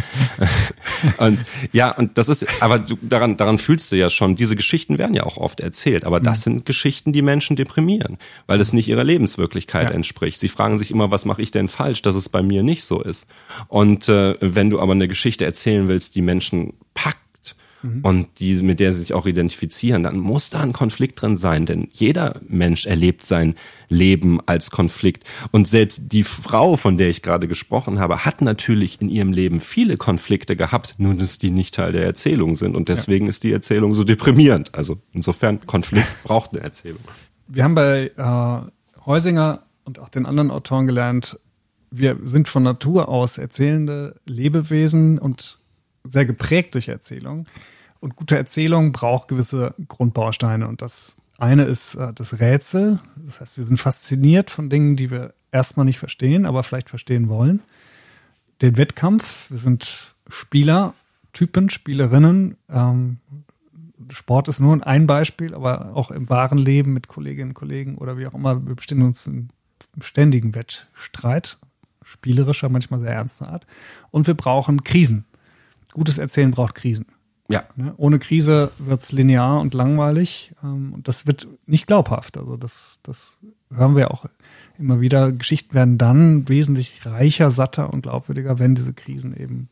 und 1.18 1.40
ja, 1.72 1.96
und 1.96 2.18
das 2.18 2.30
ist 2.30 2.46
aber 2.62 2.80
du, 2.80 2.98
daran 3.02 3.38
daran 3.38 3.58
fühlst 3.58 3.92
du 3.92 3.96
ja 3.96 4.10
schon, 4.10 4.36
diese 4.36 4.56
Geschichten 4.56 4.98
werden 4.98 5.14
ja 5.14 5.24
auch 5.24 5.38
oft 5.38 5.60
erzählt, 5.60 6.06
aber 6.06 6.20
das 6.20 6.40
mhm. 6.40 6.44
sind 6.44 6.66
Geschichten, 6.66 7.14
die 7.14 7.22
Menschen 7.22 7.56
deprimieren, 7.56 8.18
weil 8.48 8.60
es 8.60 8.74
nicht 8.74 8.88
ihrer 8.88 9.04
Lebenswirklichkeit 9.04 9.90
ja. 9.90 9.96
entspricht. 9.96 10.40
Sie 10.40 10.50
fragen 10.50 10.78
sich 10.78 10.92
immer, 10.92 11.12
was 11.12 11.26
mache 11.26 11.42
ich 11.42 11.52
denn 11.52 11.68
falsch, 11.68 12.02
dass 12.02 12.16
es 12.16 12.30
bei 12.30 12.44
mir 12.44 12.64
nicht 12.64 12.84
so 12.84 13.02
ist. 13.02 13.26
Und 13.68 14.10
äh, 14.10 14.19
wenn 14.40 14.70
du 14.70 14.80
aber 14.80 14.94
eine 14.94 15.08
Geschichte 15.08 15.46
erzählen 15.46 15.88
willst, 15.88 16.16
die 16.16 16.22
Menschen 16.22 16.74
packt 16.94 17.56
mhm. 17.82 18.02
und 18.02 18.40
die, 18.40 18.54
mit 18.64 18.80
der 18.80 18.94
sie 18.94 19.02
sich 19.02 19.14
auch 19.14 19.26
identifizieren, 19.26 20.04
dann 20.04 20.18
muss 20.18 20.50
da 20.50 20.60
ein 20.62 20.74
Konflikt 20.74 21.22
drin 21.22 21.38
sein, 21.38 21.66
denn 21.66 21.88
jeder 21.92 22.40
Mensch 22.48 22.86
erlebt 22.86 23.26
sein 23.26 23.56
Leben 23.88 24.40
als 24.46 24.72
Konflikt. 24.72 25.24
Und 25.52 25.68
selbst 25.68 26.04
die 26.12 26.24
Frau, 26.24 26.76
von 26.76 26.98
der 26.98 27.10
ich 27.10 27.22
gerade 27.22 27.48
gesprochen 27.48 28.00
habe, 28.00 28.26
hat 28.26 28.42
natürlich 28.42 29.02
in 29.02 29.10
ihrem 29.10 29.32
Leben 29.32 29.60
viele 29.60 29.98
Konflikte 29.98 30.56
gehabt, 30.56 30.96
nur 30.98 31.16
dass 31.16 31.38
die 31.38 31.52
nicht 31.52 31.76
Teil 31.76 31.92
der 31.92 32.06
Erzählung 32.06 32.56
sind. 32.56 32.76
Und 32.76 32.90
deswegen 32.90 33.26
ja. 33.26 33.30
ist 33.30 33.44
die 33.44 33.52
Erzählung 33.52 33.94
so 33.94 34.04
deprimierend. 34.04 34.76
Also 34.76 34.98
insofern, 35.14 35.66
Konflikt 35.66 36.08
braucht 36.24 36.54
eine 36.54 36.64
Erzählung. 36.64 37.02
Wir 37.48 37.64
haben 37.64 37.76
bei 37.76 38.12
äh, 38.16 39.06
Heusinger 39.06 39.64
und 39.86 40.00
auch 40.00 40.10
den 40.10 40.28
anderen 40.28 40.52
Autoren 40.52 40.86
gelernt, 40.86 41.40
wir 41.92 42.18
sind 42.24 42.48
von 42.48 42.64
Natur 42.64 43.10
aus 43.10 43.38
erzählende 43.38 44.16
Lebewesen 44.26 45.18
und 45.20 45.60
sehr 46.04 46.26
geprägt 46.26 46.76
durch 46.76 46.88
Erzählung. 46.88 47.48
Und 48.00 48.16
gute 48.16 48.38
Erzählung 48.38 48.92
braucht 48.92 49.28
gewisse 49.28 49.74
Grundbausteine. 49.88 50.68
Und 50.68 50.82
das 50.82 51.18
eine 51.38 51.66
ist 51.66 51.96
äh, 51.96 52.14
das 52.14 52.40
Rätsel. 52.40 53.00
Das 53.18 53.42
heißt, 53.42 53.58
wir 53.58 53.66
sind 53.66 53.78
fasziniert 53.78 54.52
von 54.52 54.70
Dingen, 54.70 54.96
die 54.96 55.12
wir 55.12 55.34
erstmal 55.52 55.86
nicht 55.86 56.00
verstehen, 56.00 56.46
aber 56.46 56.64
vielleicht 56.64 56.90
verstehen 56.90 57.30
wollen. 57.30 57.62
Den 58.62 58.78
Wettkampf. 58.78 59.50
Wir 59.50 59.58
sind 59.58 60.14
Spieler, 60.28 60.94
Typen, 61.34 61.70
Spielerinnen. 61.70 62.56
Ähm, 62.70 63.18
Sport 64.12 64.48
ist 64.48 64.60
nur 64.60 64.86
ein 64.86 65.08
Beispiel, 65.08 65.54
aber 65.54 65.96
auch 65.96 66.12
im 66.12 66.30
wahren 66.30 66.58
Leben 66.58 66.94
mit 66.94 67.08
Kolleginnen 67.08 67.52
und 67.52 67.56
Kollegen 67.56 67.98
oder 67.98 68.18
wie 68.18 68.28
auch 68.28 68.34
immer, 68.34 68.66
wir 68.68 68.76
bestehen 68.76 69.02
uns 69.02 69.28
im 69.28 69.50
ständigen 70.02 70.56
Wettstreit 70.56 71.58
spielerischer, 72.10 72.70
manchmal 72.70 73.00
sehr 73.00 73.14
ernster 73.14 73.50
Art. 73.50 73.66
Und 74.12 74.28
wir 74.28 74.34
brauchen 74.34 74.84
Krisen. 74.84 75.26
Gutes 75.94 76.18
Erzählen 76.18 76.52
braucht 76.52 76.76
Krisen. 76.76 77.06
Ja. 77.50 77.64
Ne? 77.76 77.94
Ohne 77.98 78.20
Krise 78.20 78.72
wird's 78.78 79.12
linear 79.12 79.60
und 79.60 79.74
langweilig 79.74 80.54
ähm, 80.64 80.94
und 80.94 81.08
das 81.08 81.26
wird 81.26 81.48
nicht 81.66 81.88
glaubhaft. 81.88 82.38
Also 82.38 82.58
das, 82.58 83.00
das 83.02 83.38
hören 83.74 83.96
wir 83.96 84.12
auch 84.12 84.26
immer 84.78 85.02
wieder. 85.02 85.32
Geschichten 85.32 85.74
werden 85.74 85.98
dann 85.98 86.48
wesentlich 86.48 87.06
reicher, 87.06 87.50
satter 87.50 87.92
und 87.92 88.04
glaubwürdiger, 88.04 88.60
wenn 88.60 88.76
diese 88.76 88.94
Krisen 88.94 89.36
eben 89.36 89.70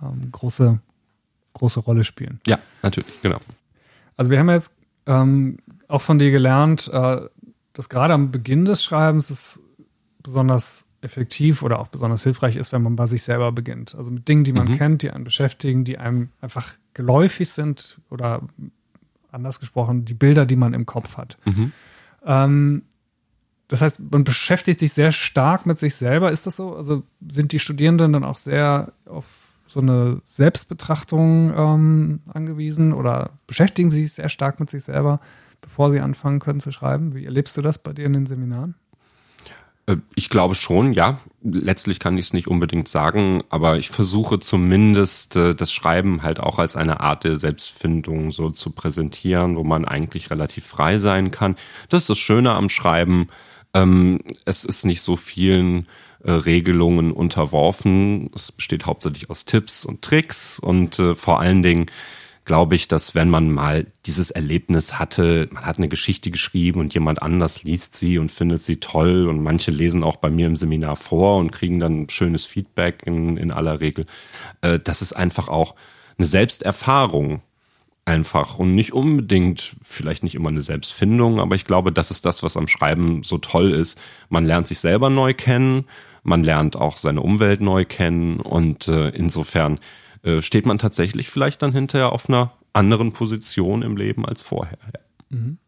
ähm, 0.00 0.30
große, 0.30 0.78
große 1.54 1.80
Rolle 1.80 2.04
spielen. 2.04 2.40
Ja, 2.46 2.58
natürlich, 2.82 3.20
genau. 3.20 3.38
Also 4.16 4.30
wir 4.30 4.38
haben 4.38 4.50
jetzt 4.50 4.76
ähm, 5.06 5.58
auch 5.88 6.02
von 6.02 6.20
dir 6.20 6.30
gelernt, 6.30 6.88
äh, 6.92 7.20
dass 7.72 7.88
gerade 7.88 8.14
am 8.14 8.30
Beginn 8.30 8.64
des 8.64 8.84
Schreibens 8.84 9.30
es 9.30 9.60
besonders 10.22 10.87
effektiv 11.00 11.62
oder 11.62 11.78
auch 11.78 11.88
besonders 11.88 12.22
hilfreich 12.24 12.56
ist, 12.56 12.72
wenn 12.72 12.82
man 12.82 12.96
bei 12.96 13.06
sich 13.06 13.22
selber 13.22 13.52
beginnt. 13.52 13.94
Also 13.94 14.10
mit 14.10 14.28
Dingen, 14.28 14.44
die 14.44 14.52
man 14.52 14.68
mhm. 14.68 14.76
kennt, 14.76 15.02
die 15.02 15.10
einen 15.10 15.24
beschäftigen, 15.24 15.84
die 15.84 15.98
einem 15.98 16.30
einfach 16.40 16.74
geläufig 16.94 17.50
sind 17.50 18.00
oder 18.10 18.42
anders 19.30 19.60
gesprochen, 19.60 20.04
die 20.04 20.14
Bilder, 20.14 20.46
die 20.46 20.56
man 20.56 20.74
im 20.74 20.86
Kopf 20.86 21.16
hat. 21.16 21.38
Mhm. 21.44 21.72
Ähm, 22.24 22.82
das 23.68 23.82
heißt, 23.82 24.10
man 24.10 24.24
beschäftigt 24.24 24.80
sich 24.80 24.92
sehr 24.92 25.12
stark 25.12 25.66
mit 25.66 25.78
sich 25.78 25.94
selber. 25.94 26.32
Ist 26.32 26.46
das 26.46 26.56
so? 26.56 26.74
Also 26.74 27.02
sind 27.28 27.52
die 27.52 27.58
Studierenden 27.58 28.14
dann 28.14 28.24
auch 28.24 28.38
sehr 28.38 28.92
auf 29.04 29.58
so 29.66 29.80
eine 29.80 30.20
Selbstbetrachtung 30.24 31.52
ähm, 31.54 32.20
angewiesen 32.32 32.94
oder 32.94 33.32
beschäftigen 33.46 33.90
sie 33.90 34.02
sich 34.02 34.14
sehr 34.14 34.30
stark 34.30 34.58
mit 34.58 34.70
sich 34.70 34.82
selber, 34.84 35.20
bevor 35.60 35.90
sie 35.90 36.00
anfangen 36.00 36.40
können 36.40 36.60
zu 36.60 36.72
schreiben? 36.72 37.14
Wie 37.14 37.26
erlebst 37.26 37.56
du 37.58 37.62
das 37.62 37.78
bei 37.78 37.92
dir 37.92 38.06
in 38.06 38.14
den 38.14 38.26
Seminaren? 38.26 38.74
Äh, 39.88 39.96
ich 40.14 40.28
glaube 40.28 40.54
schon, 40.54 40.92
ja. 40.92 41.18
Letztlich 41.42 41.98
kann 41.98 42.18
ich 42.18 42.26
es 42.26 42.32
nicht 42.32 42.48
unbedingt 42.48 42.88
sagen, 42.88 43.42
aber 43.48 43.78
ich 43.78 43.88
versuche 43.90 44.38
zumindest 44.38 45.36
äh, 45.36 45.54
das 45.54 45.72
Schreiben 45.72 46.22
halt 46.22 46.40
auch 46.40 46.58
als 46.58 46.76
eine 46.76 47.00
Art 47.00 47.24
der 47.24 47.36
Selbstfindung 47.36 48.30
so 48.30 48.50
zu 48.50 48.70
präsentieren, 48.70 49.56
wo 49.56 49.64
man 49.64 49.84
eigentlich 49.84 50.30
relativ 50.30 50.66
frei 50.66 50.98
sein 50.98 51.30
kann. 51.30 51.56
Das 51.88 52.02
ist 52.02 52.10
das 52.10 52.18
Schöne 52.18 52.52
am 52.52 52.68
Schreiben. 52.68 53.28
Ähm, 53.74 54.20
es 54.44 54.64
ist 54.64 54.84
nicht 54.84 55.00
so 55.00 55.16
vielen 55.16 55.86
äh, 56.22 56.32
Regelungen 56.32 57.12
unterworfen. 57.12 58.30
Es 58.34 58.52
besteht 58.52 58.86
hauptsächlich 58.86 59.30
aus 59.30 59.44
Tipps 59.44 59.84
und 59.84 60.02
Tricks 60.02 60.58
und 60.58 61.00
vor 61.14 61.40
allen 61.40 61.62
Dingen 61.62 61.86
glaube 62.48 62.76
ich, 62.76 62.88
dass 62.88 63.14
wenn 63.14 63.28
man 63.28 63.52
mal 63.52 63.86
dieses 64.06 64.30
Erlebnis 64.30 64.98
hatte, 64.98 65.50
man 65.52 65.66
hat 65.66 65.76
eine 65.76 65.88
Geschichte 65.88 66.30
geschrieben 66.30 66.80
und 66.80 66.94
jemand 66.94 67.22
anders 67.22 67.62
liest 67.62 67.94
sie 67.94 68.16
und 68.16 68.32
findet 68.32 68.62
sie 68.62 68.80
toll 68.80 69.28
und 69.28 69.42
manche 69.42 69.70
lesen 69.70 70.02
auch 70.02 70.16
bei 70.16 70.30
mir 70.30 70.46
im 70.46 70.56
Seminar 70.56 70.96
vor 70.96 71.36
und 71.36 71.52
kriegen 71.52 71.78
dann 71.78 72.08
schönes 72.08 72.46
Feedback 72.46 73.02
in, 73.04 73.36
in 73.36 73.50
aller 73.50 73.80
Regel. 73.80 74.06
Äh, 74.62 74.78
das 74.78 75.02
ist 75.02 75.12
einfach 75.12 75.48
auch 75.48 75.74
eine 76.16 76.26
Selbsterfahrung 76.26 77.42
einfach 78.06 78.58
und 78.58 78.74
nicht 78.74 78.94
unbedingt, 78.94 79.76
vielleicht 79.82 80.22
nicht 80.22 80.34
immer 80.34 80.48
eine 80.48 80.62
Selbstfindung, 80.62 81.40
aber 81.40 81.54
ich 81.54 81.66
glaube, 81.66 81.92
das 81.92 82.10
ist 82.10 82.24
das, 82.24 82.42
was 82.42 82.56
am 82.56 82.66
Schreiben 82.66 83.22
so 83.24 83.36
toll 83.36 83.72
ist. 83.72 84.00
Man 84.30 84.46
lernt 84.46 84.68
sich 84.68 84.78
selber 84.78 85.10
neu 85.10 85.34
kennen, 85.34 85.84
man 86.22 86.42
lernt 86.42 86.76
auch 86.76 86.96
seine 86.96 87.20
Umwelt 87.20 87.60
neu 87.60 87.84
kennen 87.84 88.40
und 88.40 88.88
äh, 88.88 89.10
insofern 89.10 89.78
äh, 90.28 90.42
steht 90.42 90.66
man 90.66 90.78
tatsächlich 90.78 91.30
vielleicht 91.30 91.62
dann 91.62 91.72
hinterher 91.72 92.12
auf 92.12 92.28
einer 92.28 92.52
anderen 92.74 93.12
Position 93.12 93.82
im 93.82 93.96
Leben 93.96 94.26
als 94.26 94.42
vorher. 94.42 94.78
Ja. 94.92 95.00
Mhm. 95.38 95.58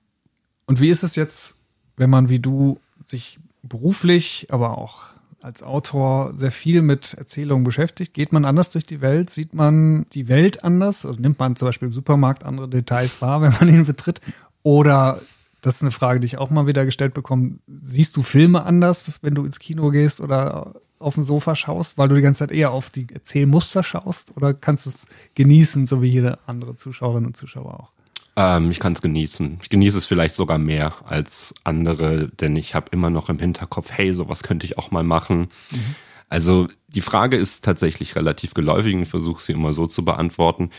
Und 0.67 0.81
wie 0.81 0.91
ist 0.91 1.03
es 1.03 1.17
jetzt, 1.17 1.65
wenn 1.97 2.11
man 2.11 2.29
wie 2.29 2.41
du 2.41 2.79
sich 3.05 3.41
beruflich, 3.63 4.49
aber 4.51 4.77
auch 4.77 5.15
als 5.43 5.63
Autor 5.63 6.33
sehr 6.37 6.51
viel 6.51 6.83
mit 6.83 7.15
Erzählungen 7.15 7.65
beschäftigt? 7.65 8.13
Geht 8.13 8.33
man 8.33 8.45
anders 8.45 8.71
durch 8.71 8.87
die 8.87 9.01
Welt? 9.01 9.31
Sieht 9.31 9.55
man 9.55 10.07
die 10.13 10.29
Welt 10.29 10.63
anders? 10.63 11.07
Also 11.07 11.19
nimmt 11.19 11.39
man 11.39 11.57
zum 11.57 11.69
Beispiel 11.69 11.89
im 11.89 11.95
Supermarkt 11.95 12.45
andere 12.45 12.69
Details 12.69 13.23
wahr, 13.23 13.41
wenn 13.41 13.55
man 13.59 13.75
ihn 13.75 13.87
betritt? 13.87 14.21
Oder, 14.63 15.23
das 15.63 15.77
ist 15.77 15.83
eine 15.83 15.91
Frage, 15.91 16.21
die 16.21 16.27
ich 16.27 16.39
auch 16.39 16.51
mal 16.51 16.67
wieder 16.67 16.85
gestellt 16.85 17.15
bekomme, 17.15 17.59
siehst 17.67 18.17
du 18.17 18.23
Filme 18.23 18.65
anders, 18.65 19.05
wenn 19.23 19.35
du 19.35 19.45
ins 19.47 19.59
Kino 19.59 19.91
gehst 19.91 20.21
oder 20.21 20.75
auf 21.01 21.15
dem 21.15 21.23
Sofa 21.23 21.55
schaust, 21.55 21.99
weil 21.99 22.09
du 22.09 22.15
die 22.15 22.23
ganze 22.23 22.41
Zeit 22.41 22.53
eher 22.53 22.71
auf 22.71 22.91
die 22.91 23.07
Erzählmuster 23.13 23.83
schaust? 23.83 24.37
Oder 24.37 24.55
kannst 24.55 24.87
du 24.87 24.91
es 24.91 25.07
genießen, 25.35 25.87
so 25.87 26.03
wie 26.03 26.09
jede 26.09 26.39
andere 26.47 26.77
Zuschauerin 26.77 27.27
und 27.27 27.37
Zuschauer 27.37 27.81
auch? 27.81 27.93
Ähm, 28.37 28.71
ich 28.71 28.79
kann 28.79 28.93
es 28.93 29.03
genießen. 29.03 29.59
Ich 29.63 29.69
genieße 29.69 29.99
es 29.99 30.07
vielleicht 30.07 30.37
sogar 30.37 30.59
mehr 30.59 30.95
als 31.05 31.55
andere, 31.65 32.29
denn 32.29 32.57
ich 32.57 32.75
habe 32.75 32.87
immer 32.93 33.11
noch 33.11 33.29
im 33.29 33.39
Hinterkopf, 33.39 33.91
hey, 33.91 34.15
sowas 34.15 34.43
könnte 34.43 34.67
ich 34.67 34.79
auch 34.79 34.91
mal 34.91 35.03
machen. 35.03 35.49
Mhm. 35.71 35.95
Also 36.29 36.69
die 36.87 37.01
Frage 37.01 37.37
ist 37.37 37.65
tatsächlich 37.65 38.15
relativ 38.15 38.55
geläufig 38.55 38.95
und 38.95 39.03
ich 39.03 39.09
versuche 39.09 39.43
sie 39.43 39.53
immer 39.53 39.73
so 39.73 39.89
zu 39.89 40.05
beantworten 40.05 40.71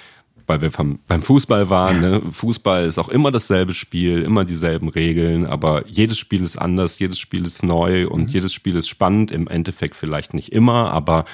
weil 0.47 0.61
wir 0.61 0.71
vom, 0.71 0.99
beim 1.07 1.21
Fußball 1.21 1.69
waren. 1.69 2.01
Ne? 2.01 2.21
Fußball 2.29 2.85
ist 2.85 2.97
auch 2.97 3.09
immer 3.09 3.31
dasselbe 3.31 3.73
Spiel, 3.73 4.21
immer 4.21 4.45
dieselben 4.45 4.89
Regeln, 4.89 5.45
aber 5.45 5.87
jedes 5.87 6.17
Spiel 6.17 6.43
ist 6.43 6.57
anders, 6.57 6.99
jedes 6.99 7.19
Spiel 7.19 7.45
ist 7.45 7.63
neu 7.63 8.07
und 8.07 8.23
mhm. 8.23 8.29
jedes 8.29 8.53
Spiel 8.53 8.75
ist 8.75 8.87
spannend. 8.87 9.31
Im 9.31 9.47
Endeffekt 9.47 9.95
vielleicht 9.95 10.33
nicht 10.33 10.51
immer, 10.51 10.91
aber 10.91 11.25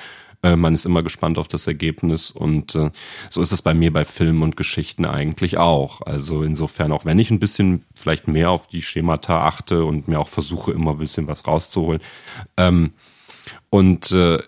äh, 0.43 0.55
man 0.55 0.73
ist 0.73 0.85
immer 0.85 1.03
gespannt 1.03 1.37
auf 1.37 1.47
das 1.47 1.67
Ergebnis 1.67 2.31
und 2.31 2.75
äh, 2.75 2.91
so 3.29 3.41
ist 3.41 3.51
es 3.51 3.61
bei 3.61 3.73
mir 3.73 3.91
bei 3.91 4.05
Filmen 4.05 4.43
und 4.43 4.55
Geschichten 4.55 5.05
eigentlich 5.05 5.57
auch. 5.57 6.01
Also 6.01 6.43
insofern, 6.43 6.91
auch 6.91 7.05
wenn 7.05 7.19
ich 7.19 7.31
ein 7.31 7.39
bisschen 7.39 7.83
vielleicht 7.95 8.27
mehr 8.27 8.51
auf 8.51 8.67
die 8.67 8.81
Schemata 8.81 9.45
achte 9.45 9.85
und 9.85 10.07
mir 10.07 10.19
auch 10.19 10.27
versuche, 10.27 10.71
immer 10.71 10.91
ein 10.91 10.99
bisschen 10.99 11.27
was 11.27 11.47
rauszuholen. 11.47 12.01
Ähm, 12.55 12.93
und 13.69 14.11
äh, 14.11 14.39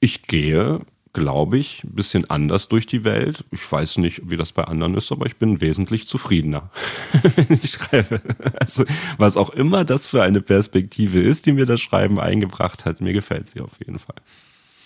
ich 0.00 0.22
gehe 0.24 0.80
glaube 1.16 1.56
ich, 1.56 1.82
ein 1.82 1.94
bisschen 1.94 2.28
anders 2.28 2.68
durch 2.68 2.86
die 2.86 3.02
Welt. 3.02 3.46
Ich 3.50 3.72
weiß 3.72 3.96
nicht, 3.98 4.30
wie 4.30 4.36
das 4.36 4.52
bei 4.52 4.64
anderen 4.64 4.94
ist, 4.94 5.10
aber 5.10 5.24
ich 5.24 5.36
bin 5.36 5.62
wesentlich 5.62 6.06
zufriedener, 6.06 6.70
wenn 7.36 7.58
ich 7.62 7.70
schreibe. 7.70 8.20
Also, 8.60 8.84
was 9.16 9.38
auch 9.38 9.48
immer 9.48 9.84
das 9.86 10.06
für 10.06 10.22
eine 10.22 10.42
Perspektive 10.42 11.22
ist, 11.22 11.46
die 11.46 11.52
mir 11.52 11.64
das 11.64 11.80
Schreiben 11.80 12.20
eingebracht 12.20 12.84
hat, 12.84 13.00
mir 13.00 13.14
gefällt 13.14 13.48
sie 13.48 13.62
auf 13.62 13.78
jeden 13.78 13.98
Fall. 13.98 14.16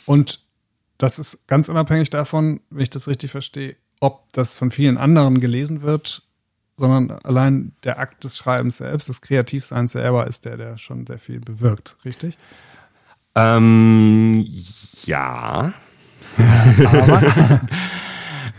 Und 0.07 0.39
das 0.99 1.19
ist 1.19 1.49
ganz 1.49 1.69
unabhängig 1.69 2.11
davon, 2.11 2.61
wenn 2.71 2.85
ich 2.85 2.91
das 2.91 3.09
richtig 3.09 3.33
verstehe, 3.33 3.75
ob 3.99 4.33
das 4.33 4.57
von 4.57 4.71
vielen 4.71 4.99
anderen 4.99 5.41
gelesen 5.41 5.83
wird, 5.83 6.23
sondern 6.77 7.11
allein 7.25 7.73
der 7.83 7.99
Akt 7.99 8.23
des 8.23 8.37
Schreibens 8.37 8.77
selbst, 8.77 9.09
des 9.09 9.21
Kreativseins 9.21 9.93
selber 9.93 10.29
ist 10.29 10.45
der, 10.45 10.57
der 10.57 10.79
schon 10.79 11.07
sehr 11.09 11.19
viel 11.19 11.41
bewirkt, 11.41 11.97
richtig? 12.05 12.39
Ähm, 13.35 14.47
ja. 15.07 15.73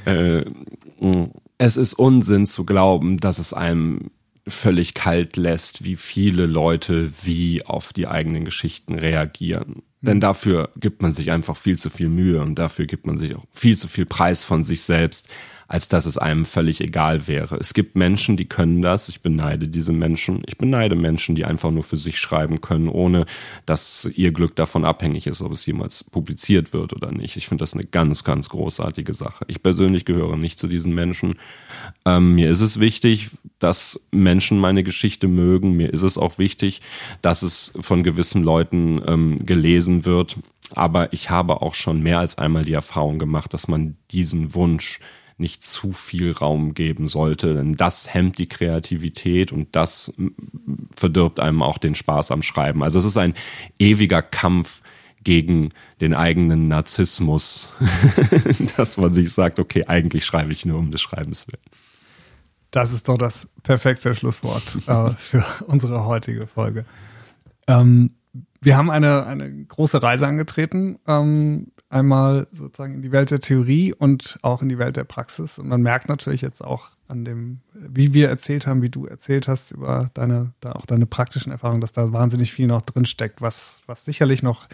Äh, 0.05 0.43
es 1.57 1.77
ist 1.77 1.93
Unsinn 1.93 2.45
zu 2.45 2.65
glauben, 2.65 3.17
dass 3.17 3.39
es 3.39 3.53
einem 3.53 4.11
völlig 4.47 4.93
kalt 4.93 5.37
lässt, 5.37 5.83
wie 5.83 5.95
viele 5.95 6.45
Leute 6.45 7.11
wie 7.23 7.63
auf 7.63 7.93
die 7.93 8.07
eigenen 8.07 8.45
Geschichten 8.45 8.95
reagieren. 8.95 9.83
Denn 10.01 10.17
mhm. 10.17 10.21
dafür 10.21 10.69
gibt 10.79 11.01
man 11.01 11.11
sich 11.11 11.31
einfach 11.31 11.55
viel 11.55 11.77
zu 11.77 11.89
viel 11.89 12.09
Mühe 12.09 12.41
und 12.41 12.55
dafür 12.55 12.87
gibt 12.87 13.05
man 13.05 13.17
sich 13.17 13.35
auch 13.35 13.45
viel 13.51 13.77
zu 13.77 13.87
viel 13.87 14.05
Preis 14.05 14.43
von 14.43 14.63
sich 14.63 14.81
selbst, 14.81 15.29
als 15.71 15.87
dass 15.87 16.05
es 16.05 16.17
einem 16.17 16.43
völlig 16.43 16.81
egal 16.81 17.27
wäre. 17.27 17.55
Es 17.55 17.73
gibt 17.73 17.95
Menschen, 17.95 18.35
die 18.35 18.43
können 18.43 18.81
das. 18.81 19.07
Ich 19.07 19.21
beneide 19.21 19.69
diese 19.69 19.93
Menschen. 19.93 20.41
Ich 20.45 20.57
beneide 20.57 20.95
Menschen, 20.95 21.33
die 21.33 21.45
einfach 21.45 21.71
nur 21.71 21.85
für 21.85 21.95
sich 21.95 22.19
schreiben 22.19 22.59
können, 22.59 22.89
ohne 22.89 23.25
dass 23.65 24.09
ihr 24.13 24.33
Glück 24.33 24.57
davon 24.57 24.83
abhängig 24.83 25.27
ist, 25.27 25.41
ob 25.41 25.53
es 25.53 25.65
jemals 25.65 26.03
publiziert 26.03 26.73
wird 26.73 26.91
oder 26.91 27.13
nicht. 27.13 27.37
Ich 27.37 27.47
finde 27.47 27.61
das 27.61 27.73
eine 27.73 27.85
ganz, 27.85 28.25
ganz 28.25 28.49
großartige 28.49 29.13
Sache. 29.13 29.45
Ich 29.47 29.63
persönlich 29.63 30.03
gehöre 30.03 30.35
nicht 30.35 30.59
zu 30.59 30.67
diesen 30.67 30.93
Menschen. 30.93 31.35
Ähm, 32.03 32.35
mir 32.35 32.49
ist 32.49 32.59
es 32.59 32.81
wichtig, 32.81 33.29
dass 33.59 33.97
Menschen 34.11 34.59
meine 34.59 34.83
Geschichte 34.83 35.29
mögen. 35.29 35.71
Mir 35.71 35.93
ist 35.93 36.01
es 36.01 36.17
auch 36.17 36.37
wichtig, 36.37 36.81
dass 37.21 37.43
es 37.43 37.71
von 37.79 38.03
gewissen 38.03 38.43
Leuten 38.43 39.01
ähm, 39.07 39.45
gelesen 39.45 40.03
wird. 40.03 40.35
Aber 40.75 41.13
ich 41.13 41.29
habe 41.29 41.61
auch 41.61 41.75
schon 41.75 42.03
mehr 42.03 42.19
als 42.19 42.37
einmal 42.37 42.65
die 42.65 42.73
Erfahrung 42.73 43.19
gemacht, 43.19 43.53
dass 43.53 43.69
man 43.69 43.95
diesen 44.11 44.53
Wunsch 44.53 44.99
nicht 45.41 45.65
zu 45.65 45.91
viel 45.91 46.31
Raum 46.31 46.73
geben 46.73 47.09
sollte, 47.09 47.53
denn 47.53 47.75
das 47.75 48.13
hemmt 48.13 48.37
die 48.37 48.47
Kreativität 48.47 49.51
und 49.51 49.75
das 49.75 50.13
verdirbt 50.95 51.41
einem 51.41 51.61
auch 51.61 51.77
den 51.77 51.95
Spaß 51.95 52.31
am 52.31 52.41
Schreiben. 52.41 52.83
Also 52.83 52.99
es 52.99 53.05
ist 53.05 53.17
ein 53.17 53.33
ewiger 53.77 54.21
Kampf 54.21 54.81
gegen 55.23 55.69
den 55.99 56.13
eigenen 56.13 56.67
Narzissmus, 56.67 57.73
dass 58.77 58.97
man 58.97 59.13
sich 59.13 59.33
sagt, 59.33 59.59
okay, 59.59 59.85
eigentlich 59.87 60.25
schreibe 60.25 60.51
ich 60.51 60.65
nur 60.65 60.79
um 60.79 60.91
des 60.91 61.01
Schreibens 61.01 61.47
willen. 61.47 61.61
Das 62.71 62.93
ist 62.93 63.09
doch 63.09 63.17
das 63.17 63.49
perfekte 63.63 64.15
Schlusswort 64.15 64.77
äh, 64.87 65.09
für 65.11 65.45
unsere 65.67 66.05
heutige 66.05 66.47
Folge. 66.47 66.85
Ähm, 67.67 68.11
wir 68.61 68.77
haben 68.77 68.89
eine, 68.89 69.25
eine 69.25 69.65
große 69.65 70.01
Reise 70.01 70.27
angetreten. 70.27 70.99
Ähm, 71.07 71.71
einmal 71.91 72.47
sozusagen 72.53 72.95
in 72.95 73.01
die 73.01 73.11
Welt 73.11 73.31
der 73.31 73.41
Theorie 73.41 73.93
und 73.93 74.39
auch 74.41 74.61
in 74.61 74.69
die 74.69 74.77
Welt 74.77 74.95
der 74.95 75.03
Praxis. 75.03 75.59
Und 75.59 75.67
man 75.67 75.81
merkt 75.81 76.07
natürlich 76.07 76.41
jetzt 76.41 76.63
auch 76.63 76.91
an 77.07 77.25
dem, 77.25 77.59
wie 77.73 78.13
wir 78.13 78.29
erzählt 78.29 78.65
haben, 78.65 78.81
wie 78.81 78.89
du 78.89 79.05
erzählt 79.05 79.47
hast 79.47 79.71
über 79.71 80.09
deine, 80.13 80.53
da 80.61 80.71
auch 80.71 80.85
deine 80.85 81.05
praktischen 81.05 81.51
Erfahrungen, 81.51 81.81
dass 81.81 81.91
da 81.91 82.13
wahnsinnig 82.13 82.53
viel 82.53 82.67
noch 82.67 82.81
drin 82.81 83.05
steckt, 83.05 83.41
was, 83.41 83.81
was 83.85 84.05
sicherlich 84.05 84.41
noch 84.41 84.69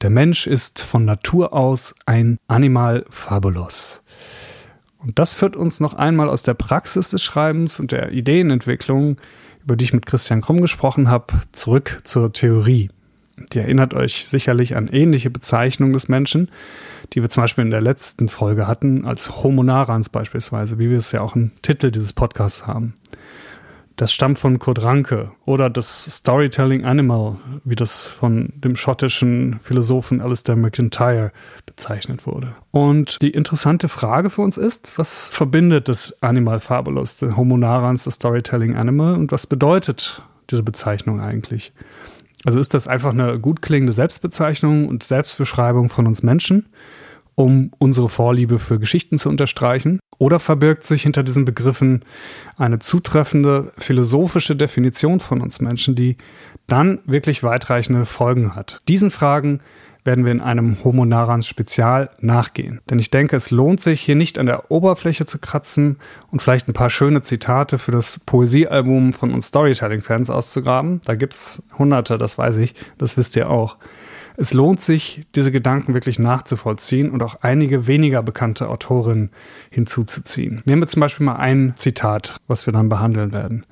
Der 0.00 0.10
Mensch 0.10 0.48
ist 0.48 0.82
von 0.82 1.04
Natur 1.04 1.52
aus 1.52 1.94
ein 2.04 2.40
Animal 2.48 3.06
fabulous. 3.08 4.02
Und 4.98 5.20
das 5.20 5.34
führt 5.34 5.54
uns 5.54 5.78
noch 5.78 5.94
einmal 5.94 6.28
aus 6.28 6.42
der 6.42 6.54
Praxis 6.54 7.08
des 7.08 7.22
Schreibens 7.22 7.78
und 7.78 7.92
der 7.92 8.10
Ideenentwicklung, 8.10 9.18
über 9.62 9.76
die 9.76 9.84
ich 9.84 9.92
mit 9.92 10.04
Christian 10.04 10.40
Krumm 10.40 10.60
gesprochen 10.60 11.08
habe, 11.08 11.32
zurück 11.52 12.00
zur 12.02 12.32
Theorie. 12.32 12.90
Die 13.52 13.58
erinnert 13.58 13.94
euch 13.94 14.26
sicherlich 14.28 14.76
an 14.76 14.88
ähnliche 14.88 15.30
Bezeichnungen 15.30 15.92
des 15.92 16.08
Menschen, 16.08 16.50
die 17.12 17.22
wir 17.22 17.28
zum 17.28 17.42
Beispiel 17.42 17.64
in 17.64 17.70
der 17.70 17.82
letzten 17.82 18.28
Folge 18.28 18.66
hatten, 18.66 19.04
als 19.04 19.42
Homo 19.42 19.62
narans 19.62 20.08
beispielsweise, 20.08 20.78
wie 20.78 20.90
wir 20.90 20.98
es 20.98 21.12
ja 21.12 21.20
auch 21.20 21.36
im 21.36 21.52
Titel 21.62 21.90
dieses 21.90 22.12
Podcasts 22.12 22.66
haben. 22.66 22.94
Das 23.96 24.12
stammt 24.12 24.38
von 24.38 24.58
Kurt 24.58 24.82
Ranke 24.82 25.30
oder 25.46 25.70
das 25.70 26.04
Storytelling 26.04 26.84
Animal, 26.84 27.36
wie 27.64 27.76
das 27.76 28.06
von 28.06 28.52
dem 28.56 28.76
schottischen 28.76 29.58
Philosophen 29.62 30.20
Alistair 30.20 30.54
MacIntyre 30.54 31.32
bezeichnet 31.64 32.26
wurde. 32.26 32.54
Und 32.72 33.22
die 33.22 33.30
interessante 33.30 33.88
Frage 33.88 34.28
für 34.28 34.42
uns 34.42 34.58
ist, 34.58 34.98
was 34.98 35.30
verbindet 35.30 35.88
das 35.88 36.22
Animal 36.22 36.60
Fabulous, 36.60 37.16
der 37.16 37.38
Homo 37.38 37.56
narans, 37.56 38.04
das 38.04 38.16
Storytelling 38.16 38.76
Animal 38.76 39.14
und 39.14 39.32
was 39.32 39.46
bedeutet 39.46 40.22
diese 40.50 40.62
Bezeichnung 40.62 41.20
eigentlich? 41.20 41.72
Also 42.46 42.60
ist 42.60 42.72
das 42.72 42.86
einfach 42.86 43.10
eine 43.10 43.38
gut 43.40 43.60
klingende 43.60 43.92
Selbstbezeichnung 43.92 44.88
und 44.88 45.02
Selbstbeschreibung 45.02 45.90
von 45.90 46.06
uns 46.06 46.22
Menschen? 46.22 46.66
um 47.36 47.70
unsere 47.78 48.08
Vorliebe 48.08 48.58
für 48.58 48.80
Geschichten 48.80 49.18
zu 49.18 49.28
unterstreichen? 49.28 50.00
Oder 50.18 50.40
verbirgt 50.40 50.82
sich 50.84 51.02
hinter 51.02 51.22
diesen 51.22 51.44
Begriffen 51.44 52.00
eine 52.56 52.78
zutreffende 52.78 53.72
philosophische 53.76 54.56
Definition 54.56 55.20
von 55.20 55.42
uns 55.42 55.60
Menschen, 55.60 55.94
die 55.94 56.16
dann 56.66 57.00
wirklich 57.04 57.42
weitreichende 57.42 58.06
Folgen 58.06 58.56
hat? 58.56 58.80
Diesen 58.88 59.10
Fragen 59.10 59.60
werden 60.06 60.24
wir 60.24 60.32
in 60.32 60.40
einem 60.40 60.82
Homo 60.84 61.04
Narans 61.04 61.46
Spezial 61.46 62.10
nachgehen. 62.20 62.80
Denn 62.88 62.98
ich 62.98 63.10
denke, 63.10 63.36
es 63.36 63.50
lohnt 63.50 63.80
sich, 63.80 64.00
hier 64.00 64.14
nicht 64.14 64.38
an 64.38 64.46
der 64.46 64.70
Oberfläche 64.70 65.26
zu 65.26 65.38
kratzen 65.38 65.98
und 66.30 66.40
vielleicht 66.40 66.68
ein 66.68 66.72
paar 66.72 66.90
schöne 66.90 67.22
Zitate 67.22 67.78
für 67.78 67.92
das 67.92 68.20
Poesiealbum 68.24 69.12
von 69.12 69.32
uns 69.34 69.48
Storytelling-Fans 69.48 70.30
auszugraben. 70.30 71.00
Da 71.04 71.14
gibt's 71.14 71.62
hunderte, 71.78 72.18
das 72.18 72.38
weiß 72.38 72.56
ich, 72.58 72.74
das 72.98 73.16
wisst 73.16 73.36
ihr 73.36 73.50
auch. 73.50 73.76
Es 74.38 74.52
lohnt 74.52 74.80
sich, 74.80 75.26
diese 75.34 75.50
Gedanken 75.50 75.94
wirklich 75.94 76.18
nachzuvollziehen 76.18 77.10
und 77.10 77.22
auch 77.22 77.36
einige 77.40 77.86
weniger 77.86 78.22
bekannte 78.22 78.68
Autorinnen 78.68 79.30
hinzuzuziehen. 79.70 80.62
Nehmen 80.66 80.82
wir 80.82 80.86
zum 80.88 81.00
Beispiel 81.00 81.24
mal 81.24 81.36
ein 81.36 81.72
Zitat, 81.76 82.40
was 82.46 82.66
wir 82.66 82.72
dann 82.72 82.90
behandeln 82.90 83.32
werden. 83.32 83.64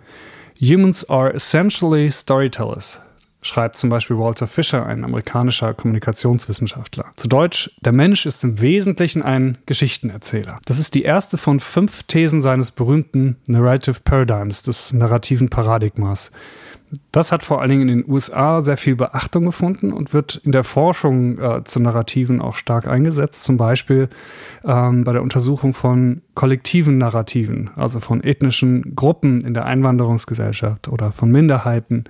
Humans 0.59 1.09
are 1.11 1.35
essentially 1.35 2.11
storytellers, 2.11 3.01
schreibt 3.45 3.77
zum 3.77 3.91
Beispiel 3.91 4.19
Walter 4.19 4.49
Fisher, 4.49 4.87
ein 4.87 5.05
amerikanischer 5.05 5.75
Kommunikationswissenschaftler. 5.75 7.07
Zu 7.17 7.29
Deutsch, 7.29 7.71
der 7.85 7.93
Mensch 7.93 8.27
ist 8.27 8.43
im 8.43 8.61
Wesentlichen 8.61 9.23
ein 9.23 9.59
Geschichtenerzähler. 9.67 10.61
Das 10.65 10.79
ist 10.79 10.95
die 10.95 11.03
erste 11.03 11.39
von 11.39 11.61
fünf 11.61 12.05
Thesen 12.05 12.41
seines 12.41 12.71
berühmten 12.71 13.37
Narrative 13.47 14.01
Paradigms, 14.03 14.63
des 14.63 14.93
narrativen 14.93 15.51
Paradigmas 15.51 16.33
Das 17.13 17.33
hat 17.33 17.45
vor 17.45 17.61
allen 17.61 17.71
Dingen 17.71 17.89
in 17.89 17.99
den 18.03 18.11
USA 18.11 18.63
sehr 18.63 18.77
viel 18.77 18.97
Beachtung 18.97 19.47
gefunden 19.47 19.93
und 19.93 20.13
wird 20.13 20.41
in 20.45 20.53
der 20.53 20.65
Forschung 20.65 21.39
äh, 21.39 21.65
zu 21.65 21.81
Narrativen 21.81 22.41
auch 22.41 22.57
stark 22.57 22.87
eingesetzt. 22.87 23.45
Zum 23.45 23.57
Beispiel 23.57 24.09
ähm, 24.65 25.05
bei 25.05 25.13
der 25.13 25.23
Untersuchung 25.23 25.75
von 25.75 26.23
kollektiven 26.35 26.99
Narrativen, 26.99 27.71
also 27.77 28.01
von 28.01 28.23
ethnischen 28.23 28.95
Gruppen 28.95 29.41
in 29.43 29.55
der 29.55 29.67
Einwanderungsgesellschaft 29.67 30.89
oder 30.89 31.13
von 31.13 31.31
Minderheiten, 31.31 32.05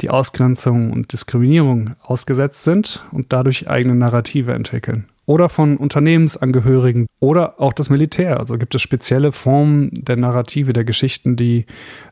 die 0.00 0.10
Ausgrenzung 0.10 0.90
und 0.92 1.12
Diskriminierung 1.12 1.90
ausgesetzt 2.02 2.64
sind 2.64 3.06
und 3.12 3.32
dadurch 3.32 3.68
eigene 3.68 3.94
Narrative 3.94 4.54
entwickeln 4.54 5.06
oder 5.30 5.48
von 5.48 5.76
Unternehmensangehörigen 5.76 7.06
oder 7.20 7.60
auch 7.60 7.72
das 7.72 7.88
Militär. 7.88 8.40
Also 8.40 8.58
gibt 8.58 8.74
es 8.74 8.82
spezielle 8.82 9.30
Formen 9.30 9.90
der 9.92 10.16
Narrative, 10.16 10.72
der 10.72 10.82
Geschichten, 10.82 11.36
die 11.36 11.66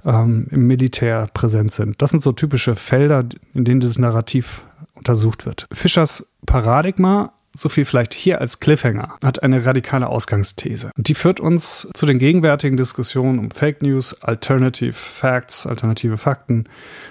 ähm, 0.04 0.46
im 0.52 0.68
Militär 0.68 1.26
präsent 1.34 1.72
sind. 1.72 2.00
Das 2.00 2.10
sind 2.10 2.22
so 2.22 2.30
typische 2.30 2.76
Felder, 2.76 3.24
in 3.54 3.64
denen 3.64 3.80
dieses 3.80 3.98
Narrativ 3.98 4.62
untersucht 4.94 5.46
wird. 5.46 5.66
Fischers 5.72 6.32
Paradigma 6.46 7.32
so 7.60 7.68
viel 7.68 7.84
vielleicht 7.84 8.14
hier 8.14 8.40
als 8.40 8.60
Cliffhanger, 8.60 9.18
hat 9.22 9.42
eine 9.42 9.64
radikale 9.64 10.08
Ausgangsthese. 10.08 10.90
Die 10.96 11.14
führt 11.14 11.40
uns 11.40 11.88
zu 11.94 12.06
den 12.06 12.18
gegenwärtigen 12.18 12.76
Diskussionen 12.76 13.38
um 13.38 13.50
Fake 13.50 13.82
News, 13.82 14.22
Alternative 14.22 14.92
Facts, 14.92 15.66
alternative 15.66 16.18
Fakten, 16.18 16.64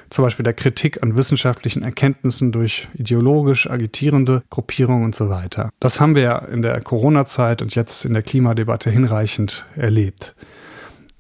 zum 0.10 0.24
Beispiel 0.24 0.44
der 0.44 0.54
Kritik 0.54 1.04
an 1.04 1.18
wissenschaftlichen 1.18 1.84
Erkenntnissen 1.84 2.52
durch 2.52 2.88
ideologisch 2.94 3.70
agitierende 3.70 4.44
Gruppierungen 4.50 5.06
und 5.06 5.16
so 5.16 5.30
weiter. 5.30 5.70
Das 5.80 6.00
haben 6.00 6.16
wir 6.16 6.22
ja 6.24 6.38
in 6.38 6.62
der 6.62 6.82
Corona-Zeit 6.82 7.62
und 7.62 7.76
jetzt 7.76 8.06
in 8.06 8.14
der 8.14 8.24
Klimadebatte 8.24 8.90
hinreichend 8.90 9.66
erlebt. 9.76 10.36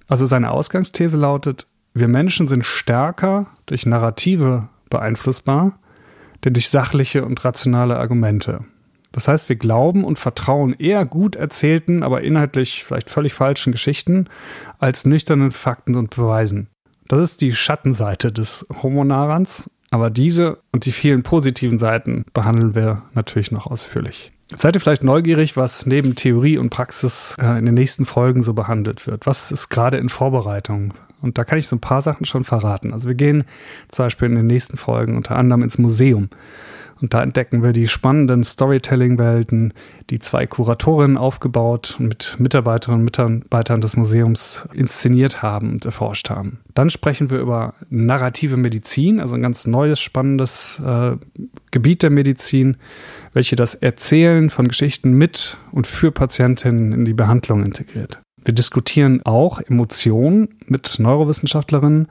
Also 0.07 0.25
seine 0.25 0.51
Ausgangsthese 0.51 1.17
lautet, 1.17 1.67
wir 1.93 2.07
Menschen 2.07 2.47
sind 2.47 2.65
stärker 2.65 3.47
durch 3.65 3.85
Narrative 3.85 4.69
beeinflussbar, 4.89 5.79
denn 6.43 6.53
durch 6.53 6.69
sachliche 6.69 7.25
und 7.25 7.43
rationale 7.43 7.97
Argumente. 7.97 8.63
Das 9.17 9.27
heißt, 9.27 9.49
wir 9.49 9.55
glauben 9.55 10.03
und 10.03 10.19
vertrauen 10.19 10.75
eher 10.77 11.03
gut 11.03 11.35
erzählten, 11.35 12.03
aber 12.03 12.21
inhaltlich 12.21 12.83
vielleicht 12.83 13.09
völlig 13.09 13.33
falschen 13.33 13.71
Geschichten 13.71 14.27
als 14.77 15.07
nüchternen 15.07 15.49
Fakten 15.49 15.95
und 15.95 16.15
Beweisen. 16.15 16.67
Das 17.07 17.21
ist 17.21 17.41
die 17.41 17.51
Schattenseite 17.51 18.31
des 18.31 18.67
Homo-Narans, 18.83 19.71
aber 19.89 20.11
diese 20.11 20.59
und 20.71 20.85
die 20.85 20.91
vielen 20.91 21.23
positiven 21.23 21.79
Seiten 21.79 22.25
behandeln 22.31 22.75
wir 22.75 23.05
natürlich 23.15 23.51
noch 23.51 23.65
ausführlich. 23.65 24.33
seid 24.55 24.75
ihr 24.75 24.81
vielleicht 24.81 25.03
neugierig, 25.03 25.57
was 25.57 25.87
neben 25.87 26.13
Theorie 26.13 26.59
und 26.59 26.69
Praxis 26.69 27.35
äh, 27.41 27.57
in 27.57 27.65
den 27.65 27.73
nächsten 27.73 28.05
Folgen 28.05 28.43
so 28.43 28.53
behandelt 28.53 29.07
wird? 29.07 29.25
Was 29.25 29.51
ist 29.51 29.69
gerade 29.69 29.97
in 29.97 30.09
Vorbereitung? 30.09 30.93
Und 31.23 31.39
da 31.39 31.43
kann 31.43 31.57
ich 31.57 31.67
so 31.67 31.75
ein 31.75 31.81
paar 31.81 32.03
Sachen 32.03 32.27
schon 32.27 32.43
verraten. 32.43 32.93
Also 32.93 33.07
wir 33.07 33.15
gehen 33.15 33.45
zum 33.87 34.05
Beispiel 34.05 34.27
in 34.27 34.35
den 34.35 34.45
nächsten 34.45 34.77
Folgen 34.77 35.17
unter 35.17 35.35
anderem 35.37 35.63
ins 35.63 35.79
Museum. 35.79 36.29
Und 37.01 37.13
da 37.13 37.21
entdecken 37.21 37.63
wir 37.63 37.73
die 37.73 37.87
spannenden 37.87 38.43
Storytelling-Welten, 38.43 39.73
die 40.09 40.19
zwei 40.19 40.47
Kuratorinnen 40.47 41.17
aufgebaut 41.17 41.95
und 41.99 42.07
mit 42.07 42.35
Mitarbeiterinnen 42.39 43.01
und 43.01 43.05
Mitarbeitern 43.05 43.81
des 43.81 43.95
Museums 43.97 44.67
inszeniert 44.73 45.41
haben 45.41 45.71
und 45.71 45.85
erforscht 45.85 46.29
haben. 46.29 46.59
Dann 46.73 46.89
sprechen 46.89 47.29
wir 47.29 47.39
über 47.39 47.73
narrative 47.89 48.57
Medizin, 48.57 49.19
also 49.19 49.35
ein 49.35 49.41
ganz 49.41 49.67
neues, 49.67 49.99
spannendes 49.99 50.81
äh, 50.85 51.17
Gebiet 51.71 52.03
der 52.03 52.09
Medizin, 52.09 52.77
welche 53.33 53.55
das 53.55 53.75
Erzählen 53.75 54.49
von 54.49 54.67
Geschichten 54.67 55.13
mit 55.13 55.57
und 55.71 55.87
für 55.87 56.11
Patientinnen 56.11 56.93
in 56.93 57.05
die 57.05 57.13
Behandlung 57.13 57.63
integriert. 57.63 58.19
Wir 58.43 58.53
diskutieren 58.53 59.21
auch 59.25 59.59
Emotionen 59.59 60.47
mit 60.67 60.99
Neurowissenschaftlerinnen 60.99 62.07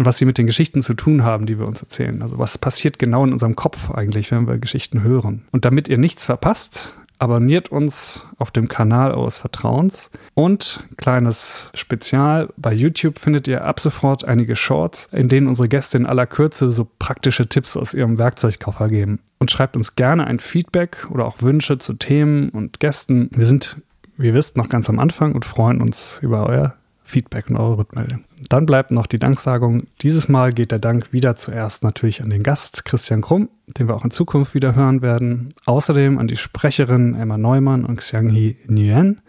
und 0.00 0.06
was 0.06 0.16
sie 0.16 0.24
mit 0.24 0.38
den 0.38 0.46
Geschichten 0.46 0.80
zu 0.80 0.94
tun 0.94 1.24
haben, 1.24 1.44
die 1.44 1.58
wir 1.58 1.68
uns 1.68 1.82
erzählen. 1.82 2.22
Also 2.22 2.38
was 2.38 2.56
passiert 2.56 2.98
genau 2.98 3.22
in 3.22 3.34
unserem 3.34 3.54
Kopf 3.54 3.90
eigentlich, 3.90 4.30
wenn 4.30 4.48
wir 4.48 4.56
Geschichten 4.56 5.02
hören. 5.02 5.42
Und 5.52 5.66
damit 5.66 5.88
ihr 5.88 5.98
nichts 5.98 6.24
verpasst, 6.24 6.88
abonniert 7.18 7.70
uns 7.70 8.24
auf 8.38 8.50
dem 8.50 8.66
Kanal 8.66 9.12
eures 9.12 9.36
Vertrauens 9.36 10.10
und 10.32 10.88
kleines 10.96 11.70
Spezial, 11.74 12.48
bei 12.56 12.72
YouTube 12.72 13.18
findet 13.18 13.46
ihr 13.46 13.62
ab 13.62 13.78
sofort 13.78 14.24
einige 14.24 14.56
Shorts, 14.56 15.10
in 15.12 15.28
denen 15.28 15.48
unsere 15.48 15.68
Gäste 15.68 15.98
in 15.98 16.06
aller 16.06 16.26
Kürze 16.26 16.72
so 16.72 16.88
praktische 16.98 17.46
Tipps 17.46 17.76
aus 17.76 17.92
ihrem 17.92 18.16
Werkzeugkoffer 18.16 18.88
geben. 18.88 19.20
Und 19.38 19.50
schreibt 19.50 19.76
uns 19.76 19.96
gerne 19.96 20.26
ein 20.26 20.38
Feedback 20.38 21.08
oder 21.10 21.26
auch 21.26 21.42
Wünsche 21.42 21.76
zu 21.76 21.92
Themen 21.92 22.48
und 22.48 22.80
Gästen. 22.80 23.28
Wir 23.34 23.44
sind 23.44 23.76
wie 24.20 24.28
ihr 24.28 24.34
wisst, 24.34 24.56
noch 24.56 24.68
ganz 24.68 24.88
am 24.90 24.98
Anfang 24.98 25.34
und 25.34 25.44
freuen 25.46 25.80
uns 25.80 26.18
über 26.22 26.46
euer 26.46 26.74
Feedback 27.10 27.50
und 27.50 27.56
eure 27.56 27.78
Rückmeldung. 27.78 28.24
Dann 28.48 28.66
bleibt 28.66 28.90
noch 28.90 29.06
die 29.06 29.18
Danksagung. 29.18 29.84
Dieses 30.00 30.28
Mal 30.28 30.52
geht 30.52 30.72
der 30.72 30.78
Dank 30.78 31.12
wieder 31.12 31.36
zuerst 31.36 31.84
natürlich 31.84 32.22
an 32.22 32.30
den 32.30 32.42
Gast 32.42 32.84
Christian 32.84 33.20
Krumm, 33.20 33.48
den 33.66 33.88
wir 33.88 33.96
auch 33.96 34.04
in 34.04 34.10
Zukunft 34.10 34.54
wieder 34.54 34.74
hören 34.74 35.02
werden. 35.02 35.52
Außerdem 35.66 36.18
an 36.18 36.28
die 36.28 36.36
Sprecherin 36.36 37.14
Emma 37.14 37.36
Neumann 37.36 37.84
und 37.84 37.96
Xianghi 37.96 38.56
Nguyen. 38.68 39.20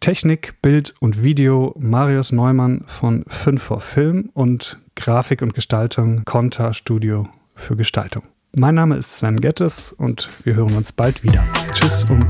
Technik, 0.00 0.54
Bild 0.62 0.94
und 1.00 1.22
Video 1.22 1.74
Marius 1.78 2.32
Neumann 2.32 2.84
von 2.86 3.24
5 3.28 3.62
vor 3.62 3.80
Film 3.82 4.30
und 4.32 4.78
Grafik 4.96 5.42
und 5.42 5.52
Gestaltung 5.52 6.24
Conta 6.24 6.72
Studio 6.72 7.28
für 7.54 7.76
Gestaltung. 7.76 8.22
Mein 8.56 8.74
Name 8.74 8.96
ist 8.96 9.16
Sven 9.16 9.40
Gettes 9.40 9.92
und 9.92 10.28
wir 10.44 10.54
hören 10.54 10.74
uns 10.74 10.92
bald 10.92 11.22
wieder. 11.22 11.44
Tschüss 11.74 12.04
und 12.10 12.26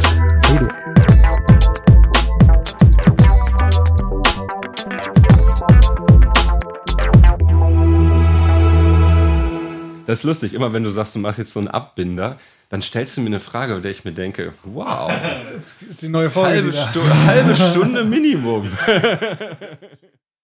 Hallo. 0.49 0.69
Das 10.11 10.19
ist 10.19 10.25
lustig, 10.25 10.55
immer 10.55 10.73
wenn 10.73 10.83
du 10.83 10.91
sagst, 10.91 11.15
du 11.15 11.21
machst 11.21 11.39
jetzt 11.39 11.53
so 11.53 11.61
einen 11.61 11.69
Abbinder, 11.69 12.37
dann 12.69 12.83
stellst 12.83 13.17
du 13.17 13.21
mir 13.21 13.29
eine 13.29 13.39
Frage, 13.39 13.75
bei 13.75 13.81
der 13.81 13.93
ich 13.93 14.05
mir 14.05 14.11
denke, 14.11 14.53
wow, 14.65 15.09
das 15.55 15.83
ist 15.83 16.03
die 16.03 16.09
neue 16.09 16.29
Folge. 16.29 16.49
Halbe, 16.57 16.73
Stu 16.73 17.01
halbe 17.27 17.55
Stunde 17.55 18.03
Minimum. 18.03 18.69